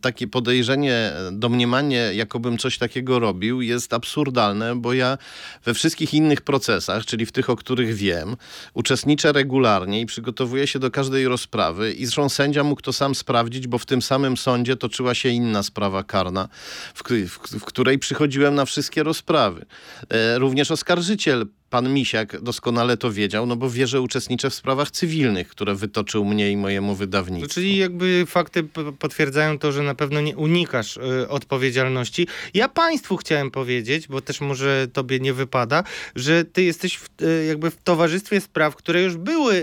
takie 0.00 0.26
podejrzenie, 0.26 1.12
domniemanie, 1.32 2.10
jakobym 2.14 2.58
coś 2.58 2.78
takiego 2.78 3.18
robił, 3.18 3.62
jest 3.62 3.92
absurdalne, 3.92 4.76
bo 4.76 4.92
ja 4.92 5.18
we 5.64 5.74
wszystkich 5.74 6.14
innych 6.14 6.40
procesach, 6.40 6.93
czyli 7.00 7.26
w 7.26 7.32
tych, 7.32 7.50
o 7.50 7.56
których 7.56 7.94
wiem, 7.94 8.36
uczestniczę 8.74 9.32
regularnie 9.32 10.00
i 10.00 10.06
przygotowuję 10.06 10.66
się 10.66 10.78
do 10.78 10.90
każdej 10.90 11.28
rozprawy 11.28 11.92
i 11.92 12.06
zresztą 12.06 12.28
sędzia 12.28 12.64
mógł 12.64 12.82
to 12.82 12.92
sam 12.92 13.14
sprawdzić, 13.14 13.66
bo 13.66 13.78
w 13.78 13.86
tym 13.86 14.02
samym 14.02 14.36
sądzie 14.36 14.76
toczyła 14.76 15.14
się 15.14 15.28
inna 15.28 15.62
sprawa 15.62 16.02
karna, 16.02 16.48
w, 16.94 17.02
w, 17.02 17.58
w 17.58 17.64
której 17.64 17.98
przychodziłem 17.98 18.54
na 18.54 18.64
wszystkie 18.64 19.02
rozprawy. 19.02 19.66
E, 20.08 20.38
również 20.38 20.70
oskarżyciel 20.70 21.46
pan 21.74 21.92
Misiak 21.92 22.40
doskonale 22.40 22.96
to 22.96 23.12
wiedział, 23.12 23.46
no 23.46 23.56
bo 23.56 23.70
wie, 23.70 23.86
że 23.86 24.00
uczestniczę 24.00 24.50
w 24.50 24.54
sprawach 24.54 24.90
cywilnych, 24.90 25.48
które 25.48 25.74
wytoczył 25.74 26.24
mnie 26.24 26.50
i 26.50 26.56
mojemu 26.56 26.94
wydawnictwu. 26.94 27.54
Czyli 27.54 27.76
jakby 27.76 28.24
fakty 28.26 28.64
potwierdzają 28.98 29.58
to, 29.58 29.72
że 29.72 29.82
na 29.82 29.94
pewno 29.94 30.20
nie 30.20 30.36
unikasz 30.36 30.96
y, 30.96 31.28
odpowiedzialności. 31.28 32.26
Ja 32.54 32.68
państwu 32.68 33.16
chciałem 33.16 33.50
powiedzieć, 33.50 34.08
bo 34.08 34.20
też 34.20 34.40
może 34.40 34.86
tobie 34.92 35.20
nie 35.20 35.32
wypada, 35.32 35.84
że 36.16 36.44
ty 36.44 36.62
jesteś 36.62 36.96
w, 36.96 37.08
y, 37.22 37.44
jakby 37.44 37.70
w 37.70 37.76
towarzystwie 37.76 38.40
spraw, 38.40 38.76
które 38.76 39.02
już 39.02 39.16
były 39.16 39.54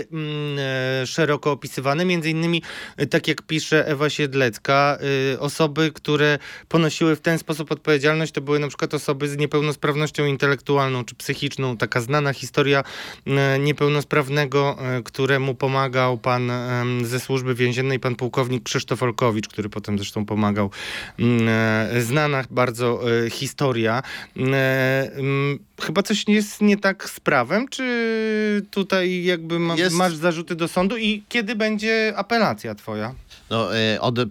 y, 1.02 1.06
szeroko 1.06 1.52
opisywane, 1.52 2.04
między 2.04 2.30
innymi, 2.30 2.62
y, 3.00 3.06
tak 3.06 3.28
jak 3.28 3.42
pisze 3.42 3.86
Ewa 3.86 4.10
Siedlecka, 4.10 4.98
y, 5.32 5.40
osoby, 5.40 5.92
które 5.94 6.38
ponosiły 6.68 7.16
w 7.16 7.20
ten 7.20 7.38
sposób 7.38 7.72
odpowiedzialność, 7.72 8.32
to 8.32 8.40
były 8.40 8.58
na 8.58 8.68
przykład 8.68 8.94
osoby 8.94 9.28
z 9.28 9.36
niepełnosprawnością 9.36 10.26
intelektualną 10.26 11.04
czy 11.04 11.14
psychiczną, 11.14 11.76
taka 11.76 12.01
znana 12.02 12.32
historia 12.32 12.84
e, 13.26 13.58
niepełnosprawnego, 13.58 14.76
e, 14.78 15.02
któremu 15.02 15.54
pomagał 15.54 16.18
pan 16.18 16.52
ze 17.02 17.20
służby 17.20 17.54
więziennej, 17.54 18.00
pan 18.00 18.16
pułkownik 18.16 18.62
Krzysztof 18.62 19.02
Olkowicz, 19.02 19.48
który 19.48 19.68
potem 19.68 19.98
zresztą 19.98 20.26
pomagał. 20.26 20.70
Mm, 21.18 21.48
e, 21.48 22.02
znana 22.02 22.44
bardzo 22.50 23.00
historia. 23.30 24.02
Chyba 25.80 26.02
coś 26.02 26.28
jest 26.28 26.60
nie 26.60 26.76
tak 26.76 27.10
z 27.10 27.20
prawem, 27.20 27.68
czy 27.68 28.66
tutaj 28.70 29.24
jakby 29.24 29.58
ma, 29.58 29.74
jest... 29.74 29.96
masz 29.96 30.14
zarzuty 30.14 30.54
do 30.54 30.68
sądu 30.68 30.96
i 30.96 31.22
kiedy 31.28 31.56
będzie 31.56 32.12
apelacja 32.16 32.74
twoja? 32.74 33.14
No, 33.50 33.68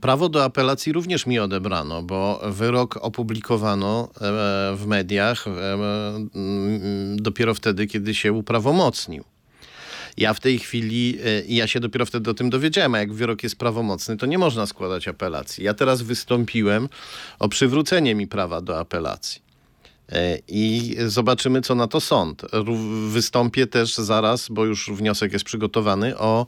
prawo 0.02 0.30
do 0.30 0.44
apelacji 0.44 0.94
również 0.94 1.26
mi 1.26 1.40
odebrano, 1.40 2.02
bo 2.02 2.42
wyrok 2.44 2.98
opublikowano 3.02 4.10
w 4.76 4.84
mediach 4.88 5.46
dopiero 7.16 7.51
wtedy, 7.54 7.88
kiedy 7.88 8.16
się 8.16 8.34
uprawomocnił. 8.34 9.24
Ja 10.18 10.34
w 10.34 10.40
tej 10.40 10.60
chwili, 10.60 11.18
e, 11.26 11.42
ja 11.48 11.68
się 11.68 11.80
dopiero 11.80 12.06
wtedy 12.06 12.30
o 12.30 12.34
tym 12.34 12.50
dowiedziałem, 12.50 12.96
a 12.96 13.00
jak 13.00 13.14
wyrok 13.14 13.44
jest 13.44 13.56
prawomocny, 13.56 14.18
to 14.18 14.26
nie 14.26 14.38
można 14.38 14.66
składać 14.66 15.08
apelacji. 15.08 15.64
Ja 15.64 15.74
teraz 15.74 16.02
wystąpiłem 16.02 16.90
o 17.40 17.50
przywrócenie 17.50 18.16
mi 18.16 18.28
prawa 18.28 18.62
do 18.62 18.80
apelacji. 18.80 19.42
E, 20.12 20.38
I 20.48 20.96
zobaczymy, 21.08 21.62
co 21.62 21.76
na 21.76 21.88
to 21.88 22.02
sąd. 22.02 22.42
Wystąpię 23.10 23.68
też 23.68 23.96
zaraz, 23.96 24.50
bo 24.50 24.66
już 24.66 24.90
wniosek 24.90 25.34
jest 25.34 25.46
przygotowany, 25.46 26.18
o 26.18 26.48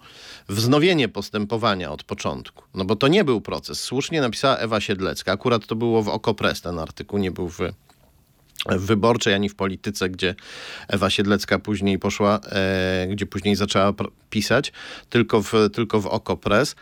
wznowienie 0.49 1.09
postępowania 1.09 1.91
od 1.91 2.03
początku. 2.03 2.63
No 2.73 2.85
bo 2.85 2.95
to 2.95 3.07
nie 3.07 3.23
był 3.23 3.41
proces. 3.41 3.81
Słusznie 3.81 4.21
napisała 4.21 4.57
Ewa 4.57 4.81
Siedlecka. 4.81 5.31
Akurat 5.31 5.65
to 5.65 5.75
było 5.75 6.03
w 6.03 6.09
Okopres 6.09 6.61
ten 6.61 6.79
artykuł, 6.79 7.19
nie 7.19 7.31
był 7.31 7.49
w 7.49 7.59
wyborczej, 8.66 9.34
ani 9.34 9.49
w 9.49 9.55
polityce, 9.55 10.09
gdzie 10.09 10.36
Ewa 10.88 11.09
Siedlecka 11.09 11.59
później 11.59 11.99
poszła, 11.99 12.39
e, 12.39 13.07
gdzie 13.11 13.26
później 13.26 13.55
zaczęła 13.55 13.93
pisać, 14.30 14.74
tylko 15.09 15.41
w, 15.41 15.53
tylko 15.74 16.01
w 16.01 16.07
Okopres. 16.07 16.76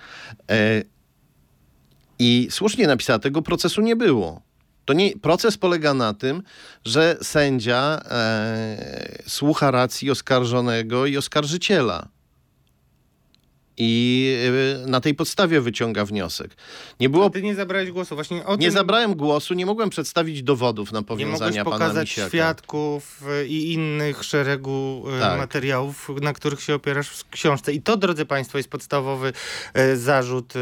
E, 0.52 0.84
I 2.20 2.48
słusznie 2.52 2.88
napisała, 2.88 3.20
tego 3.20 3.42
procesu 3.42 3.82
nie 3.82 3.96
było. 3.96 4.42
To 4.86 4.94
nie, 4.94 5.18
proces 5.18 5.58
polega 5.58 5.94
na 5.94 6.14
tym, 6.14 6.44
że 6.86 7.18
sędzia 7.22 8.02
e, 8.06 9.24
słucha 9.28 9.72
racji 9.72 10.12
oskarżonego 10.12 11.06
i 11.06 11.18
oskarżyciela 11.18 12.08
i 13.78 14.36
y, 14.86 14.90
na 14.90 15.02
tej 15.02 15.14
podstawie 15.14 15.62
wyciąga 15.62 16.06
wniosek. 16.06 16.52
Nie 17.00 17.10
było... 17.10 17.26
A 17.26 17.30
ty 17.30 17.42
nie 17.42 17.56
zabrałeś 17.56 17.92
głosu. 17.92 18.16
Właśnie 18.16 18.46
o 18.46 18.56
nie 18.56 18.66
tym... 18.66 18.72
zabrałem 18.72 19.16
głosu, 19.16 19.54
nie 19.54 19.66
mogłem 19.66 19.90
przedstawić 19.90 20.44
dowodów 20.44 20.92
na 20.92 21.02
powiązania 21.02 21.58
nie 21.58 21.64
pana 21.64 21.78
pokazać 21.78 22.10
Misiaka. 22.10 22.30
świadków 22.30 23.24
y, 23.42 23.48
i 23.48 23.74
innych 23.74 24.24
szeregu 24.24 25.04
y, 25.18 25.20
tak. 25.20 25.38
materiałów, 25.40 26.10
na 26.22 26.34
których 26.34 26.62
się 26.62 26.76
opierasz 26.76 27.10
w 27.10 27.30
książce. 27.30 27.74
I 27.74 27.82
to, 27.82 27.98
drodzy 27.98 28.26
państwo, 28.26 28.58
jest 28.58 28.70
podstawowy 28.70 29.34
zarzut 29.96 30.54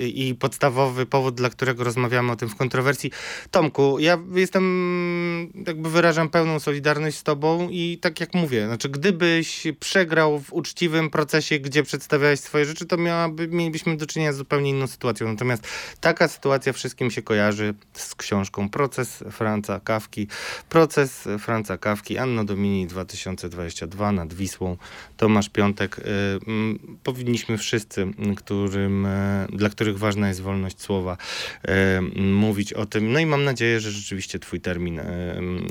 i 0.00 0.34
podstawowy 0.34 1.06
powód, 1.06 1.34
dla 1.34 1.50
którego 1.50 1.84
rozmawiamy 1.84 2.32
o 2.32 2.36
tym 2.36 2.48
w 2.48 2.56
kontrowersji. 2.56 3.10
Tomku, 3.50 3.98
ja 3.98 4.18
jestem, 4.34 5.52
jakby 5.66 5.90
wyrażam 5.90 6.28
pełną 6.28 6.60
solidarność 6.60 7.16
z 7.16 7.22
tobą 7.22 7.68
i 7.70 7.98
tak 8.00 8.20
jak 8.20 8.34
mówię, 8.34 8.66
znaczy 8.66 8.88
gdybyś 8.88 9.66
przegrał 9.80 10.40
w 10.40 10.52
uczciwym 10.52 11.10
procesie, 11.10 11.58
gdzie 11.58 11.82
przedstawiałeś 11.82 12.40
swoje 12.50 12.64
rzeczy, 12.64 12.86
to 12.86 12.96
miałaby, 12.96 13.48
mielibyśmy 13.48 13.96
do 13.96 14.06
czynienia 14.06 14.32
z 14.32 14.36
zupełnie 14.36 14.70
inną 14.70 14.86
sytuacją. 14.86 15.28
Natomiast 15.28 15.68
taka 16.00 16.28
sytuacja 16.28 16.72
wszystkim 16.72 17.10
się 17.10 17.22
kojarzy 17.22 17.74
z 17.92 18.14
książką 18.14 18.68
Proces 18.68 19.24
Franca 19.30 19.80
Kawki. 19.80 20.26
Proces 20.68 21.28
Franca 21.38 21.78
Kawki, 21.78 22.18
Anno 22.18 22.44
Domini 22.44 22.86
2022 22.86 24.12
nad 24.12 24.34
Wisłą. 24.34 24.76
Tomasz 25.16 25.48
Piątek. 25.48 25.98
Y, 25.98 26.02
powinniśmy 27.02 27.58
wszyscy, 27.58 28.06
którym, 28.36 29.06
y, 29.06 29.46
dla 29.52 29.68
których 29.68 29.98
ważna 29.98 30.28
jest 30.28 30.40
wolność 30.40 30.80
słowa, 30.80 31.16
y, 32.16 32.20
mówić 32.22 32.72
o 32.72 32.86
tym. 32.86 33.12
No 33.12 33.18
i 33.18 33.26
mam 33.26 33.44
nadzieję, 33.44 33.80
że 33.80 33.90
rzeczywiście 33.90 34.38
twój 34.38 34.60
termin 34.60 35.00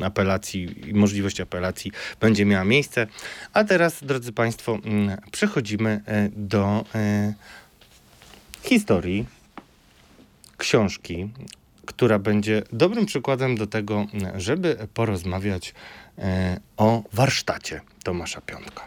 apelacji 0.04 0.90
i 0.90 0.94
możliwość 0.94 1.42
apelacji 1.42 1.92
będzie 2.22 2.46
miała 2.46 2.66
miejsce. 2.66 3.08
A 3.54 3.64
teraz, 3.64 4.04
drodzy 4.04 4.34
Państwo, 4.34 4.80
przechodzimy 5.32 6.02
do 6.32 6.69
e, 6.96 7.34
historii 8.64 9.26
książki, 10.58 11.30
która 11.86 12.20
będzie 12.20 12.64
dobrym 12.74 13.06
przykładem 13.06 13.56
do 13.56 13.68
tego, 13.68 14.06
żeby 14.38 14.88
porozmawiać 14.94 15.74
e, 16.18 16.60
o 16.78 17.04
warsztacie 17.14 17.82
Tomasza 18.04 18.42
Piątka. 18.42 18.82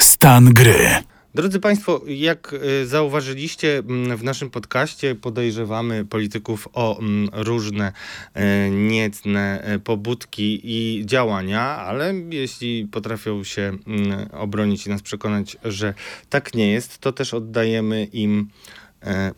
Stan 0.00 0.44
gry. 0.44 1.02
Drodzy 1.34 1.60
Państwo, 1.60 2.00
jak 2.06 2.52
y, 2.52 2.86
zauważyliście 2.86 3.78
mm, 3.78 4.16
w 4.16 4.24
naszym 4.24 4.50
podcaście, 4.50 5.14
podejrzewamy 5.14 6.04
polityków 6.04 6.68
o 6.72 6.98
mm, 6.98 7.28
różne 7.32 7.92
y, 8.36 8.70
niecne 8.70 9.72
y, 9.74 9.78
pobudki 9.78 10.60
i 10.64 11.06
działania, 11.06 11.62
ale 11.62 12.14
jeśli 12.30 12.88
potrafią 12.90 13.44
się 13.44 13.62
mm, 13.86 14.28
obronić 14.32 14.86
i 14.86 14.90
nas 14.90 15.02
przekonać, 15.02 15.56
że 15.64 15.94
tak 16.30 16.54
nie 16.54 16.72
jest, 16.72 16.98
to 16.98 17.12
też 17.12 17.34
oddajemy 17.34 18.04
im 18.04 18.48
E, 18.48 18.81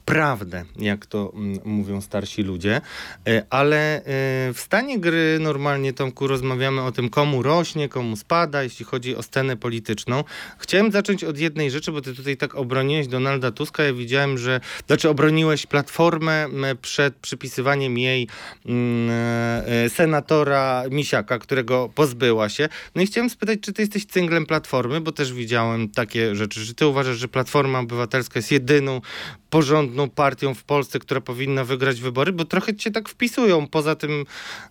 prawdę, 0.05 0.65
jak 0.77 1.07
to 1.07 1.33
mm, 1.35 1.59
mówią 1.65 2.01
starsi 2.01 2.43
ludzie, 2.43 2.81
e, 3.29 3.47
ale 3.51 3.97
e, 3.97 4.03
w 4.53 4.57
stanie 4.57 4.99
gry 4.99 5.39
normalnie, 5.41 5.93
Tomku, 5.93 6.27
rozmawiamy 6.27 6.83
o 6.83 6.93
tym, 6.93 7.11
komu 7.11 7.43
rośnie, 7.43 7.89
komu 7.89 8.17
spada, 8.17 8.63
jeśli 8.63 8.85
chodzi 8.85 9.17
o 9.17 9.23
scenę 9.23 9.57
polityczną. 9.57 10.25
Chciałem 10.59 10.93
zacząć 10.93 11.25
od 11.25 11.39
jednej 11.39 11.71
rzeczy, 11.71 11.93
bo 11.93 12.01
ty 12.01 12.15
tutaj 12.15 12.37
tak 12.37 12.55
obroniłeś 12.55 13.07
Donalda 13.07 13.51
Tuska. 13.51 13.83
Ja 13.83 13.93
widziałem, 13.93 14.39
że, 14.39 14.61
znaczy 14.87 15.09
obroniłeś 15.09 15.67
Platformę 15.67 16.47
przed 16.83 17.15
przypisywaniem 17.15 17.99
jej 17.99 18.29
senatora 19.89 20.83
Misiaka, 20.91 21.39
którego 21.39 21.89
pozbyła 21.95 22.49
się. 22.49 22.69
No 22.95 23.03
i 23.03 23.07
chciałem 23.07 23.31
spytać, 23.31 23.59
czy 23.61 23.73
ty 23.73 23.83
jesteś 23.83 24.07
cynglem 24.07 24.47
Platformy, 24.47 25.01
bo 25.01 25.13
też 25.13 25.33
widziałem 25.33 25.89
takie 25.89 26.35
rzeczy, 26.35 26.61
że 26.61 26.75
ty 26.75 26.87
uważasz, 26.87 27.17
że 27.17 27.29
Platforma 27.29 27.79
Obywatelska 27.79 28.39
jest 28.39 28.53
jedyną 28.53 29.01
porządną 29.55 30.11
partią 30.11 30.55
w 30.55 30.65
Polsce, 30.65 30.99
która 30.99 31.21
powinna 31.21 31.65
wygrać 31.65 32.01
wybory, 32.01 32.33
bo 32.33 32.45
trochę 32.45 32.77
cię 32.77 32.91
tak 32.91 33.09
wpisują 33.09 33.67
poza 33.67 33.97
tym, 33.97 34.25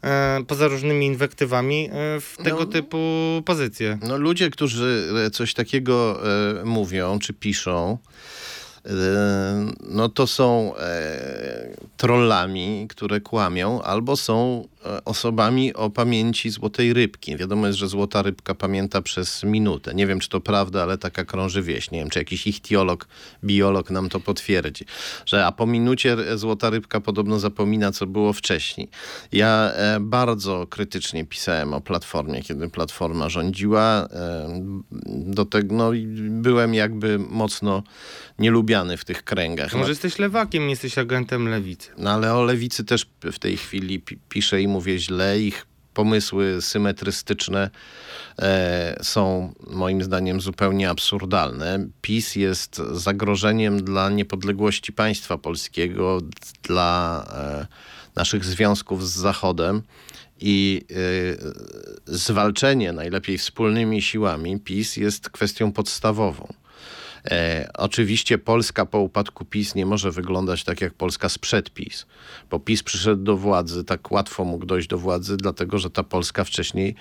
e, 0.03 0.43
poza 0.47 0.67
różnymi 0.67 1.05
inwektywami 1.05 1.89
e, 1.91 1.91
w 2.19 2.38
tego 2.43 2.59
no, 2.59 2.65
typu 2.65 2.97
pozycje. 3.45 3.97
No 4.07 4.17
ludzie, 4.17 4.49
którzy 4.49 5.09
coś 5.34 5.53
takiego 5.53 6.19
e, 6.61 6.65
mówią 6.65 7.19
czy 7.19 7.34
piszą, 7.34 7.97
no 9.89 10.09
to 10.09 10.27
są 10.27 10.75
e, 10.77 11.77
trollami, 11.97 12.88
które 12.89 13.21
kłamią, 13.21 13.81
albo 13.81 14.17
są 14.17 14.67
e, 14.67 14.72
osobami 15.05 15.73
o 15.73 15.89
pamięci 15.89 16.49
złotej 16.49 16.93
rybki. 16.93 17.38
Wiadomo 17.38 17.67
jest, 17.67 17.79
że 17.79 17.88
złota 17.88 18.21
rybka 18.21 18.55
pamięta 18.55 19.01
przez 19.01 19.43
minutę. 19.43 19.93
Nie 19.93 20.07
wiem, 20.07 20.19
czy 20.19 20.29
to 20.29 20.41
prawda, 20.41 20.84
ale 20.84 20.97
taka 20.97 21.25
krąży 21.25 21.61
wieś. 21.61 21.91
Nie 21.91 21.99
wiem, 21.99 22.09
czy 22.09 22.19
jakiś 22.19 22.47
ichtiolog, 22.47 23.07
biolog 23.43 23.91
nam 23.91 24.09
to 24.09 24.19
potwierdzi. 24.19 24.86
Że 25.25 25.45
a 25.45 25.51
po 25.51 25.65
minucie 25.65 26.17
złota 26.36 26.69
rybka 26.69 27.01
podobno 27.01 27.39
zapomina, 27.39 27.91
co 27.91 28.07
było 28.07 28.34
wcześniej. 28.34 28.89
Ja 29.31 29.71
e, 29.71 29.99
bardzo 29.99 30.67
krytycznie 30.67 31.25
pisałem 31.25 31.73
o 31.73 31.81
Platformie, 31.81 32.41
kiedy 32.41 32.69
Platforma 32.69 33.29
rządziła. 33.29 34.07
Do 35.07 35.45
tego 35.45 35.75
no, 35.75 35.91
byłem 36.29 36.73
jakby 36.73 37.19
mocno 37.19 37.84
nielubiany 38.39 38.97
w 38.97 39.05
tych 39.05 39.23
kręgach. 39.23 39.73
Może 39.73 39.84
no. 39.84 39.89
jesteś 39.89 40.19
lewakiem, 40.19 40.63
nie 40.63 40.69
jesteś 40.69 40.97
agentem 40.97 41.49
lewicy. 41.49 41.89
No 41.97 42.11
ale 42.11 42.34
o 42.34 42.43
lewicy 42.43 42.84
też 42.84 43.05
w 43.23 43.39
tej 43.39 43.57
chwili 43.57 44.01
piszę 44.29 44.61
i 44.61 44.67
mówię 44.74 44.99
źle. 44.99 45.39
Ich 45.39 45.65
pomysły 45.93 46.61
symetrystyczne 46.61 47.69
e, 48.39 48.99
są 49.03 49.53
moim 49.67 50.03
zdaniem 50.03 50.41
zupełnie 50.41 50.89
absurdalne. 50.89 51.88
PiS 52.01 52.36
jest 52.36 52.82
zagrożeniem 52.91 53.84
dla 53.84 54.09
niepodległości 54.09 54.93
państwa 54.93 55.38
polskiego, 55.38 56.19
dla 56.63 57.26
e, 57.34 57.67
naszych 58.15 58.45
związków 58.45 59.07
z 59.07 59.11
Zachodem 59.11 59.82
i 60.39 60.86
e, 60.89 62.15
zwalczenie 62.15 62.93
najlepiej 62.93 63.38
wspólnymi 63.38 64.01
siłami 64.01 64.59
PiS 64.59 64.97
jest 64.97 65.30
kwestią 65.30 65.71
podstawową. 65.71 66.62
E, 67.32 67.69
oczywiście 67.78 68.38
Polska 68.38 68.86
po 68.86 68.99
upadku 68.99 69.45
PiS 69.45 69.76
nie 69.76 69.86
może 69.86 70.11
wyglądać 70.11 70.63
tak 70.63 70.82
jak 70.82 70.93
Polska 70.93 71.30
sprzed 71.30 71.69
PiS, 71.69 72.05
bo 72.49 72.59
PiS 72.59 72.84
przyszedł 72.84 73.24
do 73.24 73.38
władzy, 73.38 73.84
tak 73.84 74.11
łatwo 74.11 74.45
mógł 74.45 74.65
dojść 74.65 74.88
do 74.88 74.97
władzy, 74.97 75.38
dlatego 75.38 75.80
że 75.80 75.89
ta 75.89 76.03
Polska 76.03 76.43
wcześniej 76.43 76.95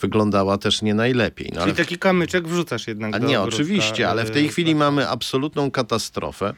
wyglądała 0.00 0.58
też 0.58 0.82
nie 0.82 0.94
najlepiej. 0.94 1.50
No, 1.54 1.62
Czyli 1.62 1.76
taki 1.76 1.98
kamyczek 1.98 2.48
wrzucasz 2.48 2.88
jednak 2.88 3.14
A 3.14 3.18
do 3.18 3.26
Nie, 3.26 3.40
oczywiście, 3.40 4.08
ale 4.08 4.24
w 4.24 4.30
tej 4.30 4.48
chwili 4.48 4.74
mamy 4.74 5.08
absolutną 5.08 5.70
katastrofę. 5.70 6.54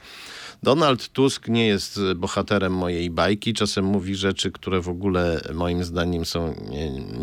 Donald 0.62 1.08
Tusk 1.08 1.48
nie 1.48 1.66
jest 1.66 2.00
bohaterem 2.16 2.72
mojej 2.74 3.10
bajki. 3.10 3.54
Czasem 3.54 3.84
mówi 3.84 4.14
rzeczy, 4.14 4.50
które 4.50 4.80
w 4.80 4.88
ogóle 4.88 5.40
moim 5.54 5.84
zdaniem 5.84 6.24
są 6.24 6.54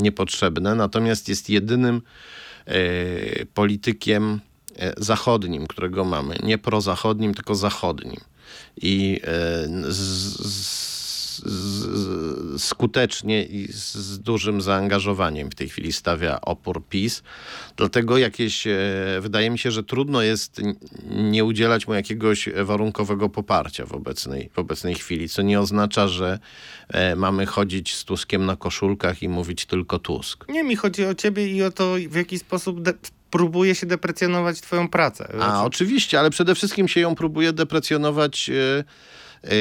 niepotrzebne. 0.01 0.75
Natomiast 0.75 1.29
jest 1.29 1.49
jedynym 1.49 2.01
e, 2.65 3.45
politykiem 3.45 4.39
zachodnim, 4.97 5.67
którego 5.67 6.05
mamy. 6.05 6.35
Nie 6.43 6.57
prozachodnim, 6.57 7.33
tylko 7.33 7.55
zachodnim. 7.55 8.21
I 8.81 9.19
e, 9.23 9.93
z, 9.93 9.97
z, 10.47 10.97
z, 11.45 12.63
skutecznie 12.63 13.43
i 13.43 13.67
z 13.71 14.19
dużym 14.19 14.61
zaangażowaniem 14.61 15.49
w 15.49 15.55
tej 15.55 15.69
chwili 15.69 15.91
stawia 15.91 16.41
opór 16.41 16.83
PiS. 16.89 17.23
Dlatego 17.75 18.17
jakieś, 18.17 18.67
e, 18.67 18.77
wydaje 19.21 19.49
mi 19.49 19.59
się, 19.59 19.71
że 19.71 19.83
trudno 19.83 20.21
jest 20.21 20.61
nie 21.09 21.45
udzielać 21.45 21.87
mu 21.87 21.93
jakiegoś 21.93 22.49
warunkowego 22.63 23.29
poparcia 23.29 23.85
w 23.85 23.93
obecnej, 23.93 24.49
w 24.53 24.59
obecnej 24.59 24.95
chwili, 24.95 25.29
co 25.29 25.41
nie 25.41 25.59
oznacza, 25.59 26.07
że 26.07 26.39
mamy 27.15 27.45
chodzić 27.45 27.95
z 27.95 28.05
Tuskiem 28.05 28.45
na 28.45 28.55
koszulkach 28.55 29.23
i 29.23 29.29
mówić 29.29 29.65
tylko 29.65 29.99
Tusk. 29.99 30.45
Nie, 30.49 30.63
mi 30.63 30.75
chodzi 30.75 31.05
o 31.05 31.15
ciebie 31.15 31.47
i 31.47 31.63
o 31.63 31.71
to, 31.71 31.95
w 32.09 32.15
jaki 32.15 32.39
sposób 32.39 32.81
próbuje 33.37 33.75
się 33.75 33.87
deprecjonować 33.87 34.61
twoją 34.61 34.89
pracę. 34.89 35.33
A, 35.39 35.63
oczywiście, 35.63 36.19
ale 36.19 36.29
przede 36.29 36.55
wszystkim 36.55 36.87
się 36.87 36.99
ją 36.99 37.15
próbuje 37.15 37.53
deprecjonować... 37.53 38.49
Yy 38.49 38.83
Yy, 39.43 39.51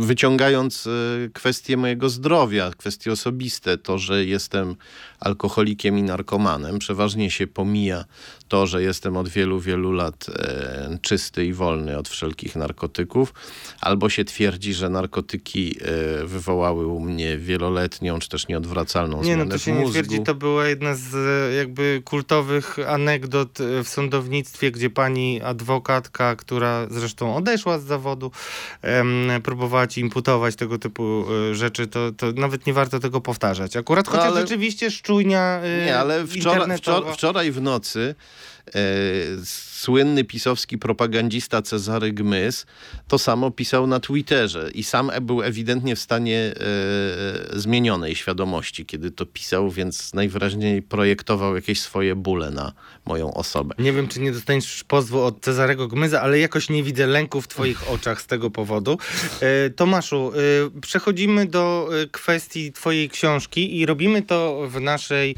wyciągając 0.00 0.88
kwestie 1.32 1.76
mojego 1.76 2.08
zdrowia, 2.08 2.70
kwestie 2.78 3.12
osobiste, 3.12 3.78
to, 3.78 3.98
że 3.98 4.24
jestem 4.24 4.76
alkoholikiem 5.24 5.98
i 5.98 6.02
narkomanem, 6.02 6.78
przeważnie 6.78 7.30
się 7.30 7.46
pomija 7.46 8.04
to, 8.48 8.66
że 8.66 8.82
jestem 8.82 9.16
od 9.16 9.28
wielu, 9.28 9.60
wielu 9.60 9.92
lat 9.92 10.26
e, 10.28 10.98
czysty 11.02 11.46
i 11.46 11.52
wolny 11.52 11.98
od 11.98 12.08
wszelkich 12.08 12.56
narkotyków, 12.56 13.34
albo 13.80 14.08
się 14.08 14.24
twierdzi, 14.24 14.74
że 14.74 14.88
narkotyki 14.88 15.76
e, 15.80 16.26
wywołały 16.26 16.86
u 16.86 17.00
mnie 17.00 17.38
wieloletnią, 17.38 18.18
czy 18.18 18.28
też 18.28 18.48
nieodwracalną 18.48 19.24
zmianę 19.24 19.38
Nie, 19.38 19.44
no 19.44 19.50
to 19.50 19.58
się 19.58 19.72
nie 19.72 19.90
twierdzi, 19.90 20.22
to 20.22 20.34
była 20.34 20.68
jedna 20.68 20.94
z 20.94 21.14
jakby 21.56 22.02
kultowych 22.04 22.78
anegdot 22.88 23.58
w 23.84 23.88
sądownictwie, 23.88 24.70
gdzie 24.70 24.90
pan 24.90 25.02
pani 25.02 25.42
adwokatka, 25.42 26.36
która 26.36 26.86
zresztą 26.90 27.36
odeszła 27.36 27.78
z 27.78 27.84
zawodu, 27.84 28.30
próbowała 29.42 29.86
ci 29.86 30.00
imputować 30.00 30.56
tego 30.56 30.78
typu 30.78 31.24
e, 31.50 31.54
rzeczy, 31.54 31.86
to, 31.86 32.12
to 32.16 32.32
nawet 32.32 32.66
nie 32.66 32.72
warto 32.72 33.00
tego 33.00 33.20
powtarzać. 33.20 33.76
Akurat 33.76 34.06
no, 34.06 34.12
chociaż 34.12 34.26
ale... 34.26 34.40
rzeczywiście 34.40 34.90
szczujnia 34.90 35.11
e, 35.62 35.84
Nie, 35.84 35.98
ale 35.98 36.26
wczoraj, 36.26 36.78
wczoraj, 36.78 37.14
wczoraj 37.14 37.52
w 37.52 37.60
nocy 37.60 38.14
e, 38.66 38.72
słynny 39.82 40.24
pisowski 40.24 40.78
propagandista 40.78 41.62
Cezary 41.62 42.12
Gmys 42.12 42.66
to 43.08 43.18
samo 43.18 43.50
pisał 43.50 43.86
na 43.86 44.00
Twitterze 44.00 44.70
i 44.74 44.82
sam 44.84 45.10
był 45.22 45.42
ewidentnie 45.42 45.96
w 45.96 46.00
stanie 46.00 46.38
e, 46.38 47.58
zmienionej 47.60 48.14
świadomości, 48.14 48.86
kiedy 48.86 49.10
to 49.10 49.26
pisał, 49.26 49.70
więc 49.70 50.14
najwyraźniej 50.14 50.82
projektował 50.82 51.54
jakieś 51.54 51.80
swoje 51.80 52.14
bóle 52.14 52.50
na 52.50 52.72
moją 53.04 53.34
osobę. 53.34 53.74
Nie 53.78 53.92
wiem, 53.92 54.08
czy 54.08 54.20
nie 54.20 54.32
dostaniesz 54.32 54.84
pozwu 54.84 55.20
od 55.20 55.40
Cezarego 55.40 55.88
Gmyza, 55.88 56.22
ale 56.22 56.38
jakoś 56.38 56.70
nie 56.70 56.82
widzę 56.82 57.06
lęku 57.06 57.40
w 57.40 57.48
twoich 57.48 57.90
oczach 57.90 58.22
z 58.22 58.26
tego 58.26 58.50
powodu. 58.50 58.98
E, 59.40 59.70
Tomaszu, 59.70 60.32
e, 60.76 60.80
przechodzimy 60.80 61.46
do 61.46 61.88
e, 62.02 62.06
kwestii 62.06 62.72
twojej 62.72 63.10
książki 63.10 63.78
i 63.78 63.86
robimy 63.86 64.22
to 64.22 64.68
w 64.68 64.80
naszej, 64.80 65.34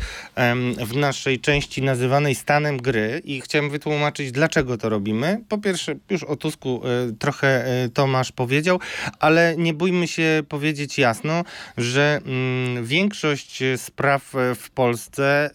w 0.86 0.96
naszej 0.96 1.40
części 1.40 1.82
nazywanej 1.82 2.34
stanem 2.34 2.76
gry 2.76 3.22
i 3.24 3.40
chciałem 3.40 3.70
wytłumaczyć, 3.70 4.33
dlaczego 4.34 4.78
to 4.78 4.88
robimy. 4.88 5.44
Po 5.48 5.58
pierwsze, 5.58 5.94
już 6.10 6.22
o 6.24 6.36
Tusku 6.36 6.82
y, 7.10 7.12
trochę 7.18 7.66
y, 7.84 7.88
Tomasz 7.88 8.32
powiedział, 8.32 8.80
ale 9.18 9.54
nie 9.58 9.74
bójmy 9.74 10.08
się 10.08 10.42
powiedzieć 10.48 10.98
jasno, 10.98 11.44
że 11.76 12.20
mm, 12.26 12.84
większość 12.84 13.62
spraw 13.76 14.34
y, 14.34 14.54
w 14.54 14.70
Polsce 14.70 15.50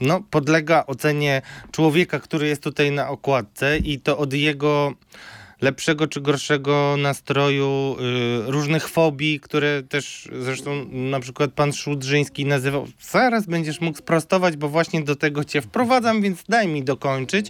no, 0.00 0.20
podlega 0.30 0.84
ocenie 0.86 1.42
człowieka, 1.72 2.20
który 2.20 2.48
jest 2.48 2.62
tutaj 2.62 2.90
na 2.92 3.08
okładce 3.08 3.78
i 3.78 4.00
to 4.00 4.18
od 4.18 4.32
jego 4.32 4.94
lepszego 5.60 6.06
czy 6.06 6.20
gorszego 6.20 6.94
nastroju, 6.98 7.96
y, 8.48 8.50
różnych 8.50 8.88
fobii, 8.88 9.40
które 9.40 9.82
też 9.82 10.28
zresztą 10.40 10.86
na 10.92 11.20
przykład 11.20 11.50
pan 11.52 11.72
Szudrzyński 11.72 12.46
nazywał. 12.46 12.86
Zaraz 13.00 13.46
będziesz 13.46 13.80
mógł 13.80 13.98
sprostować, 13.98 14.56
bo 14.56 14.68
właśnie 14.68 15.02
do 15.02 15.16
tego 15.16 15.44
cię 15.44 15.62
wprowadzam, 15.62 16.22
więc 16.22 16.44
daj 16.48 16.68
mi 16.68 16.82
dokończyć. 16.82 17.46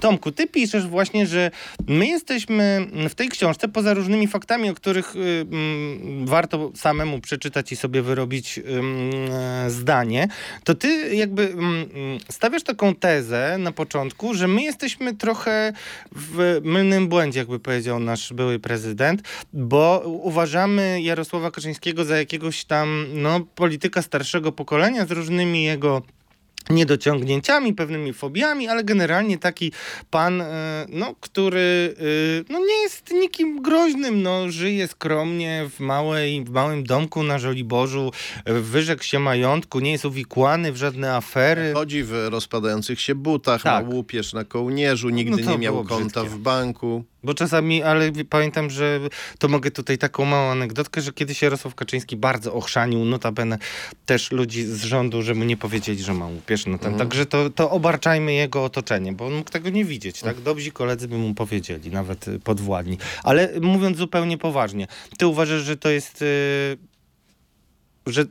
Tomku, 0.00 0.32
ty 0.32 0.46
piszesz 0.46 0.86
właśnie, 0.86 1.26
że 1.26 1.50
my 1.88 2.06
jesteśmy 2.06 2.86
w 3.08 3.14
tej 3.14 3.28
książce, 3.28 3.68
poza 3.68 3.94
różnymi 3.94 4.28
faktami, 4.28 4.70
o 4.70 4.74
których 4.74 5.16
y, 5.16 5.18
mm, 5.18 6.26
warto 6.26 6.72
samemu 6.74 7.20
przeczytać 7.20 7.72
i 7.72 7.76
sobie 7.76 8.02
wyrobić 8.02 8.58
e, 8.58 9.70
zdanie, 9.70 10.28
to 10.64 10.74
ty 10.74 11.14
jakby 11.14 11.42
mm, 11.42 11.64
mm, 11.64 12.18
stawiasz 12.30 12.62
taką 12.62 12.94
tezę 12.94 13.56
na 13.58 13.72
początku, 13.72 14.34
że 14.34 14.48
my 14.48 14.62
jesteśmy 14.62 15.14
trochę 15.14 15.72
w 16.12 16.60
mylnym 16.64 17.08
błędzie, 17.08 17.45
jakby 17.46 17.60
powiedział 17.60 18.00
nasz 18.00 18.32
były 18.32 18.58
prezydent, 18.58 19.22
bo 19.52 20.02
uważamy 20.04 21.02
Jarosława 21.02 21.50
Kaczyńskiego 21.50 22.04
za 22.04 22.16
jakiegoś 22.16 22.64
tam 22.64 23.06
no, 23.14 23.40
polityka 23.40 24.02
starszego 24.02 24.52
pokolenia 24.52 25.06
z 25.06 25.10
różnymi 25.10 25.64
jego 25.64 26.02
niedociągnięciami, 26.70 27.74
pewnymi 27.74 28.12
fobiami, 28.12 28.68
ale 28.68 28.84
generalnie 28.84 29.38
taki 29.38 29.72
pan, 30.10 30.40
e, 30.40 30.86
no, 30.88 31.14
który 31.20 31.94
e, 31.98 32.52
no, 32.52 32.58
nie 32.58 32.82
jest 32.82 33.10
nikim 33.10 33.62
groźnym, 33.62 34.22
no, 34.22 34.50
żyje 34.50 34.88
skromnie 34.88 35.68
w, 35.70 35.80
małej, 35.80 36.44
w 36.44 36.50
małym 36.50 36.84
domku 36.84 37.22
na 37.22 37.38
Żoliborzu, 37.38 38.12
wyrzekł 38.46 39.02
się 39.02 39.18
majątku, 39.18 39.80
nie 39.80 39.92
jest 39.92 40.04
uwikłany 40.04 40.72
w 40.72 40.76
żadne 40.76 41.14
afery. 41.14 41.72
Chodzi 41.74 42.02
w 42.02 42.12
rozpadających 42.30 43.00
się 43.00 43.14
butach, 43.14 43.62
tak. 43.62 43.84
ma 43.84 43.94
łupież 43.94 44.32
na 44.32 44.44
kołnierzu, 44.44 45.08
nigdy 45.08 45.42
no 45.42 45.50
nie 45.50 45.58
miał 45.58 45.84
konta 45.84 46.20
brzydkie. 46.20 46.38
w 46.38 46.42
banku. 46.42 47.04
Bo 47.26 47.34
czasami, 47.34 47.82
ale 47.82 48.12
pamiętam, 48.30 48.70
że 48.70 49.00
to 49.38 49.48
mogę 49.48 49.70
tutaj 49.70 49.98
taką 49.98 50.24
małą 50.24 50.50
anegdotkę, 50.50 51.00
że 51.00 51.12
kiedyś 51.12 51.42
Jarosław 51.42 51.74
Kaczyński 51.74 52.16
bardzo 52.16 52.54
ochrzanił 52.54 53.04
notabene 53.04 53.58
też 54.06 54.30
ludzi 54.32 54.64
z 54.64 54.84
rządu, 54.84 55.22
że 55.22 55.34
mu 55.34 55.44
nie 55.44 55.56
powiedzieli, 55.56 56.02
że 56.02 56.14
ma 56.14 56.26
łupież 56.26 56.66
na 56.66 56.78
ten. 56.78 56.92
Mhm. 56.92 56.98
Także 56.98 57.26
to, 57.26 57.50
to 57.50 57.70
obarczajmy 57.70 58.34
jego 58.34 58.64
otoczenie, 58.64 59.12
bo 59.12 59.26
on 59.26 59.34
mógł 59.34 59.50
tego 59.50 59.70
nie 59.70 59.84
widzieć, 59.84 60.20
tak? 60.20 60.40
Dobrzy 60.40 60.72
koledzy 60.72 61.08
by 61.08 61.18
mu 61.18 61.34
powiedzieli, 61.34 61.90
nawet 61.90 62.26
podwładni. 62.44 62.98
Ale 63.22 63.52
mówiąc 63.60 63.96
zupełnie 63.96 64.38
poważnie, 64.38 64.86
ty 65.18 65.26
uważasz, 65.26 65.62
że 65.62 65.76
to 65.76 65.90
jest... 65.90 66.20
Yy, 66.20 66.96
że 68.06 68.24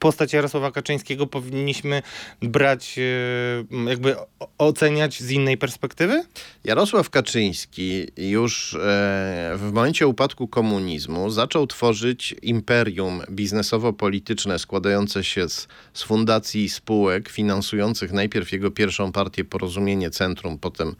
postać 0.00 0.32
Jarosława 0.32 0.70
Kaczyńskiego 0.70 1.26
powinniśmy 1.26 2.02
brać, 2.42 2.98
e, 2.98 3.88
jakby 3.88 4.16
oceniać 4.58 5.20
z 5.20 5.30
innej 5.30 5.58
perspektywy? 5.58 6.24
Jarosław 6.64 7.10
Kaczyński 7.10 8.06
już 8.16 8.74
e, 8.74 8.78
w 9.56 9.70
momencie 9.72 10.06
upadku 10.06 10.48
komunizmu 10.48 11.30
zaczął 11.30 11.66
tworzyć 11.66 12.34
imperium 12.42 13.22
biznesowo-polityczne 13.30 14.58
składające 14.58 15.24
się 15.24 15.48
z, 15.48 15.68
z 15.94 16.02
fundacji 16.02 16.64
i 16.64 16.68
spółek 16.68 17.28
finansujących 17.28 18.12
najpierw 18.12 18.52
jego 18.52 18.70
pierwszą 18.70 19.12
partię 19.12 19.44
Porozumienie 19.44 20.10
Centrum, 20.10 20.58
potem 20.58 20.96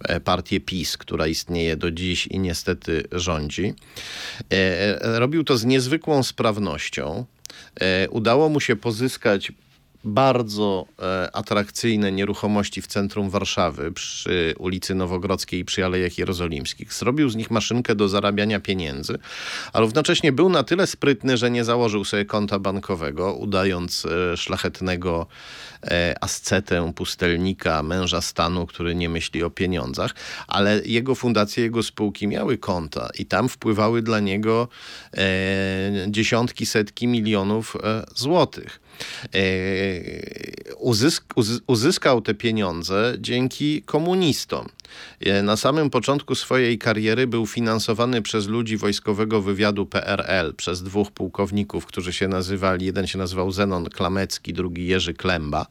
e, 0.00 0.20
partię 0.20 0.60
PiS, 0.60 0.96
która 0.96 1.26
istnieje 1.26 1.76
do 1.76 1.90
dziś 1.90 2.26
i 2.26 2.38
niestety 2.38 3.04
rządzi. 3.12 3.74
Robił 5.00 5.44
to 5.44 5.58
z 5.58 5.64
niezwykłą 5.64 6.22
sprawnością. 6.22 7.26
E, 7.80 8.08
udało 8.10 8.48
mu 8.48 8.60
się 8.60 8.76
pozyskać 8.76 9.52
bardzo 10.04 10.86
e, 10.98 11.36
atrakcyjne 11.36 12.12
nieruchomości 12.12 12.82
w 12.82 12.86
centrum 12.86 13.30
Warszawy 13.30 13.92
przy 13.92 14.54
ulicy 14.58 14.94
Nowogrodzkiej 14.94 15.60
i 15.60 15.64
przy 15.64 15.84
Alejach 15.84 16.18
Jerozolimskich. 16.18 16.94
Zrobił 16.94 17.30
z 17.30 17.36
nich 17.36 17.50
maszynkę 17.50 17.94
do 17.94 18.08
zarabiania 18.08 18.60
pieniędzy, 18.60 19.18
a 19.72 19.80
równocześnie 19.80 20.32
był 20.32 20.48
na 20.48 20.62
tyle 20.62 20.86
sprytny, 20.86 21.36
że 21.36 21.50
nie 21.50 21.64
założył 21.64 22.04
sobie 22.04 22.24
konta 22.24 22.58
bankowego, 22.58 23.34
udając 23.34 24.06
e, 24.06 24.36
szlachetnego 24.36 25.26
e, 25.84 26.14
ascetę, 26.20 26.92
pustelnika, 26.96 27.82
męża 27.82 28.20
stanu, 28.20 28.66
który 28.66 28.94
nie 28.94 29.08
myśli 29.08 29.42
o 29.42 29.50
pieniądzach, 29.50 30.14
ale 30.48 30.80
jego 30.84 31.14
fundacje, 31.14 31.64
jego 31.64 31.82
spółki 31.82 32.28
miały 32.28 32.58
konta 32.58 33.08
i 33.18 33.26
tam 33.26 33.48
wpływały 33.48 34.02
dla 34.02 34.20
niego 34.20 34.68
e, 35.16 35.20
dziesiątki, 36.08 36.66
setki 36.66 37.06
milionów 37.06 37.76
e, 37.76 38.06
złotych. 38.14 38.80
E, 39.34 39.40
uzysk, 40.78 41.34
uzyskał 41.66 42.20
te 42.20 42.34
pieniądze 42.34 43.14
dzięki 43.18 43.82
komunistom. 43.82 44.68
E, 45.20 45.42
na 45.42 45.56
samym 45.56 45.90
początku 45.90 46.34
swojej 46.34 46.78
kariery 46.78 47.26
był 47.26 47.46
finansowany 47.46 48.22
przez 48.22 48.48
ludzi 48.48 48.76
wojskowego 48.76 49.42
wywiadu 49.42 49.86
PRL, 49.86 50.54
przez 50.54 50.82
dwóch 50.82 51.10
pułkowników, 51.10 51.86
którzy 51.86 52.12
się 52.12 52.28
nazywali, 52.28 52.86
jeden 52.86 53.06
się 53.06 53.18
nazywał 53.18 53.52
Zenon 53.52 53.84
Klamecki, 53.84 54.52
drugi 54.52 54.86
Jerzy 54.86 55.14
Klemba, 55.14 55.66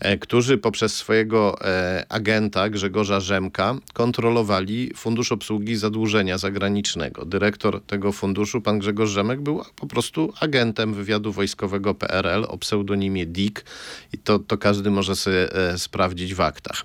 e, 0.00 0.18
którzy 0.18 0.58
poprzez 0.58 0.94
swojego 0.94 1.58
agenta 2.08 2.68
Grzegorza 2.68 3.20
Rzemka 3.20 3.74
kontrolowali 3.92 4.92
Fundusz 4.96 5.32
Obsługi 5.32 5.76
Zadłużenia 5.76 6.38
Zagranicznego. 6.38 7.24
Dyrektor 7.24 7.82
tego 7.82 8.12
funduszu, 8.12 8.60
pan 8.60 8.78
Grzegorz 8.78 9.10
Rzemek, 9.10 9.40
był 9.40 9.62
po 9.76 9.86
prostu 9.86 10.32
agentem 10.40 10.94
wywiadu 10.94 11.32
wojskowego 11.32 11.94
PRL, 11.94 12.44
o 12.48 12.58
pseudonimie 12.58 13.26
Dick 13.26 13.64
i 14.12 14.18
to, 14.18 14.38
to 14.38 14.58
każdy 14.58 14.90
może 14.90 15.16
sobie 15.16 15.52
e, 15.52 15.78
sprawdzić 15.78 16.34
w 16.34 16.40
aktach. 16.40 16.84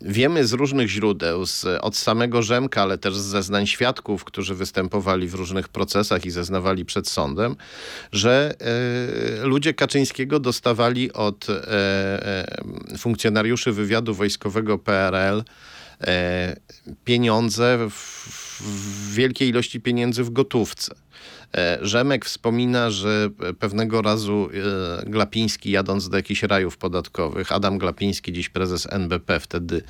Wiemy 0.00 0.46
z 0.46 0.52
różnych 0.52 0.88
źródeł, 0.88 1.46
z, 1.46 1.64
od 1.80 1.96
samego 1.96 2.42
Rzemka, 2.42 2.82
ale 2.82 2.98
też 2.98 3.16
z 3.16 3.24
zeznań 3.24 3.66
świadków, 3.66 4.24
którzy 4.24 4.54
występowali 4.54 5.28
w 5.28 5.34
różnych 5.34 5.68
procesach 5.68 6.26
i 6.26 6.30
zeznawali 6.30 6.84
przed 6.84 7.08
sądem, 7.08 7.56
że 8.12 8.54
e, 9.40 9.46
ludzie 9.46 9.74
Kaczyńskiego 9.74 10.40
dostawali 10.40 11.12
od 11.12 11.50
e, 11.50 11.66
e, 11.66 12.98
funkcjonariuszy 12.98 13.72
wywiadu 13.72 14.14
wojskowego 14.14 14.78
PRL 14.78 15.44
pieniądze 17.04 17.78
w, 17.90 17.94
w 18.60 19.14
wielkiej 19.14 19.48
ilości 19.48 19.80
pieniędzy 19.80 20.24
w 20.24 20.30
gotówce. 20.30 20.94
E, 21.56 21.78
Rzemek 21.82 22.24
wspomina, 22.24 22.90
że 22.90 23.28
pewnego 23.58 24.02
razu 24.02 24.48
e, 25.02 25.10
Glapiński 25.10 25.70
jadąc 25.70 26.08
do 26.08 26.16
jakichś 26.16 26.42
rajów 26.42 26.76
podatkowych, 26.76 27.52
Adam 27.52 27.78
Glapiński, 27.78 28.32
dziś 28.32 28.48
prezes 28.48 28.92
NBP, 28.92 29.40
wtedy 29.40 29.82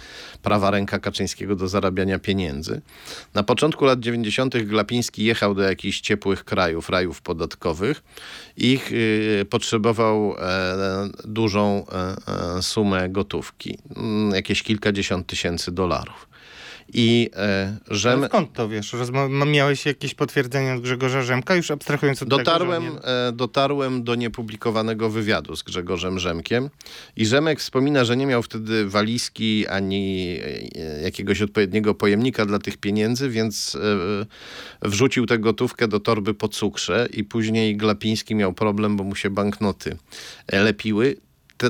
prawa 0.43 0.71
ręka 0.71 0.99
Kaczyńskiego 0.99 1.57
do 1.57 1.69
zarabiania 1.69 2.19
pieniędzy. 2.19 2.81
Na 3.35 3.43
początku 3.43 3.85
lat 3.85 4.01
90. 4.01 4.63
Glapiński 4.65 5.25
jechał 5.25 5.55
do 5.55 5.63
jakichś 5.63 6.01
ciepłych 6.01 6.45
krajów, 6.45 6.91
rajów 6.91 7.23
podatkowych 7.23 8.03
i 8.57 8.81
e, 9.41 9.45
potrzebował 9.45 10.35
dużą 11.25 11.87
sumę 12.61 13.09
gotówki, 13.09 13.79
mm, 13.97 14.35
jakieś 14.35 14.63
kilkadziesiąt 14.63 15.27
tysięcy 15.27 15.73
dolarów. 15.73 16.33
I 16.95 17.31
e, 17.37 17.77
Rzem... 17.91 18.25
skąd 18.25 18.53
to 18.53 18.69
wiesz? 18.69 18.95
miałeś 19.47 19.87
jakieś 19.87 20.15
potwierdzenie 20.15 20.75
od 20.75 20.81
Grzegorza 20.81 21.23
Rzemka, 21.23 21.55
już 21.55 21.71
abstrahując 21.71 22.23
od 22.23 22.29
dotarłem, 22.29 22.83
tego, 22.83 22.95
nie... 22.95 23.29
e, 23.29 23.33
dotarłem 23.33 24.05
do 24.05 24.15
niepublikowanego 24.15 25.11
wywiadu 25.11 25.57
z 25.57 25.63
Grzegorzem 25.63 26.19
Rzemkiem. 26.19 26.71
I 27.17 27.27
Rzemek 27.27 27.61
wspomina, 27.61 28.05
że 28.05 28.17
nie 28.17 28.27
miał 28.27 28.43
wtedy 28.43 28.89
walizki 28.89 29.67
ani 29.67 30.39
e, 30.75 31.03
jakiegoś 31.03 31.43
odpowiedniego 31.43 31.95
pojemnika 31.95 32.47
dla 32.47 32.59
tych 32.59 32.77
pieniędzy, 32.77 33.29
więc 33.29 33.75
e, 34.83 34.89
wrzucił 34.89 35.27
tę 35.27 35.39
gotówkę 35.39 35.89
do 35.89 36.01
torby 36.01 36.35
po 36.35 36.49
cukrze 36.49 37.09
i 37.13 37.25
później 37.25 37.77
Glapiński 37.77 38.35
miał 38.35 38.53
problem, 38.53 38.97
bo 38.97 39.05
mu 39.05 39.15
się 39.15 39.31
banknoty 39.31 39.97
lepiły 40.53 41.17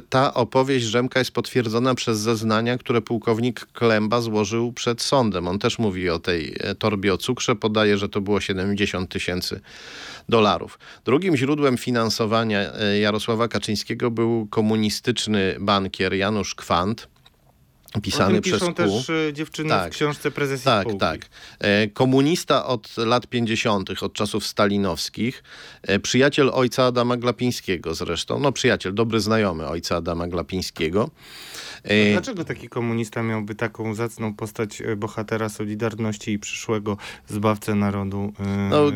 ta 0.01 0.35
opowieść 0.35 0.87
Rzemka 0.87 1.19
jest 1.19 1.31
potwierdzona 1.31 1.95
przez 1.95 2.19
zeznania, 2.19 2.79
które 2.79 3.01
pułkownik 3.01 3.67
Klemba 3.73 4.21
złożył 4.21 4.73
przed 4.73 5.03
sądem. 5.03 5.49
On 5.49 5.59
też 5.59 5.79
mówi 5.79 6.11
o 6.11 6.19
tej 6.19 6.57
e, 6.61 6.75
torbie 6.75 7.15
o 7.15 7.19
cukrze, 7.19 7.57
podaje, 7.57 7.99
że 7.99 8.09
to 8.09 8.21
było 8.21 8.41
70 8.41 9.11
tysięcy 9.11 9.61
dolarów. 10.29 10.79
Drugim 11.05 11.37
źródłem 11.37 11.77
finansowania 11.77 12.73
e, 12.73 12.99
Jarosława 12.99 13.49
Kaczyńskiego 13.49 14.11
był 14.11 14.47
komunistyczny 14.51 15.57
bankier 15.61 16.15
Janusz 16.15 16.55
Kwant, 16.55 17.09
pisany 18.01 18.41
przez 18.41 18.61
piszą 18.61 18.75
też 18.75 19.11
e, 19.11 19.33
dziewczyny 19.33 19.69
tak, 19.69 19.93
w 19.93 19.95
książce 19.97 20.31
prezesji 20.31 20.65
Tak, 20.65 20.83
spółki. 20.83 20.99
tak. 21.01 21.21
E, 21.59 21.89
komunista 21.89 22.67
od 22.67 22.97
lat 22.97 23.27
50., 23.27 24.03
od 24.03 24.13
czasów 24.13 24.47
stalinowskich. 24.47 25.43
E, 25.83 25.99
przyjaciel 25.99 26.51
ojca 26.55 26.85
Adama 26.85 27.17
Glapińskiego 27.17 27.95
zresztą. 27.95 28.39
No 28.39 28.53
przyjaciel, 28.53 28.95
dobry 28.95 29.21
znajomy 29.21 29.67
ojca 29.67 29.97
Adama 29.97 30.27
Glapińskiego. 30.29 31.11
E, 31.85 32.13
dlaczego 32.13 32.45
taki 32.45 32.69
komunista 32.69 33.23
miałby 33.23 33.55
taką 33.55 33.95
zacną 33.95 34.35
postać 34.35 34.81
e, 34.81 34.97
bohatera 34.97 35.49
Solidarności 35.49 36.33
i 36.33 36.39
przyszłego 36.39 36.97
zbawcę 37.29 37.75
narodu 37.75 38.33
e, 38.41 38.69
no, 38.71 38.93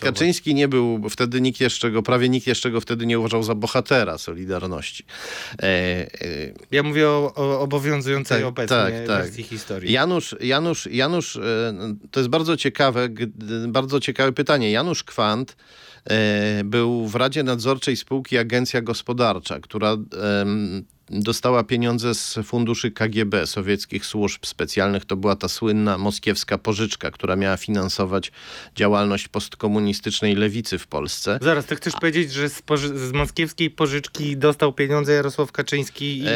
Kaczyński 0.00 0.54
nie 0.54 0.68
był, 0.68 1.08
wtedy 1.10 1.40
nikt 1.40 1.60
jeszcze 1.60 1.90
go, 1.90 2.02
prawie 2.02 2.28
nikt 2.28 2.46
jeszcze 2.46 2.70
go 2.70 2.80
wtedy 2.80 3.06
nie 3.06 3.18
uważał 3.18 3.42
za 3.42 3.54
bohatera 3.54 4.18
Solidarności. 4.18 5.04
Ja 6.70 6.82
mówię 6.82 7.08
o, 7.08 7.32
o 7.34 7.60
obowiązującego 7.60 8.52
tej 8.52 8.68
tak, 8.68 8.78
obecnej 8.78 9.06
tak, 9.06 9.30
tak. 9.30 9.46
historii. 9.46 9.92
Janusz, 9.92 10.36
Janusz, 10.40 10.86
Janusz, 10.86 11.38
to 12.10 12.20
jest 12.20 12.30
bardzo 12.30 12.56
ciekawe, 12.56 13.08
bardzo 13.68 14.00
ciekawe 14.00 14.32
pytanie. 14.32 14.70
Janusz 14.70 15.04
Kwant 15.04 15.56
był 16.64 17.06
w 17.06 17.14
Radzie 17.14 17.42
Nadzorczej 17.42 17.96
spółki 17.96 18.38
Agencja 18.38 18.82
Gospodarcza, 18.82 19.60
która 19.60 19.96
dostała 21.10 21.64
pieniądze 21.64 22.14
z 22.14 22.38
funduszy 22.44 22.90
KGB, 22.90 23.46
sowieckich 23.46 24.06
służb 24.06 24.46
specjalnych. 24.46 25.04
To 25.04 25.16
była 25.16 25.36
ta 25.36 25.48
słynna 25.48 25.98
moskiewska 25.98 26.58
pożyczka, 26.58 27.10
która 27.10 27.36
miała 27.36 27.56
finansować 27.56 28.32
działalność 28.76 29.28
postkomunistycznej 29.28 30.34
lewicy 30.34 30.78
w 30.78 30.86
Polsce. 30.86 31.38
Zaraz, 31.42 31.66
ty 31.66 31.76
chcesz 31.76 31.94
powiedzieć, 31.94 32.32
że 32.32 32.48
z, 32.48 32.62
z 32.94 33.12
moskiewskiej 33.12 33.70
pożyczki 33.70 34.36
dostał 34.36 34.72
pieniądze 34.72 35.12
Jarosław 35.12 35.52
Kaczyński 35.52 36.18
i... 36.18 36.26
E, 36.26 36.30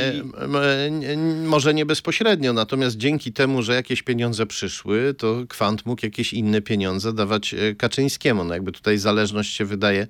e, 1.13 1.17
może 1.47 1.75
nie 1.75 1.87
bezpośrednio, 1.87 2.53
natomiast 2.53 2.97
dzięki 2.97 3.33
temu, 3.33 3.63
że 3.63 3.75
jakieś 3.75 4.03
pieniądze 4.03 4.47
przyszły, 4.47 5.15
to 5.19 5.37
Kwant 5.49 5.87
mógł 5.87 6.07
jakieś 6.07 6.33
inne 6.33 6.63
pieniądze 6.63 7.13
dawać 7.13 7.55
e, 7.55 7.75
Kaczyńskiemu. 7.75 8.45
No 8.45 8.55
jakby 8.55 8.73
tutaj 8.73 8.99
zależność 8.99 9.57
się 9.57 9.65
wydaje, 9.65 10.07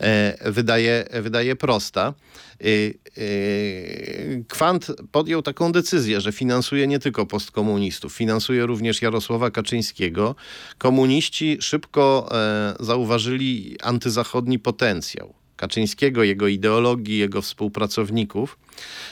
e, 0.00 0.50
wydaje, 0.50 1.04
wydaje 1.22 1.56
prosta. 1.56 2.14
E, 2.60 2.64
e, 2.66 4.44
Kwant 4.48 4.86
podjął 5.12 5.42
taką 5.42 5.72
decyzję, 5.72 6.20
że 6.20 6.32
finansuje 6.32 6.86
nie 6.86 6.98
tylko 6.98 7.26
postkomunistów, 7.26 8.12
finansuje 8.12 8.66
również 8.66 9.02
Jarosława 9.02 9.50
Kaczyńskiego. 9.50 10.34
Komuniści 10.78 11.58
szybko 11.60 12.28
e, 12.32 12.74
zauważyli 12.80 13.76
antyzachodni 13.82 14.58
potencjał. 14.58 15.34
Kaczyńskiego, 15.56 16.24
jego 16.24 16.48
ideologii, 16.48 17.18
jego 17.18 17.42
współpracowników 17.42 18.58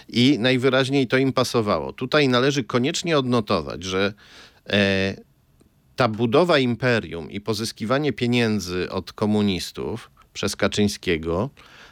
i 0.09 0.39
najwyraźniej 0.39 1.07
to 1.07 1.17
im 1.19 1.33
pasowało. 1.33 1.93
Tutaj 1.93 2.29
należy 2.29 2.65
koniecznie 2.65 3.19
odnotować, 3.19 3.85
że 3.85 4.13
e, 4.71 5.17
ta 5.97 6.09
budowa 6.09 6.59
imperium 6.59 7.31
i 7.31 7.41
pozyskiwanie 7.41 8.13
pieniędzy 8.13 8.91
od 8.91 9.13
komunistów 9.13 10.11
przez 10.33 10.57
Kaczyńskiego 10.57 11.51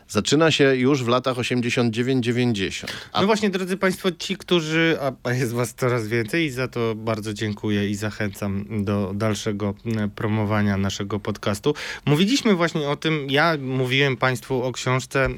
zaczyna 0.09 0.51
się 0.51 0.77
już 0.77 1.05
w 1.05 1.09
latach 1.09 1.37
89-90. 1.37 2.87
A 3.13 3.21
No 3.21 3.27
właśnie, 3.27 3.51
drodzy 3.51 3.77
Państwo, 3.77 4.13
ci, 4.13 4.37
którzy, 4.37 4.99
a 5.23 5.33
jest 5.33 5.53
Was 5.53 5.75
coraz 5.75 6.09
więcej 6.09 6.45
i 6.45 6.51
za 6.51 6.69
to 6.69 6.95
bardzo 6.95 7.35
dziękuję 7.35 7.89
i 7.89 7.95
zachęcam 7.95 8.85
do 8.85 9.13
dalszego 9.15 9.75
promowania 10.15 10.77
naszego 10.77 11.21
podcastu. 11.21 11.75
Mówiliśmy 12.05 12.55
właśnie 12.55 12.89
o 12.89 12.97
tym, 12.97 13.27
ja 13.31 13.57
mówiłem 13.61 14.17
Państwu 14.17 14.63
o 14.63 14.73
książce, 14.73 15.29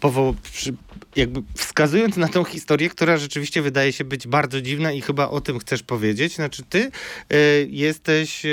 powo- 0.00 0.34
przy, 0.52 0.74
jakby 1.16 1.42
wskazując 1.54 2.16
na 2.16 2.28
tą 2.28 2.44
historię, 2.44 2.88
która 2.88 3.16
rzeczywiście 3.16 3.62
wydaje 3.62 3.92
się 3.92 4.04
być 4.04 4.26
bardzo 4.26 4.60
dziwna 4.60 4.92
i 4.92 5.00
chyba 5.00 5.28
o 5.28 5.40
tym 5.40 5.58
chcesz 5.58 5.82
powiedzieć. 5.82 6.34
Znaczy, 6.34 6.62
Ty 6.68 6.90
e, 7.30 7.36
jesteś 7.68 8.44
e, 8.46 8.48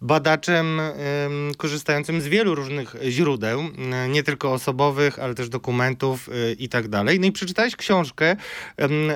badaczem 0.00 0.80
em, 0.80 0.92
korzystającym 1.56 2.20
z 2.20 2.26
wielu 2.28 2.54
różnych 2.54 2.96
źródeł, 3.08 3.60
m, 3.60 4.12
nie 4.12 4.22
tylko 4.22 4.52
osobowych, 4.52 5.18
ale 5.18 5.34
też 5.34 5.48
dokumentów 5.48 6.28
y, 6.28 6.56
i 6.58 6.68
tak 6.68 6.88
dalej. 6.88 7.20
No 7.20 7.26
i 7.26 7.32
przeczytałeś 7.32 7.76
książkę 7.76 8.36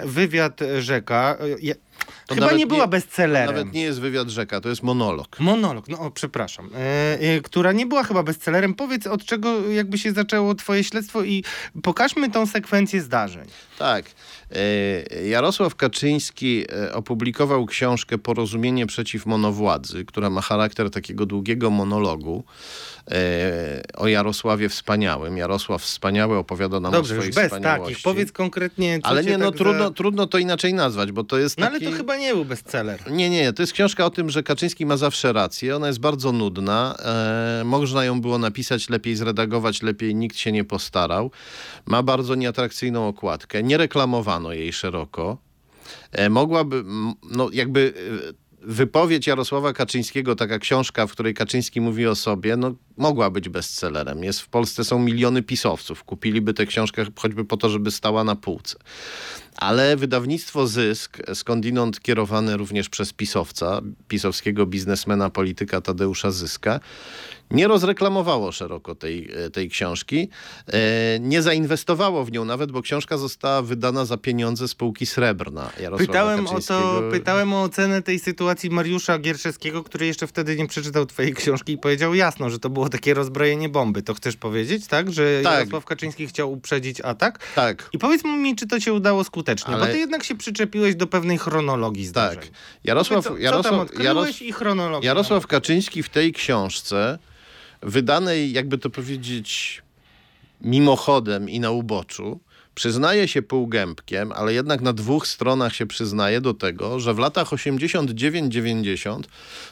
Wywiad 0.05 0.61
Rzeka. 0.79 1.37
To 2.29 2.35
Chyba 2.35 2.53
nie 2.53 2.67
była 2.67 2.81
nie- 2.85 2.89
bestsellerem. 2.89 3.55
nawet 3.57 3.73
nie 3.75 3.83
jest 3.83 4.01
wywiad 4.01 4.29
rzeka, 4.29 4.61
to 4.61 4.69
jest 4.69 4.83
monolog. 4.83 5.41
Monolog, 5.41 5.89
no 5.89 5.99
o, 6.01 6.11
przepraszam, 6.11 6.71
e, 6.75 7.21
e, 7.21 7.41
która 7.41 7.73
nie 7.73 7.87
była 7.87 8.03
chyba 8.05 8.23
bestsellerem. 8.23 8.75
Powiedz, 8.75 9.07
od 9.07 9.25
czego 9.25 9.69
jakby 9.69 9.99
się 9.99 10.13
zaczęło 10.13 10.55
twoje 10.55 10.85
śledztwo 10.85 11.25
i 11.25 11.45
pokażmy 11.83 12.31
tą 12.31 12.47
sekwencję 12.47 13.01
zdarzeń. 13.03 13.49
Tak. 13.79 14.05
E, 15.13 15.29
Jarosław 15.29 15.75
Kaczyński 15.75 16.65
opublikował 16.93 17.67
książkę 17.67 18.19
Porozumienie 18.19 18.87
przeciw 18.87 19.27
monowładzy, 19.27 20.05
która 20.05 20.31
ma 20.31 20.41
charakter 20.41 20.91
takiego 20.91 21.27
długiego 21.27 21.71
monologu 21.71 22.45
o 23.95 24.09
Jarosławie 24.09 24.69
Wspaniałym. 24.69 25.37
Jarosław 25.37 25.83
Wspaniały 25.83 26.37
opowiada 26.37 26.81
nam 26.81 26.93
Dobrze, 26.93 27.15
o 27.15 27.17
już 27.17 27.35
swojej 27.35 27.51
bez 27.51 27.63
takich. 27.63 27.99
Powiedz 28.03 28.33
konkretnie, 28.33 29.01
co 29.03 29.07
Ale 29.07 29.25
nie, 29.25 29.39
no 29.39 29.51
tak 29.51 29.59
trudno, 29.59 29.85
Za... 29.85 29.91
trudno 29.91 30.27
to 30.27 30.39
inaczej 30.39 30.75
nazwać, 30.75 31.13
bo 31.13 31.25
to 31.25 31.39
jest 31.39 31.59
No 31.59 31.67
ale 31.67 31.81
taki... 31.81 31.93
to 31.93 31.97
chyba 31.97 32.17
nie 32.17 32.35
był 32.35 32.45
bestseller. 32.45 33.11
Nie, 33.11 33.31
nie, 33.31 33.53
to 33.53 33.63
jest 33.63 33.73
książka 33.73 34.05
o 34.05 34.11
tym, 34.11 34.31
że 34.31 34.43
Kaczyński 34.43 34.87
ma 34.87 34.97
zawsze 34.97 35.33
rację. 35.33 35.77
Ona 35.77 35.87
jest 35.87 36.01
bardzo 36.01 36.33
nudna. 36.33 36.95
E, 37.61 37.63
można 37.65 38.05
ją 38.05 38.21
było 38.21 38.39
napisać 38.39 38.89
lepiej, 38.89 39.17
zredagować 39.17 39.83
lepiej, 39.83 40.15
nikt 40.15 40.37
się 40.37 40.53
nie 40.53 40.65
postarał. 40.65 41.31
Ma 41.87 42.03
bardzo 42.03 42.35
nieatrakcyjną 42.35 43.09
okładkę. 43.09 43.63
Nie 43.63 43.77
reklamowano 43.77 44.53
jej 44.53 44.73
szeroko. 44.73 45.39
E, 46.13 46.31
mogłaby, 46.31 46.85
no 47.31 47.49
jakby 47.53 47.95
e, 48.31 48.48
wypowiedź 48.63 49.27
Jarosława 49.27 49.73
Kaczyńskiego, 49.73 50.37
taka 50.37 50.59
książka, 50.59 51.07
w 51.07 51.13
której 51.13 51.35
Kaczyński 51.35 51.81
mówi 51.81 52.07
o 52.07 52.15
sobie, 52.15 52.57
no 52.57 52.75
mogła 52.97 53.31
być 53.31 53.49
bestsellerem. 53.49 54.25
Jest 54.25 54.41
w 54.41 54.49
Polsce 54.49 54.85
są 54.85 54.99
miliony 54.99 55.43
pisowców. 55.43 56.05
Kupiliby 56.05 56.55
tę 56.55 56.67
książkę 56.67 57.05
choćby 57.17 57.45
po 57.45 57.57
to, 57.57 57.71
żeby 57.71 57.91
stała 57.91 58.25
na 58.25 58.37
półce. 58.37 58.77
Ale 59.57 59.97
wydawnictwo 59.97 60.67
Zysk, 60.67 61.19
skądinąd 61.35 62.01
kierowane 62.01 62.57
również 62.57 62.89
przez 62.89 63.13
pisowca, 63.13 63.81
pisowskiego 64.09 64.67
biznesmena, 64.67 65.31
polityka 65.31 65.81
Tadeusza 65.81 66.31
Zyska, 66.31 66.81
nie 67.51 67.69
rozreklamowało 67.69 68.53
szeroko 68.53 68.95
tej, 68.95 69.31
e, 69.47 69.51
tej 69.51 69.69
książki. 69.71 70.29
E, 70.67 71.19
Nie 71.21 71.43
zainwestowało 71.43 72.25
w 72.25 72.33
nią 72.33 72.45
nawet, 72.45 72.73
bo 72.73 72.83
książka 72.83 73.19
została 73.19 73.63
wydana 73.63 74.05
za 74.05 74.17
pieniądze 74.17 74.69
spółki 74.69 75.07
Srebrna 75.07 75.71
Jarosława 75.81 76.07
Pytałem 76.07 76.47
o 76.47 76.61
to, 76.61 77.03
pytałem 77.11 77.53
o 77.53 77.63
ocenę 77.63 78.03
tej 78.03 78.19
sytuacji 78.19 78.71
Mariusza 78.71 79.19
Gierszewskiego, 79.19 79.83
który 79.83 80.07
jeszcze 80.07 80.27
wtedy 80.27 80.57
nie 80.57 80.67
przeczytał 80.67 81.07
twojej 81.07 81.35
książki 81.35 81.73
i 81.73 81.79
powiedział 81.79 82.15
jasno, 82.15 82.51
że 82.51 82.59
to 82.59 82.71
było 82.71 82.89
takie 82.89 83.15
rozbrojenie 83.15 83.69
bomby. 83.69 84.03
To 84.03 84.15
chcesz 84.15 84.37
powiedzieć, 84.37 84.87
tak? 84.87 85.13
Że 85.13 85.41
Tak. 85.43 85.53
Jarosław 85.59 85.85
Kaczyński 85.85 86.27
chciał 86.27 86.53
uprzedzić 86.53 87.01
atak? 87.01 87.39
Tak, 87.55 87.89
I 87.93 87.99
powiedz 87.99 88.25
mi, 88.25 88.57
czy 88.57 88.67
to 88.67 88.81
się 88.81 88.93
udało 88.93 89.25
skutecznie, 89.25 89.75
Ale- 89.75 89.87
bo 89.87 89.93
ty 89.93 89.99
jednak 89.99 90.25
się 90.25 90.35
przyczepiłeś 90.37 90.95
do 90.95 91.07
pewnej 91.07 91.39
chronologii 91.39 92.07
zdarzeń. 92.07 92.41
tak. 92.43 92.51
Jarosław, 92.85 93.25
co, 93.25 93.31
co 93.31 93.39
Jarosław, 93.39 93.81
odkryłeś 93.81 94.05
Jaros, 94.07 94.43
i 94.43 94.53
chronologię. 94.53 95.07
Jarosław 95.07 95.47
Kaczyński 95.47 96.03
w 96.03 96.09
tej 96.09 96.33
książce, 96.33 97.19
wydanej, 97.83 98.53
jakby 98.53 98.79
to 98.79 98.91
powiedzieć, 98.91 99.83
mimochodem 100.61 101.51
i 101.51 101.61
na 101.61 101.71
uboczu, 101.71 102.41
przyznaje 102.75 103.29
się 103.29 103.43
półgębkiem, 103.43 104.33
ale 104.33 104.55
jednak 104.55 104.81
na 104.81 104.93
dwóch 104.93 105.27
stronach 105.27 105.75
się 105.75 105.87
przyznaje 105.87 106.41
do 106.41 106.55
tego, 106.55 107.01
że 107.01 107.15
w 107.15 107.19
latach 107.19 107.49
89-90 107.49 109.21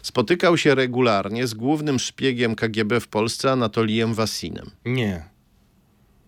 spotykał 0.02 0.59
się 0.59 0.74
regularnie 0.74 1.46
z 1.46 1.54
głównym 1.54 1.98
szpiegiem 1.98 2.54
KGB 2.54 3.00
w 3.00 3.09
Polsce, 3.09 3.52
Anatolijem 3.52 4.14
Wasinem. 4.14 4.70
Nie. 4.84 5.36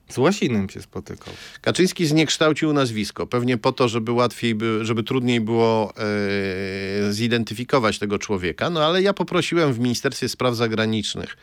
Z 0.09 0.19
Łasinem 0.19 0.69
się 0.69 0.83
spotykał. 0.83 1.35
Kaczyński 1.61 2.07
zniekształcił 2.07 2.73
nazwisko, 2.73 3.27
pewnie 3.27 3.59
po 3.59 3.73
to, 3.73 3.89
żeby 3.89 4.13
łatwiej, 4.13 4.55
by, 4.55 4.85
żeby 4.85 5.03
trudniej 5.03 5.41
było 5.41 5.93
e, 7.09 7.13
zidentyfikować 7.13 7.99
tego 7.99 8.19
człowieka. 8.19 8.71
No 8.71 8.85
ale 8.85 9.03
ja 9.03 9.13
poprosiłem 9.13 9.73
w 9.73 9.79
Ministerstwie 9.79 10.29
Spraw 10.29 10.57
Zagranicznych 10.57 11.37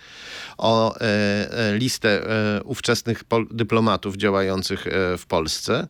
o 0.57 0.95
e, 0.95 1.01
e, 1.01 1.78
listę 1.78 2.09
e, 2.09 2.63
ówczesnych 2.63 3.24
dyplomatów 3.51 4.16
działających 4.16 4.86
w 5.18 5.26
Polsce. 5.28 5.88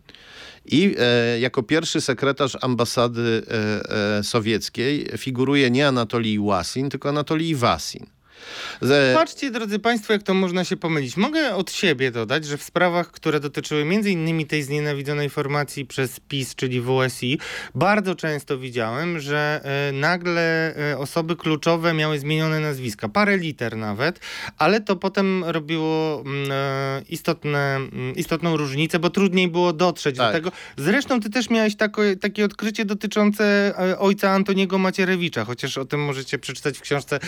I 0.66 0.96
jako 1.40 1.64
pierwszy 1.64 2.02
sekretarz 2.02 2.58
ambasady 2.62 3.42
sowieckiej 4.24 5.08
figuruje 5.18 5.72
nie 5.72 5.88
Anatolij 5.88 6.40
Łasin, 6.40 6.90
tylko 6.90 7.10
Anatolij 7.10 7.56
Wasin. 7.56 8.15
Ze, 8.82 9.12
Patrzcie, 9.14 9.52
drodzy 9.52 9.80
Państwo, 9.80 10.14
jak 10.14 10.24
to 10.24 10.34
można 10.34 10.64
się 10.64 10.78
pomylić. 10.78 11.18
Mogę 11.18 11.56
od 11.56 11.72
siebie 11.72 12.12
dodać, 12.12 12.46
że 12.46 12.58
w 12.58 12.64
sprawach, 12.64 13.12
które 13.12 13.40
dotyczyły 13.40 13.82
m.in. 13.82 14.48
tej 14.48 14.64
znienawidzonej 14.64 15.30
formacji 15.30 15.86
przez 15.86 16.20
PiS, 16.20 16.56
czyli 16.56 16.82
WSI, 16.82 17.40
bardzo 17.76 18.16
często 18.16 18.58
widziałem, 18.58 19.20
że 19.20 19.62
e, 19.64 19.92
nagle 19.92 20.76
e, 20.92 20.98
osoby 20.98 21.36
kluczowe 21.36 21.94
miały 21.94 22.20
zmienione 22.20 22.60
nazwiska, 22.60 23.10
parę 23.10 23.38
liter 23.38 23.78
nawet, 23.78 24.20
ale 24.58 24.82
to 24.82 24.96
potem 24.96 25.44
robiło 25.44 26.22
mm, 26.26 26.52
e, 26.52 27.02
istotne, 27.10 27.76
mm, 27.76 28.16
istotną 28.16 28.58
różnicę, 28.58 29.00
bo 29.00 29.10
trudniej 29.10 29.48
było 29.48 29.74
dotrzeć 29.74 30.18
Tak. 30.18 30.28
do 30.28 30.34
tego. 30.34 30.52
Zresztą 30.78 31.20
ty 31.20 31.30
też 31.30 31.50
miałeś 31.50 31.76
tako, 31.76 32.02
takie 32.22 32.46
odkrycie 32.46 32.86
dotyczące 32.86 33.74
ojca 34.00 34.30
Antoniego 34.30 34.78
Macierewicza, 34.78 35.46
chociaż 35.46 35.78
o 35.78 35.86
tym 35.86 36.04
możecie 36.04 36.40
przeczytać 36.40 36.78
w 36.78 36.82
książce 36.82 37.20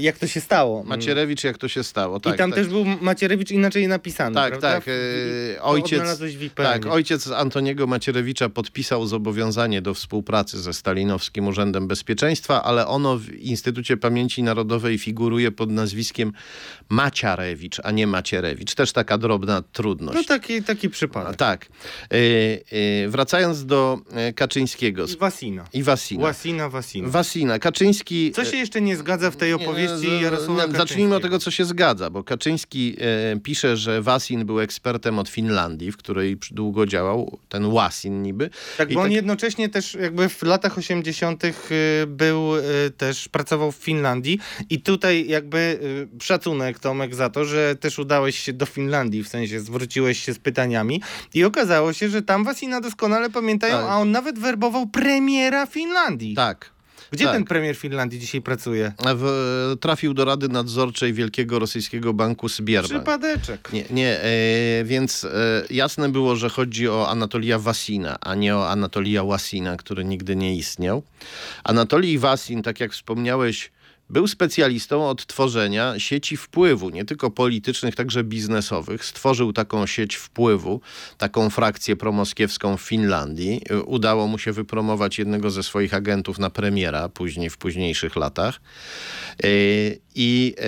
jak 0.00 0.18
to 0.18 0.26
się 0.26 0.40
stało. 0.40 0.84
Macierewicz, 0.84 1.44
jak 1.44 1.58
to 1.58 1.68
się 1.68 1.84
stało. 1.84 2.20
Tak, 2.20 2.34
I 2.34 2.38
tam 2.38 2.50
tak. 2.50 2.58
też 2.58 2.68
był 2.68 2.84
Macierewicz 2.84 3.50
inaczej 3.50 3.88
napisany, 3.88 4.34
Tak, 4.34 4.50
prawda? 4.50 4.72
tak. 4.72 4.84
E, 4.88 5.62
Ojciec, 5.62 6.02
tak, 6.54 6.86
ojciec 6.86 7.28
Antoniego 7.30 7.86
Macierewicza 7.86 8.48
podpisał 8.48 9.06
zobowiązanie 9.06 9.82
do 9.82 9.94
współpracy 9.94 10.60
ze 10.60 10.72
Stalinowskim 10.72 11.46
Urzędem 11.48 11.88
Bezpieczeństwa, 11.88 12.62
ale 12.62 12.86
ono 12.86 13.18
w 13.18 13.32
Instytucie 13.34 13.96
Pamięci 13.96 14.42
Narodowej 14.42 14.98
figuruje 14.98 15.50
pod 15.52 15.70
nazwiskiem 15.70 16.32
Maciarewicz, 16.88 17.80
a 17.84 17.90
nie 17.90 18.06
Macierewicz. 18.06 18.74
Też 18.74 18.92
taka 18.92 19.18
drobna 19.18 19.62
trudność. 19.72 20.18
No 20.18 20.24
taki, 20.24 20.62
taki 20.62 20.90
przypadek. 20.90 21.36
tak. 21.36 21.66
E, 21.66 22.16
e, 23.04 23.08
wracając 23.08 23.66
do 23.66 23.98
Kaczyńskiego 24.34 25.04
I 25.04 25.16
Wasina. 25.16 25.64
i 25.72 25.82
Wasina. 25.82 26.22
Wasina, 26.22 26.68
Wasina. 26.68 27.08
Wasina. 27.08 27.58
Kaczyński... 27.58 28.32
Co 28.32 28.44
się 28.44 28.56
jeszcze 28.56 28.80
nie 28.80 28.96
zgadza 28.96 29.30
w 29.30 29.36
tej 29.36 29.52
opowieści 29.52 29.83
Jarosława 30.22 30.68
Zacznijmy 30.78 31.16
od 31.16 31.22
tego, 31.22 31.38
co 31.38 31.50
się 31.50 31.64
zgadza, 31.64 32.10
bo 32.10 32.24
Kaczyński 32.24 32.96
e, 33.34 33.40
pisze, 33.40 33.76
że 33.76 34.02
Wasin 34.02 34.46
był 34.46 34.60
ekspertem 34.60 35.18
od 35.18 35.28
Finlandii, 35.28 35.92
w 35.92 35.96
której 35.96 36.36
długo 36.50 36.86
działał, 36.86 37.38
ten 37.48 37.70
Wasin 37.72 38.22
niby. 38.22 38.50
Tak, 38.78 38.90
I 38.90 38.94
bo 38.94 39.00
on 39.00 39.06
tak- 39.06 39.12
jednocześnie 39.12 39.68
też 39.68 39.94
jakby 39.94 40.28
w 40.28 40.42
latach 40.42 40.78
80. 40.78 41.44
y, 41.44 41.52
był 42.06 42.56
y, 42.56 42.62
też, 42.96 43.28
pracował 43.28 43.72
w 43.72 43.76
Finlandii 43.76 44.38
i 44.70 44.80
tutaj 44.80 45.28
jakby 45.28 45.58
y, 46.18 46.24
szacunek 46.24 46.78
Tomek 46.78 47.14
za 47.14 47.30
to, 47.30 47.44
że 47.44 47.76
też 47.76 47.98
udałeś 47.98 48.38
się 48.38 48.52
do 48.52 48.66
Finlandii, 48.66 49.24
w 49.24 49.28
sensie 49.28 49.60
zwróciłeś 49.60 50.18
się 50.24 50.34
z 50.34 50.38
pytaniami 50.38 51.02
i 51.34 51.44
okazało 51.44 51.92
się, 51.92 52.08
że 52.08 52.22
tam 52.22 52.44
Wasina 52.44 52.80
doskonale 52.80 53.30
pamiętają, 53.30 53.76
Tak. 53.76 53.86
a 53.88 53.98
on 53.98 54.10
nawet 54.10 54.38
werbował 54.38 54.86
premiera 54.86 55.66
Finlandii. 55.66 56.34
Tak. 56.34 56.73
Gdzie 57.14 57.24
tak. 57.24 57.34
ten 57.34 57.44
premier 57.44 57.76
Finlandii 57.76 58.18
dzisiaj 58.18 58.42
pracuje? 58.42 58.92
W, 59.16 59.76
trafił 59.80 60.14
do 60.14 60.24
Rady 60.24 60.48
Nadzorczej 60.48 61.12
Wielkiego 61.12 61.58
Rosyjskiego 61.58 62.14
Banku 62.14 62.48
Sbierbank. 62.48 62.92
Przypadeczek. 62.92 63.72
Nie, 63.72 63.84
nie 63.90 64.20
e, 64.20 64.84
więc 64.84 65.24
e, 65.24 65.62
jasne 65.70 66.08
było, 66.08 66.36
że 66.36 66.48
chodzi 66.48 66.88
o 66.88 67.08
Anatolija 67.08 67.58
Wasina, 67.58 68.16
a 68.20 68.34
nie 68.34 68.56
o 68.56 68.70
Anatolija 68.70 69.24
Wasina, 69.24 69.76
który 69.76 70.04
nigdy 70.04 70.36
nie 70.36 70.56
istniał. 70.56 71.02
Anatolij 71.64 72.18
Wasin, 72.18 72.62
tak 72.62 72.80
jak 72.80 72.92
wspomniałeś, 72.92 73.70
był 74.14 74.26
specjalistą 74.26 75.08
od 75.08 75.26
tworzenia 75.26 75.98
sieci 75.98 76.36
wpływu, 76.36 76.90
nie 76.90 77.04
tylko 77.04 77.30
politycznych, 77.30 77.94
także 77.94 78.24
biznesowych. 78.24 79.04
Stworzył 79.04 79.52
taką 79.52 79.86
sieć 79.86 80.16
wpływu, 80.16 80.80
taką 81.18 81.50
frakcję 81.50 81.96
promoskiewską 81.96 82.76
w 82.76 82.80
Finlandii. 82.80 83.60
Udało 83.86 84.26
mu 84.26 84.38
się 84.38 84.52
wypromować 84.52 85.18
jednego 85.18 85.50
ze 85.50 85.62
swoich 85.62 85.94
agentów 85.94 86.38
na 86.38 86.50
premiera 86.50 87.08
później, 87.08 87.50
w 87.50 87.58
późniejszych 87.58 88.16
latach. 88.16 88.60
E, 89.42 89.48
I 90.14 90.54
e, 90.58 90.64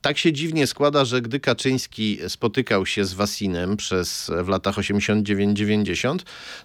tak 0.00 0.18
się 0.18 0.32
dziwnie 0.32 0.66
składa, 0.66 1.04
że 1.04 1.22
gdy 1.22 1.40
Kaczyński 1.40 2.18
spotykał 2.28 2.86
się 2.86 3.04
z 3.04 3.14
Wasinem 3.14 3.76
przez 3.76 4.30
w 4.44 4.48
latach 4.48 4.76
89-90, 4.76 6.18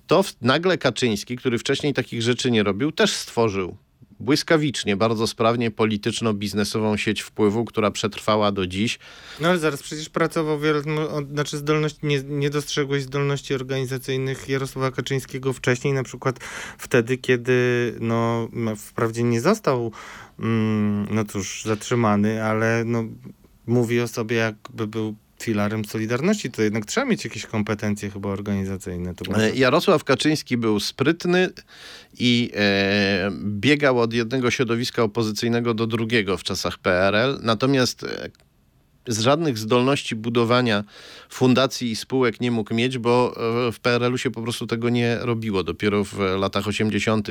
to 0.07 0.23
nagle 0.41 0.77
Kaczyński, 0.77 1.35
który 1.35 1.57
wcześniej 1.57 1.93
takich 1.93 2.21
rzeczy 2.21 2.51
nie 2.51 2.63
robił, 2.63 2.91
też 2.91 3.13
stworzył 3.13 3.77
błyskawicznie, 4.19 4.95
bardzo 4.97 5.27
sprawnie 5.27 5.71
polityczno-biznesową 5.71 6.97
sieć 6.97 7.21
wpływu, 7.21 7.65
która 7.65 7.91
przetrwała 7.91 8.51
do 8.51 8.67
dziś. 8.67 8.99
No 9.39 9.47
ale 9.47 9.59
zaraz 9.59 9.83
przecież 9.83 10.09
pracował 10.09 10.59
wiele, 10.59 10.81
no, 10.85 11.21
znaczy 11.33 11.57
zdolności, 11.57 11.99
nie, 12.03 12.23
nie 12.23 12.49
dostrzegłeś 12.49 13.03
zdolności 13.03 13.53
organizacyjnych 13.53 14.49
Jarosława 14.49 14.91
Kaczyńskiego 14.91 15.53
wcześniej, 15.53 15.93
na 15.93 16.03
przykład 16.03 16.39
wtedy, 16.77 17.17
kiedy 17.17 17.55
no 17.99 18.47
wprawdzie 18.77 19.23
nie 19.23 19.41
został 19.41 19.91
mm, 20.39 21.07
no 21.11 21.25
cóż, 21.25 21.63
zatrzymany, 21.65 22.43
ale 22.43 22.83
no 22.85 23.03
mówi 23.67 24.01
o 24.01 24.07
sobie 24.07 24.35
jakby 24.35 24.87
był 24.87 25.15
filarem 25.45 25.85
Solidarności, 25.85 26.51
to 26.51 26.61
jednak 26.61 26.85
trzeba 26.85 27.05
mieć 27.05 27.23
jakieś 27.23 27.45
kompetencje 27.45 28.09
chyba 28.09 28.29
organizacyjne. 28.29 29.13
E, 29.37 29.55
Jarosław 29.55 30.03
Kaczyński 30.03 30.57
był 30.57 30.79
sprytny 30.79 31.49
i 32.19 32.51
e, 32.55 33.31
biegał 33.41 33.99
od 33.99 34.13
jednego 34.13 34.51
środowiska 34.51 35.03
opozycyjnego 35.03 35.73
do 35.73 35.87
drugiego 35.87 36.37
w 36.37 36.43
czasach 36.43 36.77
PRL, 36.77 37.39
natomiast 37.41 38.03
e, 38.03 38.29
z 39.07 39.19
żadnych 39.19 39.57
zdolności 39.57 40.15
budowania 40.15 40.83
fundacji 41.29 41.91
i 41.91 41.95
spółek 41.95 42.41
nie 42.41 42.51
mógł 42.51 42.73
mieć, 42.73 42.97
bo 42.97 43.35
e, 43.67 43.71
w 43.71 43.79
PRL-u 43.79 44.17
się 44.17 44.31
po 44.31 44.41
prostu 44.41 44.67
tego 44.67 44.89
nie 44.89 45.17
robiło. 45.21 45.63
Dopiero 45.63 46.03
w 46.03 46.19
latach 46.39 46.67
80. 46.67 47.27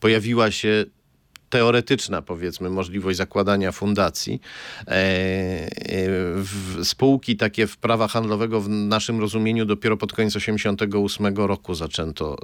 pojawiła 0.00 0.50
się 0.50 0.84
teoretyczna, 1.52 2.22
powiedzmy, 2.22 2.70
możliwość 2.70 3.18
zakładania 3.18 3.72
fundacji. 3.72 4.40
E, 4.88 4.92
e, 4.92 6.84
spółki 6.84 7.36
takie 7.36 7.66
w 7.66 7.76
prawa 7.76 8.08
handlowego 8.08 8.60
w 8.60 8.68
naszym 8.68 9.20
rozumieniu 9.20 9.64
dopiero 9.64 9.96
pod 9.96 10.12
koniec 10.12 10.36
88 10.36 11.36
roku 11.36 11.74
zaczęto 11.74 12.36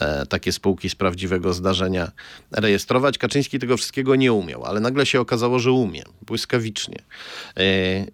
e, 0.00 0.26
takie 0.26 0.52
spółki 0.52 0.90
z 0.90 0.94
prawdziwego 0.94 1.52
zdarzenia 1.52 2.12
rejestrować. 2.52 3.18
Kaczyński 3.18 3.58
tego 3.58 3.76
wszystkiego 3.76 4.16
nie 4.16 4.32
umiał, 4.32 4.64
ale 4.64 4.80
nagle 4.80 5.06
się 5.06 5.20
okazało, 5.20 5.58
że 5.58 5.72
umie, 5.72 6.02
błyskawicznie. 6.22 6.98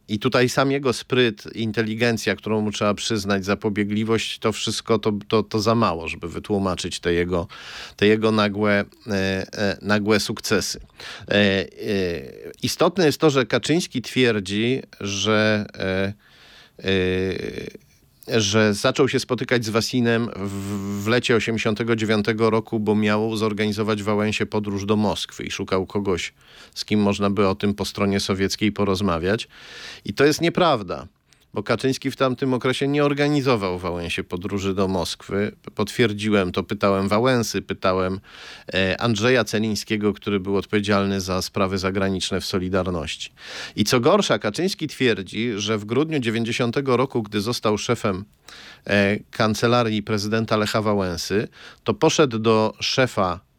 I 0.08 0.18
tutaj 0.18 0.48
sam 0.48 0.70
jego 0.70 0.92
spryt, 0.92 1.56
inteligencja, 1.56 2.36
którą 2.36 2.60
mu 2.60 2.70
trzeba 2.70 2.94
przyznać, 2.94 3.44
zapobiegliwość, 3.44 4.38
to 4.38 4.52
wszystko 4.52 4.98
to, 4.98 5.12
to, 5.28 5.42
to 5.42 5.60
za 5.60 5.74
mało, 5.74 6.08
żeby 6.08 6.28
wytłumaczyć 6.28 7.00
te 7.00 7.12
jego, 7.12 7.46
te 7.96 8.06
jego 8.06 8.32
nagłe, 8.32 8.84
e, 9.06 9.46
e, 9.52 9.78
nagłe 10.00 10.20
sukcesy. 10.20 10.80
E, 11.28 11.34
e, 11.34 11.66
istotne 12.62 13.06
jest 13.06 13.18
to, 13.18 13.30
że 13.30 13.46
Kaczyński 13.46 14.02
twierdzi, 14.02 14.82
że 15.00 15.66
e, 15.78 16.12
że 18.36 18.74
zaczął 18.74 19.08
się 19.08 19.18
spotykać 19.18 19.64
z 19.64 19.68
Wasinem 19.68 20.30
w, 20.36 21.04
w 21.04 21.08
lecie 21.08 21.36
89 21.36 22.26
roku, 22.38 22.80
bo 22.80 22.94
miał 22.94 23.36
zorganizować 23.36 24.02
w 24.02 24.04
Wałęsie 24.04 24.46
podróż 24.46 24.84
do 24.84 24.96
Moskwy 24.96 25.44
i 25.44 25.50
szukał 25.50 25.86
kogoś, 25.86 26.32
z 26.74 26.84
kim 26.84 27.00
można 27.00 27.30
by 27.30 27.48
o 27.48 27.54
tym 27.54 27.74
po 27.74 27.84
stronie 27.84 28.20
sowieckiej 28.20 28.72
porozmawiać. 28.72 29.48
I 30.04 30.14
to 30.14 30.24
jest 30.24 30.40
nieprawda. 30.40 31.06
Bo 31.54 31.62
Kaczyński 31.62 32.10
w 32.10 32.16
tamtym 32.16 32.54
okresie 32.54 32.88
nie 32.88 33.04
organizował 33.04 33.78
Wałęsie 33.78 34.24
podróży 34.24 34.74
do 34.74 34.88
Moskwy. 34.88 35.56
Potwierdziłem 35.74 36.52
to, 36.52 36.62
pytałem 36.62 37.08
Wałęsy, 37.08 37.62
pytałem 37.62 38.20
e, 38.74 39.00
Andrzeja 39.00 39.44
Celińskiego, 39.44 40.12
który 40.12 40.40
był 40.40 40.56
odpowiedzialny 40.56 41.20
za 41.20 41.42
sprawy 41.42 41.78
zagraniczne 41.78 42.40
w 42.40 42.44
Solidarności. 42.44 43.32
I 43.76 43.84
co 43.84 44.00
gorsza, 44.00 44.38
Kaczyński 44.38 44.88
twierdzi, 44.88 45.52
że 45.56 45.78
w 45.78 45.84
grudniu 45.84 46.18
90 46.18 46.76
roku, 46.86 47.22
gdy 47.22 47.40
został 47.40 47.78
szefem 47.78 48.24
e, 48.86 49.18
kancelarii 49.30 50.02
prezydenta 50.02 50.56
Lecha 50.56 50.82
Wałęsy, 50.82 51.48
to 51.84 51.94
poszedł 51.94 52.38
do 52.38 52.72
szefa 52.80 53.49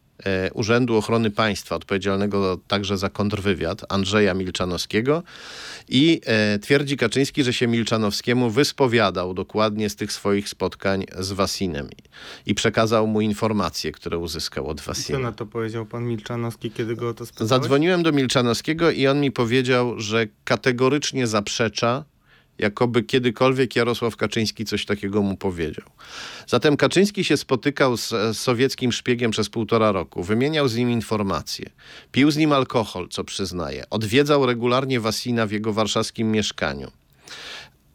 Urzędu 0.54 0.96
Ochrony 0.98 1.32
Państwa, 1.32 1.76
odpowiedzialnego 1.76 2.58
także 2.68 2.98
za 2.98 3.10
kontrwywiad, 3.10 3.82
Andrzeja 3.90 4.34
Milczanowskiego 4.34 5.24
i 5.90 6.22
e, 6.26 6.60
twierdzi 6.60 6.98
Kaczyński, 6.98 7.44
że 7.44 7.54
się 7.54 7.68
Milczanowskiemu 7.68 8.50
wyspowiadał 8.50 9.34
dokładnie 9.34 9.90
z 9.90 9.96
tych 9.96 10.12
swoich 10.12 10.50
spotkań 10.50 11.06
z 11.20 11.32
Wasinem 11.32 11.90
i 12.46 12.56
przekazał 12.56 13.08
mu 13.08 13.22
informacje, 13.22 13.92
które 13.92 14.18
uzyskał 14.18 14.68
od 14.68 14.82
Co 14.82 14.86
Wasina. 14.86 15.20
na 15.20 15.32
to 15.32 15.46
powiedział 15.46 15.86
pan 15.86 16.06
Milczanowski, 16.06 16.72
kiedy 16.72 16.96
go 16.96 17.10
o 17.10 17.14
to 17.14 17.26
spytałeś? 17.26 17.50
Zadzwoniłem 17.50 18.04
do 18.04 18.12
Milczanowskiego 18.12 18.92
i 18.92 19.08
on 19.08 19.22
mi 19.22 19.32
powiedział, 19.32 20.00
że 20.00 20.28
kategorycznie 20.44 21.28
zaprzecza, 21.28 22.06
jakoby 22.62 23.04
kiedykolwiek 23.04 23.76
Jarosław 23.76 24.16
Kaczyński 24.16 24.66
coś 24.66 24.86
takiego 24.86 25.22
mu 25.22 25.38
powiedział. 25.38 25.86
Zatem 26.48 26.78
Kaczyński 26.78 27.24
się 27.24 27.38
spotykał 27.38 27.98
z, 27.98 28.10
z 28.10 28.38
sowieckim 28.38 28.92
szpiegiem 28.92 29.32
przez 29.32 29.50
półtora 29.50 29.92
roku, 29.92 30.24
wymieniał 30.24 30.68
z 30.68 30.76
nim 30.76 30.90
informacje, 30.92 31.70
pił 32.12 32.32
z 32.32 32.38
nim 32.38 32.52
alkohol, 32.52 33.08
co 33.10 33.24
przyznaje, 33.24 33.90
odwiedzał 33.90 34.46
regularnie 34.46 35.00
Wasina 35.00 35.48
w 35.48 35.52
jego 35.52 35.74
warszawskim 35.74 36.32
mieszkaniu. 36.32 36.92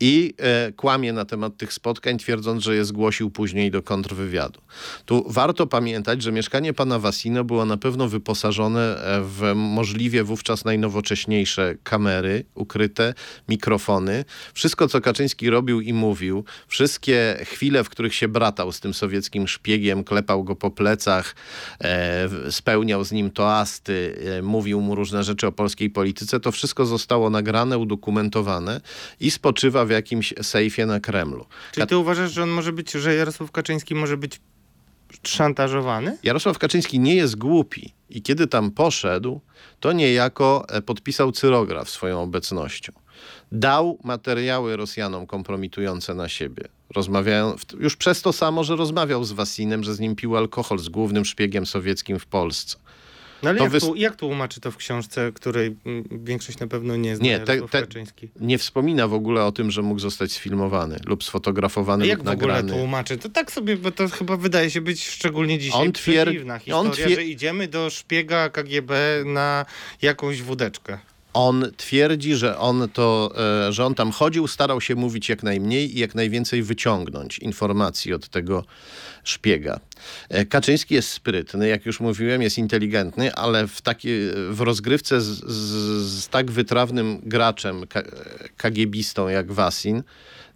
I 0.00 0.34
e, 0.38 0.72
kłamie 0.72 1.12
na 1.12 1.24
temat 1.24 1.56
tych 1.56 1.72
spotkań, 1.72 2.18
twierdząc, 2.18 2.62
że 2.62 2.76
je 2.76 2.84
zgłosił 2.84 3.30
później 3.30 3.70
do 3.70 3.82
kontrwywiadu. 3.82 4.60
Tu 5.04 5.24
warto 5.28 5.66
pamiętać, 5.66 6.22
że 6.22 6.32
mieszkanie 6.32 6.72
pana 6.72 6.98
Wasino 6.98 7.44
było 7.44 7.64
na 7.64 7.76
pewno 7.76 8.08
wyposażone 8.08 8.80
e, 8.80 9.20
w 9.22 9.52
możliwie 9.54 10.24
wówczas 10.24 10.64
najnowocześniejsze 10.64 11.74
kamery 11.82 12.44
ukryte, 12.54 13.14
mikrofony. 13.48 14.24
Wszystko, 14.54 14.88
co 14.88 15.00
Kaczyński 15.00 15.50
robił 15.50 15.80
i 15.80 15.92
mówił, 15.92 16.44
wszystkie 16.68 17.36
chwile, 17.44 17.84
w 17.84 17.88
których 17.88 18.14
się 18.14 18.28
bratał 18.28 18.72
z 18.72 18.80
tym 18.80 18.94
sowieckim 18.94 19.48
szpiegiem, 19.48 20.04
klepał 20.04 20.44
go 20.44 20.56
po 20.56 20.70
plecach, 20.70 21.34
e, 21.80 22.28
spełniał 22.50 23.04
z 23.04 23.12
nim 23.12 23.30
toasty, 23.30 24.18
e, 24.38 24.42
mówił 24.42 24.80
mu 24.80 24.94
różne 24.94 25.24
rzeczy 25.24 25.46
o 25.46 25.52
polskiej 25.52 25.90
polityce, 25.90 26.40
to 26.40 26.52
wszystko 26.52 26.86
zostało 26.86 27.30
nagrane, 27.30 27.78
udokumentowane 27.78 28.80
i 29.20 29.30
spoczywa 29.30 29.85
w 29.86 29.90
jakimś 29.90 30.34
sejfie 30.42 30.86
na 30.86 31.00
Kremlu. 31.00 31.46
Czyli 31.72 31.86
ty 31.86 31.96
uważasz, 31.96 32.32
że 32.32 32.42
on 32.42 32.50
może 32.50 32.72
być, 32.72 32.92
że 32.92 33.14
Jarosław 33.14 33.50
Kaczyński 33.50 33.94
może 33.94 34.16
być 34.16 34.40
szantażowany? 35.22 36.18
Jarosław 36.22 36.58
Kaczyński 36.58 37.00
nie 37.00 37.14
jest 37.14 37.36
głupi 37.36 37.94
i 38.10 38.22
kiedy 38.22 38.46
tam 38.46 38.70
poszedł, 38.70 39.40
to 39.80 39.92
niejako 39.92 40.66
e, 40.68 40.82
podpisał 40.82 41.32
cyrograf 41.32 41.90
swoją 41.90 42.22
obecnością. 42.22 42.92
Dał 43.52 43.98
materiały 44.04 44.76
Rosjanom 44.76 45.26
kompromitujące 45.26 46.14
na 46.14 46.28
siebie. 46.28 46.68
Rozmawiają, 46.94 47.56
już 47.78 47.96
przez 47.96 48.22
to 48.22 48.32
samo, 48.32 48.64
że 48.64 48.76
rozmawiał 48.76 49.24
z 49.24 49.32
Wasinem, 49.32 49.84
że 49.84 49.94
z 49.94 50.00
nim 50.00 50.16
pił 50.16 50.36
alkohol, 50.36 50.78
z 50.78 50.88
głównym 50.88 51.24
szpiegiem 51.24 51.66
sowieckim 51.66 52.18
w 52.18 52.26
Polsce. 52.26 52.76
No 53.46 53.50
ale 53.50 53.60
jak, 53.60 53.70
wys... 53.70 53.84
tu, 53.84 53.94
jak 53.94 54.16
tłumaczy 54.16 54.60
to 54.60 54.70
w 54.70 54.76
książce, 54.76 55.32
której 55.32 55.76
mm, 55.86 56.04
większość 56.24 56.58
na 56.58 56.66
pewno 56.66 56.96
nie 56.96 57.16
zna 57.16 57.24
nie, 57.24 57.38
te, 57.38 57.68
te, 57.68 57.86
Nie 58.40 58.58
wspomina 58.58 59.08
w 59.08 59.14
ogóle 59.14 59.44
o 59.44 59.52
tym, 59.52 59.70
że 59.70 59.82
mógł 59.82 60.00
zostać 60.00 60.32
sfilmowany 60.32 60.96
lub 61.06 61.24
sfotografowany 61.24 62.04
A 62.04 62.06
jak 62.06 62.18
lub 62.18 62.26
nagrany. 62.26 62.52
Jak 62.52 62.62
w 62.62 62.68
ogóle 62.68 62.80
tłumaczy? 62.80 63.18
To 63.18 63.28
tak 63.28 63.52
sobie, 63.52 63.76
bo 63.76 63.90
to 63.90 64.08
chyba 64.08 64.36
wydaje 64.36 64.70
się 64.70 64.80
być 64.80 65.08
szczególnie 65.08 65.58
dzisiaj 65.58 65.86
on 65.86 65.92
twier... 65.92 66.28
historia, 66.28 66.76
on 66.76 66.90
twier... 66.90 67.10
że 67.10 67.24
idziemy 67.24 67.68
do 67.68 67.90
szpiega 67.90 68.48
KGB 68.48 68.94
na 69.24 69.66
jakąś 70.02 70.42
wódeczkę. 70.42 70.98
On 71.32 71.64
twierdzi, 71.76 72.34
że 72.34 72.58
on, 72.58 72.88
to, 72.92 73.32
e, 73.68 73.72
że 73.72 73.86
on 73.86 73.94
tam 73.94 74.12
chodził, 74.12 74.46
starał 74.46 74.80
się 74.80 74.94
mówić 74.94 75.28
jak 75.28 75.42
najmniej 75.42 75.96
i 75.96 76.00
jak 76.00 76.14
najwięcej 76.14 76.62
wyciągnąć 76.62 77.38
informacji 77.38 78.12
od 78.12 78.28
tego 78.28 78.64
szpiega. 79.24 79.80
E, 80.28 80.44
Kaczyński 80.44 80.94
jest 80.94 81.08
sprytny, 81.08 81.68
jak 81.68 81.86
już 81.86 82.00
mówiłem, 82.00 82.42
jest 82.42 82.58
inteligentny, 82.58 83.34
ale 83.34 83.66
w, 83.66 83.80
taki, 83.80 84.08
w 84.50 84.60
rozgrywce 84.60 85.20
z, 85.20 85.26
z, 85.26 86.24
z 86.24 86.28
tak 86.28 86.50
wytrawnym 86.50 87.20
graczem, 87.22 87.84
kagiebistą 88.56 89.28
jak 89.28 89.52
Wasin, 89.52 90.02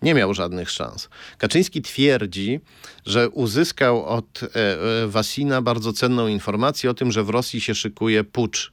nie 0.02 0.14
miał 0.14 0.34
żadnych 0.34 0.70
szans. 0.70 1.08
Kaczyński 1.38 1.82
twierdzi, 1.82 2.60
że 3.06 3.28
uzyskał 3.30 4.04
od 4.04 4.42
e, 4.42 4.46
e 4.56 5.08
Wasina 5.08 5.62
bardzo 5.62 5.92
cenną 5.92 6.26
informację 6.26 6.90
o 6.90 6.94
tym, 6.94 7.12
że 7.12 7.24
w 7.24 7.28
Rosji 7.28 7.60
się 7.60 7.74
szykuje 7.74 8.24
pucz 8.24 8.72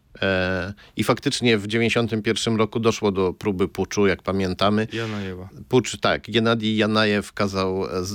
I 0.97 1.03
faktycznie 1.03 1.57
w 1.57 1.67
1991 1.67 2.57
roku 2.57 2.79
doszło 2.79 3.11
do 3.11 3.33
próby 3.33 3.67
puczu, 3.67 4.07
jak 4.07 4.23
pamiętamy. 4.23 4.87
Janajewa. 4.93 5.49
Pucz, 5.69 5.97
tak. 5.97 6.31
Gennadij 6.31 6.77
Janajew 6.77 7.33
kazał 7.33 7.85
z, 8.01 8.09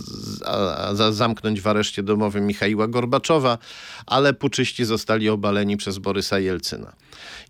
z, 0.98 1.14
zamknąć 1.14 1.60
w 1.60 1.66
areszcie 1.66 2.02
domowym 2.02 2.46
Michaiła 2.46 2.88
Gorbaczowa, 2.88 3.58
ale 4.06 4.34
puczyści 4.34 4.84
zostali 4.84 5.28
obaleni 5.28 5.76
przez 5.76 5.98
Borysa 5.98 6.38
Jelcyna. 6.38 6.92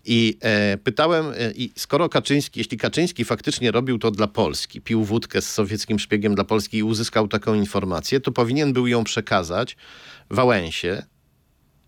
I 0.05 0.37
e, 0.41 0.77
pytałem, 0.77 1.25
e, 1.25 1.51
i 1.51 1.71
skoro 1.75 2.09
Kaczyński, 2.09 2.59
jeśli 2.59 2.77
Kaczyński 2.77 3.25
faktycznie 3.25 3.71
robił 3.71 3.99
to 3.99 4.11
dla 4.11 4.27
Polski, 4.27 4.81
pił 4.81 5.03
wódkę 5.03 5.41
z 5.41 5.51
sowieckim 5.51 5.99
szpiegiem 5.99 6.35
dla 6.35 6.43
Polski 6.43 6.77
i 6.77 6.83
uzyskał 6.83 7.27
taką 7.27 7.53
informację, 7.53 8.19
to 8.19 8.31
powinien 8.31 8.73
był 8.73 8.87
ją 8.87 9.03
przekazać 9.03 9.77
Wałęsie, 10.29 11.03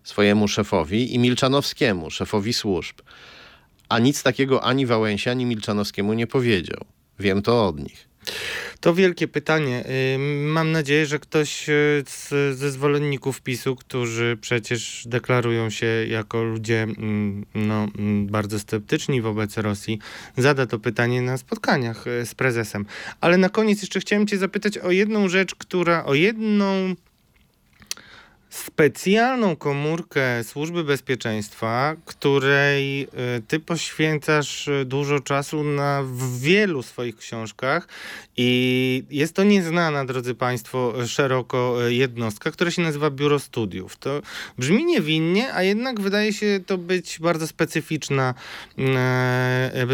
swojemu 0.08 0.48
szefowi 0.48 1.14
i 1.14 1.18
Milczanowskiemu, 1.18 2.10
szefowi 2.10 2.52
służb. 2.52 2.96
A 3.88 3.98
nic 3.98 4.22
takiego 4.22 4.64
ani 4.64 4.86
Wałęsia, 4.86 5.30
ani 5.30 5.46
Milczanowskiemu 5.46 6.12
nie 6.12 6.26
powiedział. 6.26 6.84
Wiem 7.18 7.42
to 7.42 7.66
od 7.66 7.78
nich. 7.80 8.08
To 8.80 8.94
wielkie 8.94 9.28
pytanie. 9.28 9.84
Mam 10.42 10.72
nadzieję, 10.72 11.06
że 11.06 11.18
ktoś 11.18 11.68
y, 11.68 12.04
z, 12.06 12.28
ze 12.58 12.70
zwolenników 12.70 13.40
PiSu, 13.40 13.76
którzy 13.76 14.38
przecież 14.40 15.04
deklarują 15.06 15.70
się 15.70 15.86
jako 15.86 16.44
ludzie 16.44 16.82
mm, 16.82 17.46
no, 17.54 17.86
mm, 17.98 18.26
bardzo 18.26 18.58
sceptyczni 18.58 19.22
wobec 19.22 19.56
Rosji, 19.56 19.98
zada 20.36 20.66
to 20.66 20.78
pytanie 20.78 21.22
na 21.22 21.38
spotkaniach 21.38 22.06
y, 22.06 22.26
z 22.26 22.34
prezesem. 22.34 22.86
Ale 23.20 23.38
na 23.38 23.48
koniec 23.48 23.82
jeszcze 23.82 24.00
chciałem 24.00 24.26
cię 24.26 24.38
zapytać 24.38 24.78
o 24.78 24.90
jedną 24.90 25.28
rzecz, 25.28 25.54
która, 25.54 26.04
o 26.04 26.14
jedną 26.14 26.94
specjalną 28.50 29.56
komórkę 29.56 30.44
Służby 30.44 30.84
Bezpieczeństwa, 30.84 31.96
której 32.04 33.02
y, 33.02 33.08
ty 33.48 33.60
poświęcasz 33.60 34.68
y, 34.68 34.84
dużo 34.84 35.20
czasu 35.20 35.64
na 35.64 36.04
wielu 36.40 36.82
swoich 36.82 37.16
książkach 37.16 37.88
i 38.36 39.04
jest 39.10 39.34
to 39.34 39.44
nieznana, 39.44 40.04
drodzy 40.04 40.34
Państwo, 40.34 41.06
szeroko 41.06 41.86
y, 41.86 41.94
jednostka, 41.94 42.50
która 42.50 42.70
się 42.70 42.82
nazywa 42.82 43.10
Biuro 43.10 43.38
Studiów. 43.38 43.96
To 43.96 44.22
brzmi 44.58 44.84
niewinnie, 44.84 45.54
a 45.54 45.62
jednak 45.62 46.00
wydaje 46.00 46.32
się 46.32 46.60
to 46.66 46.78
być 46.78 47.18
bardzo 47.20 47.46
specyficzna, 47.46 48.34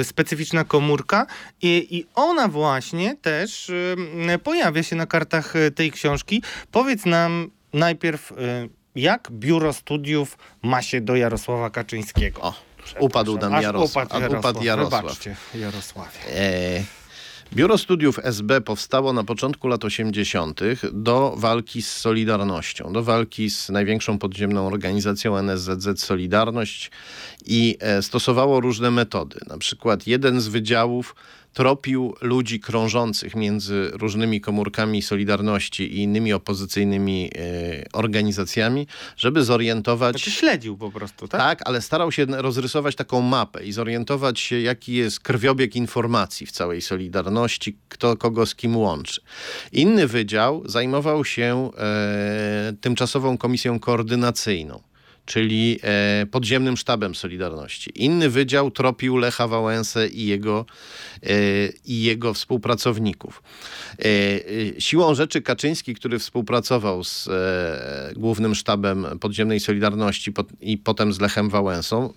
specyficzna 0.02 0.64
komórka 0.64 1.26
i, 1.62 1.86
i 1.90 2.06
ona 2.14 2.48
właśnie 2.48 3.16
też 3.22 3.70
pojawia 4.42 4.82
się 4.82 4.96
na 4.96 5.06
kartach 5.06 5.54
tej 5.74 5.92
książki. 5.92 6.42
Powiedz 6.72 7.06
nam, 7.06 7.50
najpierw 7.72 8.32
y, 8.32 8.34
jak 8.94 9.28
biuro 9.30 9.72
studiów 9.72 10.38
ma 10.62 10.82
się 10.82 11.00
do 11.00 11.16
Jarosława 11.16 11.70
Kaczyńskiego? 11.70 12.42
O, 12.42 12.54
upadł 12.98 13.38
nam 13.38 13.62
Jarosław. 13.62 14.06
Upadł 14.06 14.22
Jarosław. 14.22 14.40
Upadł 14.40 14.64
Jarosław. 14.64 15.02
Wybaczcie, 15.02 15.36
Jarosławie. 15.54 16.18
E, 16.36 16.84
biuro 17.54 17.78
Studiów 17.78 18.18
SB 18.22 18.60
powstało 18.60 19.12
na 19.12 19.24
początku 19.24 19.68
lat 19.68 19.84
80. 19.84 20.60
do 20.92 21.34
walki 21.36 21.82
z 21.82 21.96
Solidarnością, 21.96 22.92
do 22.92 23.02
walki 23.02 23.50
z 23.50 23.68
największą 23.68 24.18
podziemną 24.18 24.66
organizacją 24.66 25.36
NSZZ 25.36 26.00
Solidarność 26.00 26.90
i 27.46 27.76
e, 27.80 28.02
stosowało 28.02 28.60
różne 28.60 28.90
metody. 28.90 29.40
Na 29.46 29.58
przykład 29.58 30.06
jeden 30.06 30.40
z 30.40 30.48
wydziałów 30.48 31.14
tropił 31.52 32.14
ludzi 32.20 32.60
krążących 32.60 33.36
między 33.36 33.90
różnymi 33.92 34.40
komórkami 34.40 35.02
Solidarności 35.02 35.82
i 35.82 36.02
innymi 36.02 36.32
opozycyjnymi 36.32 37.30
e, 37.34 37.84
organizacjami, 37.92 38.86
żeby 39.16 39.44
zorientować... 39.44 40.16
Znaczy 40.16 40.30
śledził 40.30 40.76
po 40.76 40.90
prostu, 40.90 41.28
tak? 41.28 41.40
Tak, 41.40 41.68
ale 41.68 41.80
starał 41.80 42.12
się 42.12 42.26
rozrysować 42.26 42.96
taką 42.96 43.20
mapę 43.20 43.64
i 43.64 43.72
zorientować 43.72 44.40
się, 44.40 44.60
jaki 44.60 44.94
jest 44.94 45.20
krwiobieg 45.20 45.76
informacji 45.76 46.46
w 46.46 46.52
całej 46.52 46.80
Solidarności, 46.80 47.76
kto 47.88 48.16
kogo 48.16 48.46
z 48.46 48.54
kim 48.54 48.76
łączy. 48.76 49.20
Inny 49.72 50.06
wydział 50.06 50.62
zajmował 50.64 51.24
się 51.24 51.70
e, 51.78 52.72
tymczasową 52.80 53.38
komisją 53.38 53.78
koordynacyjną 53.78 54.91
czyli 55.24 55.78
e, 55.82 56.26
podziemnym 56.30 56.76
sztabem 56.76 57.14
Solidarności. 57.14 57.92
Inny 57.94 58.30
wydział 58.30 58.70
tropił 58.70 59.16
Lecha 59.16 59.48
Wałęsę 59.48 60.08
i 60.08 60.26
jego, 60.26 60.66
e, 61.22 61.28
i 61.84 62.02
jego 62.02 62.34
współpracowników. 62.34 63.42
E, 63.98 64.80
siłą 64.80 65.14
rzeczy 65.14 65.42
Kaczyński, 65.42 65.94
który 65.94 66.18
współpracował 66.18 67.04
z 67.04 67.28
głównym 68.16 68.54
sztabem 68.54 69.06
podziemnej 69.20 69.60
Solidarności 69.60 70.32
i 70.60 70.78
potem 70.78 71.12
z 71.12 71.20
Lechem 71.20 71.50
Wałęsą, 71.50 72.12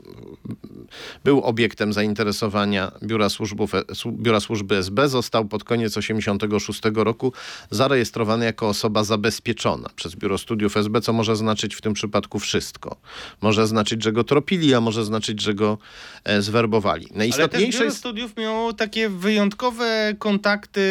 był 1.24 1.42
obiektem 1.42 1.94
zainteresowania 1.94 2.92
Biura, 3.04 3.30
Służbów, 3.30 3.72
Biura 4.08 4.40
Służby 4.40 4.76
SB. 4.76 5.10
Został 5.10 5.46
pod 5.46 5.64
koniec 5.64 5.94
1986 5.94 6.82
roku 6.96 7.34
zarejestrowany 7.72 8.46
jako 8.46 8.70
osoba 8.70 9.04
zabezpieczona 9.04 9.90
przez 9.96 10.16
Biuro 10.16 10.38
Studiów 10.38 10.78
SB, 10.78 11.02
co 11.02 11.14
może 11.14 11.36
znaczyć 11.36 11.76
w 11.76 11.82
tym 11.82 11.94
przypadku 11.94 12.40
wszystko. 12.40 12.95
Może 13.42 13.68
znaczyć, 13.68 14.04
że 14.04 14.12
go 14.12 14.24
tropili, 14.24 14.74
a 14.74 14.82
może 14.82 15.06
znaczyć, 15.06 15.42
że 15.42 15.54
go 15.54 15.78
e, 16.24 16.42
zwerbowali. 16.42 17.08
Najistotniejsze 17.14 17.62
Ale 17.62 17.70
też 17.70 17.80
biuro 17.80 17.92
studiów 17.92 18.38
miało 18.38 18.74
takie 18.74 19.10
wyjątkowe 19.10 20.14
kontakty 20.20 20.82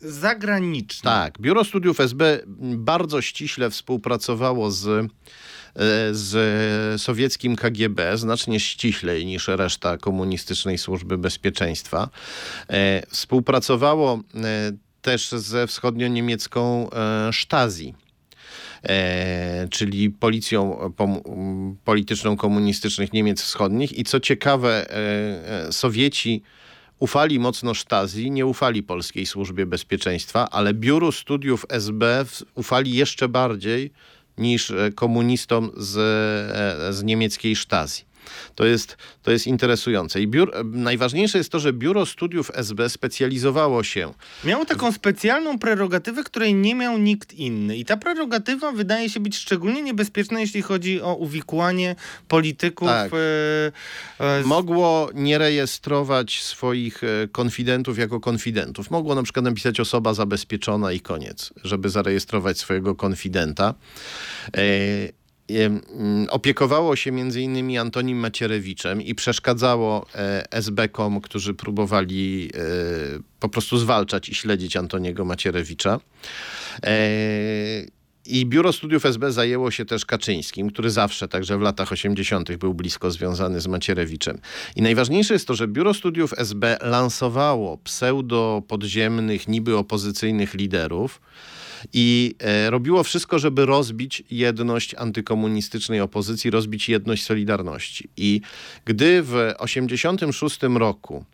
zagraniczne. 0.00 1.10
Tak, 1.10 1.38
Biuro 1.40 1.64
Studiów 1.64 2.00
SB 2.00 2.40
bardzo 2.76 3.22
ściśle 3.22 3.70
współpracowało 3.70 4.70
z 4.70 4.86
e, 4.88 5.08
z 6.12 7.02
sowieckim 7.02 7.56
KGB, 7.56 8.18
znacznie 8.18 8.60
ściślej 8.60 9.26
niż 9.26 9.48
reszta 9.48 9.98
komunistycznej 9.98 10.78
służby 10.78 11.18
bezpieczeństwa. 11.18 12.08
E, 12.68 13.06
współpracowało 13.10 14.20
też 15.02 15.28
ze 15.28 15.66
wschodnio-niemiecką 15.66 16.90
Stasi 17.32 17.88
e, 17.88 18.05
czyli 19.70 20.10
policją 20.10 20.92
polityczną 21.84 22.36
komunistycznych 22.36 23.12
Niemiec 23.12 23.42
Wschodnich. 23.42 23.98
I 23.98 24.04
co 24.04 24.20
ciekawe, 24.20 24.90
e, 24.90 25.66
e 25.68 25.72
Sowieci 25.72 26.42
ufali 26.98 27.38
mocno 27.38 27.74
Stasi, 27.74 28.30
nie 28.30 28.46
ufali 28.46 28.82
Polskiej 28.82 29.26
Służbie 29.26 29.66
Bezpieczeństwa, 29.66 30.48
ale 30.50 30.74
Biuru 30.74 31.12
Studiów 31.12 31.66
SB 31.68 32.24
ufali 32.54 32.94
jeszcze 32.94 33.28
bardziej 33.28 33.90
niż 34.38 34.70
e, 34.70 34.92
komunistom 34.94 35.70
z, 35.76 35.96
e, 35.96 36.92
z 36.92 37.02
niemieckiej 37.02 37.56
Stasi. 37.56 38.04
To 38.54 38.64
jest, 38.64 38.96
to 39.22 39.30
jest 39.30 39.46
interesujące. 39.46 40.20
I 40.20 40.26
biur, 40.26 40.52
najważniejsze 40.64 41.38
jest 41.38 41.52
to, 41.52 41.58
że 41.58 41.72
Biuro 41.72 42.06
Studiów 42.06 42.50
SB 42.54 42.88
specjalizowało 42.88 43.82
się. 43.82 44.12
Miało 44.44 44.64
taką 44.64 44.92
specjalną 44.92 45.58
prerogatywę, 45.58 46.24
której 46.24 46.54
nie 46.54 46.74
miał 46.74 46.98
nikt 46.98 47.32
inny. 47.32 47.76
I 47.76 47.84
ta 47.84 47.96
prerogatywa 47.96 48.72
wydaje 48.72 49.10
się 49.10 49.20
być 49.20 49.36
szczególnie 49.36 49.82
niebezpieczna, 49.82 50.40
jeśli 50.40 50.62
chodzi 50.62 51.02
o 51.02 51.14
uwikłanie 51.14 51.96
polityków. 52.28 52.88
Tak. 52.88 53.12
E, 53.12 53.16
e, 54.24 54.42
z... 54.42 54.46
Mogło 54.46 55.10
nie 55.14 55.38
rejestrować 55.38 56.42
swoich 56.42 57.04
e, 57.04 57.28
konfidentów 57.32 57.98
jako 57.98 58.20
konfidentów. 58.20 58.90
Mogło 58.90 59.14
na 59.14 59.22
przykład 59.22 59.44
napisać 59.44 59.80
osoba 59.80 60.14
zabezpieczona 60.14 60.92
i 60.92 61.00
koniec, 61.00 61.52
żeby 61.64 61.88
zarejestrować 61.88 62.58
swojego 62.58 62.94
konfidenta. 62.94 63.74
E, 64.56 64.62
opiekowało 66.30 66.96
się 66.96 67.12
między 67.12 67.40
innymi 67.40 67.78
Antonim 67.78 68.18
Macierewiczem 68.18 69.02
i 69.02 69.14
przeszkadzało 69.14 70.06
e, 70.14 70.52
SB-kom, 70.52 71.20
którzy 71.20 71.54
próbowali 71.54 72.50
e, 72.54 72.58
po 73.40 73.48
prostu 73.48 73.78
zwalczać 73.78 74.28
i 74.28 74.34
śledzić 74.34 74.76
Antoniego 74.76 75.24
Macierewicza. 75.24 76.00
E, 76.82 76.98
I 78.26 78.46
biuro 78.46 78.72
studiów 78.72 79.06
SB 79.06 79.32
zajęło 79.32 79.70
się 79.70 79.84
też 79.84 80.04
Kaczyńskim, 80.04 80.70
który 80.70 80.90
zawsze, 80.90 81.28
także 81.28 81.58
w 81.58 81.60
latach 81.60 81.92
80., 81.92 82.56
był 82.56 82.74
blisko 82.74 83.10
związany 83.10 83.60
z 83.60 83.66
Macierewiczem. 83.66 84.38
I 84.76 84.82
najważniejsze 84.82 85.34
jest 85.34 85.46
to, 85.46 85.54
że 85.54 85.68
biuro 85.68 85.94
studiów 85.94 86.34
SB 86.36 86.78
lansowało 86.82 87.78
pseudo-podziemnych, 87.78 89.48
niby 89.48 89.76
opozycyjnych 89.76 90.54
liderów 90.54 91.20
i 91.92 92.34
e, 92.38 92.70
robiło 92.70 93.02
wszystko, 93.02 93.38
żeby 93.38 93.66
rozbić 93.66 94.22
jedność 94.30 94.94
antykomunistycznej 94.94 96.00
opozycji, 96.00 96.50
rozbić 96.50 96.88
jedność 96.88 97.24
Solidarności. 97.24 98.08
I 98.16 98.40
gdy 98.84 99.22
w 99.22 99.32
1986 99.58 100.62
roku 100.62 101.24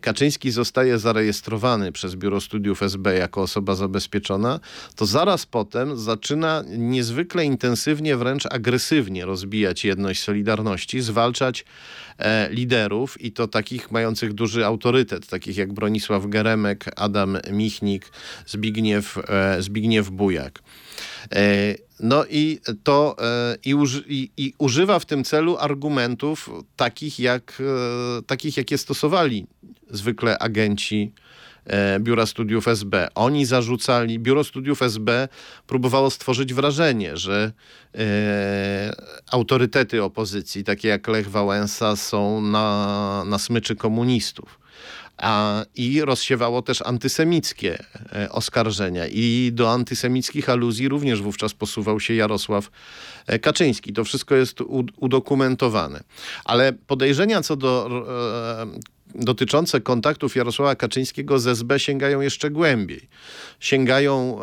Kaczyński 0.00 0.50
zostaje 0.50 0.98
zarejestrowany 0.98 1.92
przez 1.92 2.14
Biuro 2.14 2.40
Studiów 2.40 2.82
SB 2.82 3.18
jako 3.18 3.42
osoba 3.42 3.74
zabezpieczona, 3.74 4.60
to 4.96 5.06
zaraz 5.06 5.46
potem 5.46 5.96
zaczyna 5.96 6.64
niezwykle 6.66 7.44
intensywnie, 7.44 8.16
wręcz 8.16 8.46
agresywnie 8.46 9.24
rozbijać 9.24 9.84
jedność 9.84 10.22
Solidarności, 10.22 11.00
zwalczać 11.00 11.64
e, 12.18 12.48
liderów 12.50 13.20
i 13.20 13.32
to 13.32 13.48
takich 13.48 13.90
mających 13.90 14.32
duży 14.32 14.66
autorytet, 14.66 15.26
takich 15.26 15.56
jak 15.56 15.72
Bronisław 15.72 16.26
Geremek, 16.26 16.84
Adam 16.96 17.38
Michnik, 17.50 18.10
Zbigniew, 18.46 19.18
e, 19.28 19.62
Zbigniew 19.62 20.10
Bujak. 20.10 20.62
E, 22.00 22.06
no 22.06 22.24
i 22.30 22.60
to 22.82 23.16
e, 23.20 23.56
i, 23.64 23.74
uży, 23.74 24.04
i, 24.08 24.30
i, 24.36 24.52
używa 24.58 24.98
w 24.98 25.06
tym 25.06 25.24
celu 25.24 25.56
argumentów 25.56 26.50
takich, 26.76 27.18
jak, 27.18 27.62
e, 28.18 28.22
takich 28.22 28.56
jakie 28.56 28.78
stosowali 28.78 29.46
zwykle 29.90 30.38
agenci 30.38 31.12
Biura 32.00 32.26
Studiów 32.26 32.68
SB. 32.68 33.08
Oni 33.14 33.46
zarzucali, 33.46 34.18
Biuro 34.18 34.44
Studiów 34.44 34.82
SB 34.82 35.28
próbowało 35.66 36.10
stworzyć 36.10 36.54
wrażenie, 36.54 37.16
że 37.16 37.52
e, 37.94 38.92
autorytety 39.30 40.02
opozycji, 40.02 40.64
takie 40.64 40.88
jak 40.88 41.08
Lech 41.08 41.30
Wałęsa, 41.30 41.96
są 41.96 42.40
na, 42.40 43.24
na 43.26 43.38
smyczy 43.38 43.76
komunistów 43.76 44.63
a, 45.18 45.64
i 45.74 46.00
rozsiewało 46.00 46.62
też 46.62 46.82
antysemickie 46.82 47.84
e, 48.12 48.32
oskarżenia. 48.32 49.06
I 49.06 49.50
do 49.52 49.72
antysemickich 49.72 50.48
aluzji 50.48 50.88
również 50.88 51.22
wówczas 51.22 51.54
posuwał 51.54 52.00
się 52.00 52.14
Jarosław 52.14 52.70
e, 53.26 53.38
Kaczyński. 53.38 53.92
To 53.92 54.04
wszystko 54.04 54.34
jest 54.34 54.58
udokumentowane. 54.96 56.02
Ale 56.44 56.72
podejrzenia 56.72 57.42
co 57.42 57.56
do 57.56 57.90
e, 59.14 59.24
dotyczące 59.24 59.80
kontaktów 59.80 60.36
Jarosława 60.36 60.74
Kaczyńskiego 60.74 61.38
z 61.38 61.46
SB 61.46 61.78
sięgają 61.78 62.20
jeszcze 62.20 62.50
głębiej. 62.50 63.08
Sięgają... 63.60 64.40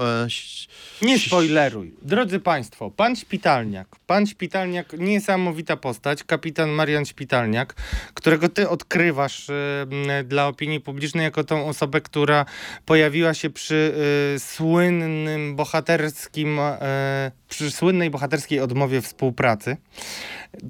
Nie 1.01 1.19
spoileruj. 1.19 1.93
Drodzy 2.01 2.39
Państwo, 2.39 2.91
pan 2.91 3.15
Szpitalniak, 3.15 3.87
pan 4.07 4.27
Szpitalniak, 4.27 4.93
niesamowita 4.93 5.77
postać, 5.77 6.23
kapitan 6.23 6.69
Marian 6.69 7.05
Szpitalniak, 7.05 7.73
którego 8.13 8.49
ty 8.49 8.69
odkrywasz 8.69 9.49
e, 9.49 10.23
dla 10.23 10.47
opinii 10.47 10.79
publicznej 10.79 11.23
jako 11.23 11.43
tą 11.43 11.67
osobę, 11.67 12.01
która 12.01 12.45
pojawiła 12.85 13.33
się 13.33 13.49
przy 13.49 13.93
e, 14.35 14.39
słynnym 14.39 15.55
bohaterskim, 15.55 16.59
e, 16.59 17.31
przy 17.49 17.71
słynnej 17.71 18.09
bohaterskiej 18.09 18.59
odmowie 18.59 19.01
współpracy 19.01 19.77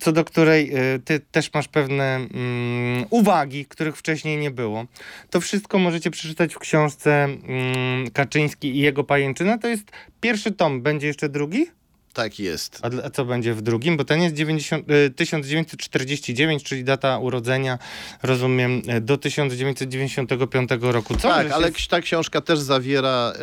co 0.01 0.11
do 0.11 0.25
której 0.25 0.77
y, 0.95 0.99
ty 0.99 1.19
też 1.19 1.53
masz 1.53 1.67
pewne 1.67 2.15
mm, 2.15 3.05
uwagi, 3.09 3.65
których 3.65 3.97
wcześniej 3.97 4.37
nie 4.37 4.51
było. 4.51 4.85
To 5.29 5.41
wszystko 5.41 5.79
możecie 5.79 6.11
przeczytać 6.11 6.53
w 6.53 6.59
książce 6.59 7.23
mm, 7.23 8.11
Kaczyński 8.11 8.75
i 8.75 8.79
jego 8.79 9.03
pajęczyna. 9.03 9.57
To 9.57 9.67
jest 9.67 9.91
pierwszy 10.21 10.51
tom, 10.51 10.81
będzie 10.81 11.07
jeszcze 11.07 11.29
drugi? 11.29 11.65
Tak 12.13 12.39
jest. 12.39 12.79
A, 13.03 13.09
co 13.09 13.25
będzie 13.25 13.53
w 13.53 13.61
drugim? 13.61 13.97
Bo 13.97 14.05
ten 14.05 14.21
jest 14.21 14.35
90, 14.35 14.85
1949, 15.15 16.61
y, 16.61 16.65
czyli 16.65 16.83
data 16.83 17.17
urodzenia, 17.17 17.79
rozumiem, 18.23 18.81
y, 18.97 19.01
do 19.01 19.17
1995 19.17 20.69
roku. 20.81 21.15
Co 21.15 21.27
tak, 21.27 21.51
ale 21.51 21.71
ta 21.89 22.01
książka 22.01 22.41
też 22.41 22.59
zawiera 22.59 23.33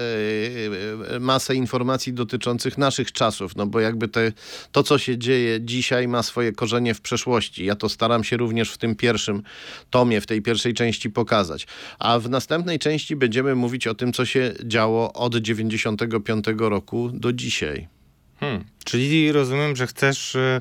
y, 1.16 1.20
masę 1.20 1.54
informacji 1.54 2.12
dotyczących 2.12 2.78
naszych 2.78 3.12
czasów, 3.12 3.56
no 3.56 3.66
bo 3.66 3.80
jakby 3.80 4.08
te, 4.08 4.32
to, 4.72 4.82
co 4.82 4.98
się 4.98 5.18
dzieje 5.18 5.60
dzisiaj 5.60 6.08
ma 6.08 6.22
swoje 6.22 6.52
korzenie 6.52 6.94
w 6.94 7.00
przeszłości. 7.00 7.64
Ja 7.64 7.76
to 7.76 7.88
staram 7.88 8.24
się 8.24 8.36
również 8.36 8.70
w 8.70 8.78
tym 8.78 8.96
pierwszym 8.96 9.42
tomie, 9.90 10.20
w 10.20 10.26
tej 10.26 10.42
pierwszej 10.42 10.74
części 10.74 11.10
pokazać. 11.10 11.66
A 11.98 12.18
w 12.18 12.30
następnej 12.30 12.78
części 12.78 13.16
będziemy 13.16 13.54
mówić 13.54 13.86
o 13.86 13.94
tym, 13.94 14.12
co 14.12 14.24
się 14.24 14.54
działo 14.64 15.12
od 15.12 15.36
95 15.36 16.44
roku 16.58 17.10
do 17.12 17.32
dzisiaj. 17.32 17.97
Hmm. 18.40 18.64
Czyli 18.84 19.32
rozumiem, 19.32 19.76
że 19.76 19.86
chcesz 19.86 20.34
y, 20.34 20.60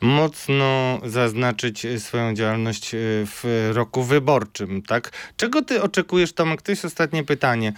mocno 0.00 1.00
zaznaczyć 1.04 1.84
y, 1.84 2.00
swoją 2.00 2.34
działalność 2.34 2.94
y, 2.94 2.98
w 3.26 3.70
roku 3.72 4.02
wyborczym, 4.02 4.82
tak? 4.82 5.12
Czego 5.36 5.62
ty 5.62 5.82
oczekujesz, 5.82 6.32
Tomek? 6.32 6.62
To 6.62 6.72
jest 6.72 6.84
ostatnie 6.84 7.24
pytanie. 7.24 7.72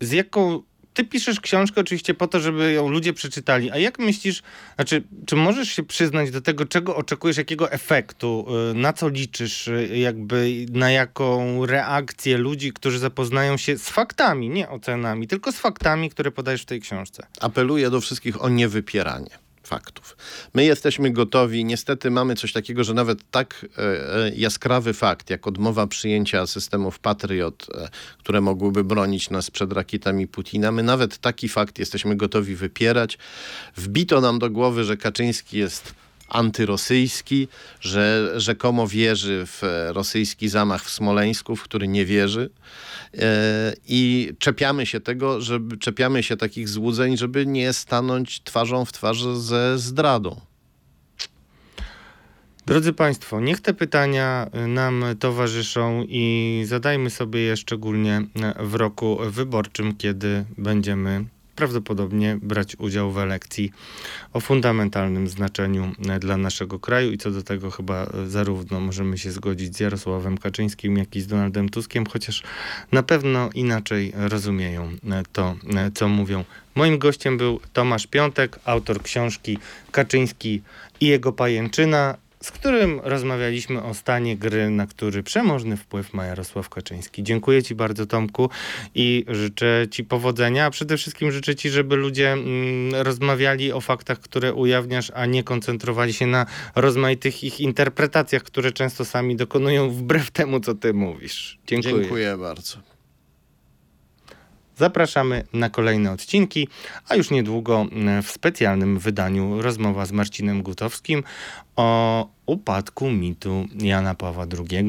Z 0.00 0.12
jaką 0.12 0.62
ty 1.00 1.04
piszesz 1.04 1.40
książkę 1.40 1.80
oczywiście 1.80 2.14
po 2.14 2.28
to, 2.28 2.40
żeby 2.40 2.72
ją 2.72 2.88
ludzie 2.88 3.12
przeczytali. 3.12 3.70
A 3.70 3.78
jak 3.78 3.98
myślisz, 3.98 4.42
znaczy, 4.74 5.02
czy 5.26 5.36
możesz 5.36 5.68
się 5.68 5.82
przyznać 5.82 6.30
do 6.30 6.40
tego, 6.40 6.66
czego 6.66 6.96
oczekujesz, 6.96 7.36
jakiego 7.36 7.72
efektu, 7.72 8.46
y, 8.70 8.74
na 8.74 8.92
co 8.92 9.08
liczysz, 9.08 9.68
y, 9.68 9.98
jakby 9.98 10.66
na 10.72 10.90
jaką 10.90 11.66
reakcję 11.66 12.38
ludzi, 12.38 12.72
którzy 12.72 12.98
zapoznają 12.98 13.56
się 13.56 13.78
z 13.78 13.88
faktami, 13.88 14.48
nie 14.48 14.68
ocenami, 14.68 15.26
tylko 15.26 15.52
z 15.52 15.56
faktami, 15.56 16.10
które 16.10 16.30
podajesz 16.30 16.62
w 16.62 16.66
tej 16.66 16.80
książce? 16.80 17.26
Apeluję 17.40 17.90
do 17.90 18.00
wszystkich 18.00 18.44
o 18.44 18.48
niewypieranie 18.48 19.39
faktów. 19.70 20.16
My 20.54 20.64
jesteśmy 20.64 21.10
gotowi, 21.10 21.64
niestety 21.64 22.10
mamy 22.10 22.34
coś 22.34 22.52
takiego, 22.52 22.84
że 22.84 22.94
nawet 22.94 23.30
tak 23.30 23.66
e, 23.78 23.82
e, 24.26 24.30
jaskrawy 24.36 24.92
fakt, 24.92 25.30
jak 25.30 25.46
odmowa 25.46 25.86
przyjęcia 25.86 26.46
systemów 26.46 26.98
Patriot, 26.98 27.66
e, 27.74 27.88
które 28.18 28.40
mogłyby 28.40 28.84
bronić 28.84 29.30
nas 29.30 29.50
przed 29.50 29.72
rakietami 29.72 30.26
Putina, 30.26 30.72
my 30.72 30.82
nawet 30.82 31.18
taki 31.18 31.48
fakt 31.48 31.78
jesteśmy 31.78 32.16
gotowi 32.16 32.54
wypierać. 32.54 33.18
Wbito 33.76 34.20
nam 34.20 34.38
do 34.38 34.50
głowy, 34.50 34.84
że 34.84 34.96
Kaczyński 34.96 35.58
jest 35.58 35.94
antyrosyjski, 36.30 37.48
że 37.80 38.32
rzekomo 38.36 38.86
wierzy 38.86 39.46
w 39.46 39.62
rosyjski 39.88 40.48
zamach 40.48 40.84
w 40.84 40.90
Smoleńsku, 40.90 41.56
w 41.56 41.62
który 41.62 41.88
nie 41.88 42.04
wierzy. 42.04 42.50
E, 43.18 43.72
I 43.88 44.32
czepiamy 44.38 44.86
się 44.86 45.00
tego, 45.00 45.40
żeby 45.40 45.76
czepiamy 45.76 46.22
się 46.22 46.36
takich 46.36 46.68
złudzeń, 46.68 47.16
żeby 47.16 47.46
nie 47.46 47.72
stanąć 47.72 48.40
twarzą 48.42 48.84
w 48.84 48.92
twarz 48.92 49.22
ze 49.22 49.78
zdradą. 49.78 50.40
Drodzy 52.66 52.92
Państwo, 52.92 53.40
niech 53.40 53.60
te 53.60 53.74
pytania 53.74 54.50
nam 54.68 55.04
towarzyszą 55.20 56.04
i 56.08 56.62
zadajmy 56.66 57.10
sobie 57.10 57.40
je 57.40 57.56
szczególnie 57.56 58.22
w 58.60 58.74
roku 58.74 59.18
wyborczym, 59.30 59.96
kiedy 59.96 60.44
będziemy 60.58 61.24
prawdopodobnie 61.60 62.38
brać 62.42 62.76
udział 62.76 63.12
w 63.12 63.18
elekcji 63.18 63.72
o 64.32 64.40
fundamentalnym 64.40 65.28
znaczeniu 65.28 65.92
e, 66.08 66.18
dla 66.18 66.36
naszego 66.36 66.78
kraju 66.78 67.12
i 67.12 67.18
co 67.18 67.30
do 67.30 67.42
tego 67.42 67.70
chyba 67.70 68.04
e, 68.04 68.26
zarówno 68.26 68.80
możemy 68.80 69.18
się 69.18 69.32
zgodzić 69.32 69.76
z 69.76 69.80
Jarosławem 69.80 70.38
Kaczyńskim, 70.38 70.96
jak 70.96 71.16
i 71.16 71.20
z 71.20 71.26
Donaldem 71.26 71.68
Tuskiem, 71.68 72.06
chociaż 72.06 72.42
na 72.92 73.02
pewno 73.02 73.50
inaczej 73.54 74.12
rozumieją 74.14 74.90
e, 75.10 75.22
to, 75.32 75.56
co 75.94 76.08
mówią. 76.08 76.44
Moim 76.74 76.98
gościem 76.98 77.38
był 77.38 77.60
Tomasz 77.72 78.06
Piątek, 78.06 78.58
autor 78.64 79.02
książki 79.02 79.58
Kaczyński 79.92 80.62
i 81.00 81.06
jego 81.06 81.32
pajęczyna. 81.32 82.16
Z 82.42 82.50
którym 82.50 83.00
rozmawialiśmy 83.04 83.82
o 83.82 83.94
stanie 83.94 84.36
gry, 84.36 84.70
na 84.70 84.86
który 84.86 85.22
przemożny 85.22 85.76
wpływ 85.76 86.14
ma 86.14 86.26
Jarosław 86.26 86.68
Kaczyński. 86.68 87.22
Dziękuję 87.22 87.62
Ci 87.62 87.74
bardzo, 87.74 88.06
Tomku, 88.06 88.50
i 88.94 89.24
życzę 89.28 89.86
Ci 89.90 90.04
powodzenia, 90.04 90.66
a 90.66 90.70
przede 90.70 90.96
wszystkim 90.96 91.32
życzę 91.32 91.56
Ci, 91.56 91.70
żeby 91.70 91.96
ludzie 91.96 92.32
mm, 92.32 92.94
rozmawiali 92.94 93.72
o 93.72 93.80
faktach, 93.80 94.20
które 94.20 94.54
ujawniasz, 94.54 95.12
a 95.14 95.26
nie 95.26 95.44
koncentrowali 95.44 96.12
się 96.12 96.26
na 96.26 96.46
rozmaitych 96.74 97.44
ich 97.44 97.60
interpretacjach, 97.60 98.42
które 98.42 98.72
często 98.72 99.04
sami 99.04 99.36
dokonują 99.36 99.90
wbrew 99.90 100.30
temu, 100.30 100.60
co 100.60 100.74
Ty 100.74 100.94
mówisz. 100.94 101.58
Dziękuję. 101.66 101.94
Dziękuję 101.94 102.36
bardzo. 102.36 102.89
Zapraszamy 104.80 105.44
na 105.52 105.70
kolejne 105.70 106.12
odcinki, 106.12 106.68
a 107.08 107.14
już 107.14 107.30
niedługo 107.30 107.86
w 108.22 108.30
specjalnym 108.30 108.98
wydaniu 108.98 109.62
rozmowa 109.62 110.06
z 110.06 110.12
Marcinem 110.12 110.62
Gutowskim 110.62 111.22
o 111.76 112.28
upadku 112.46 113.10
mitu 113.10 113.66
Jana 113.78 114.14
Pawła 114.14 114.46
II. 114.58 114.86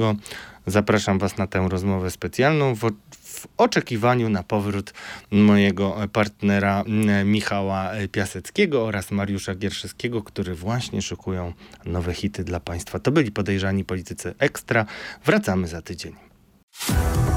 Zapraszam 0.68 1.20
Was 1.20 1.38
na 1.38 1.48
tę 1.48 1.68
rozmowę 1.70 2.12
specjalną 2.12 2.76
w, 2.76 2.92
w 3.12 3.48
oczekiwaniu 3.58 4.30
na 4.30 4.44
powrót 4.44 4.94
mojego 5.32 5.96
partnera 6.14 6.84
Michała 7.26 7.92
Piaseckiego 8.12 8.86
oraz 8.86 9.12
Mariusza 9.12 9.56
Gierszewskiego, 9.56 10.24
którzy 10.24 10.56
właśnie 10.56 11.02
szykują 11.02 11.54
nowe 11.86 12.14
hity 12.14 12.44
dla 12.44 12.60
Państwa. 12.60 13.00
To 13.00 13.12
byli 13.12 13.32
podejrzani 13.32 13.86
politycy 13.86 14.34
ekstra. 14.40 14.86
Wracamy 15.26 15.68
za 15.68 15.82
tydzień. 15.82 16.31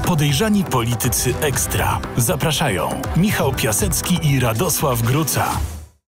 Podejrzani 0.05 0.63
politycy 0.63 1.33
ekstra. 1.41 1.99
Zapraszają 2.17 3.01
Michał 3.17 3.53
Piasecki 3.53 4.19
i 4.23 4.39
Radosław 4.39 5.01
Gruca. 5.01 5.59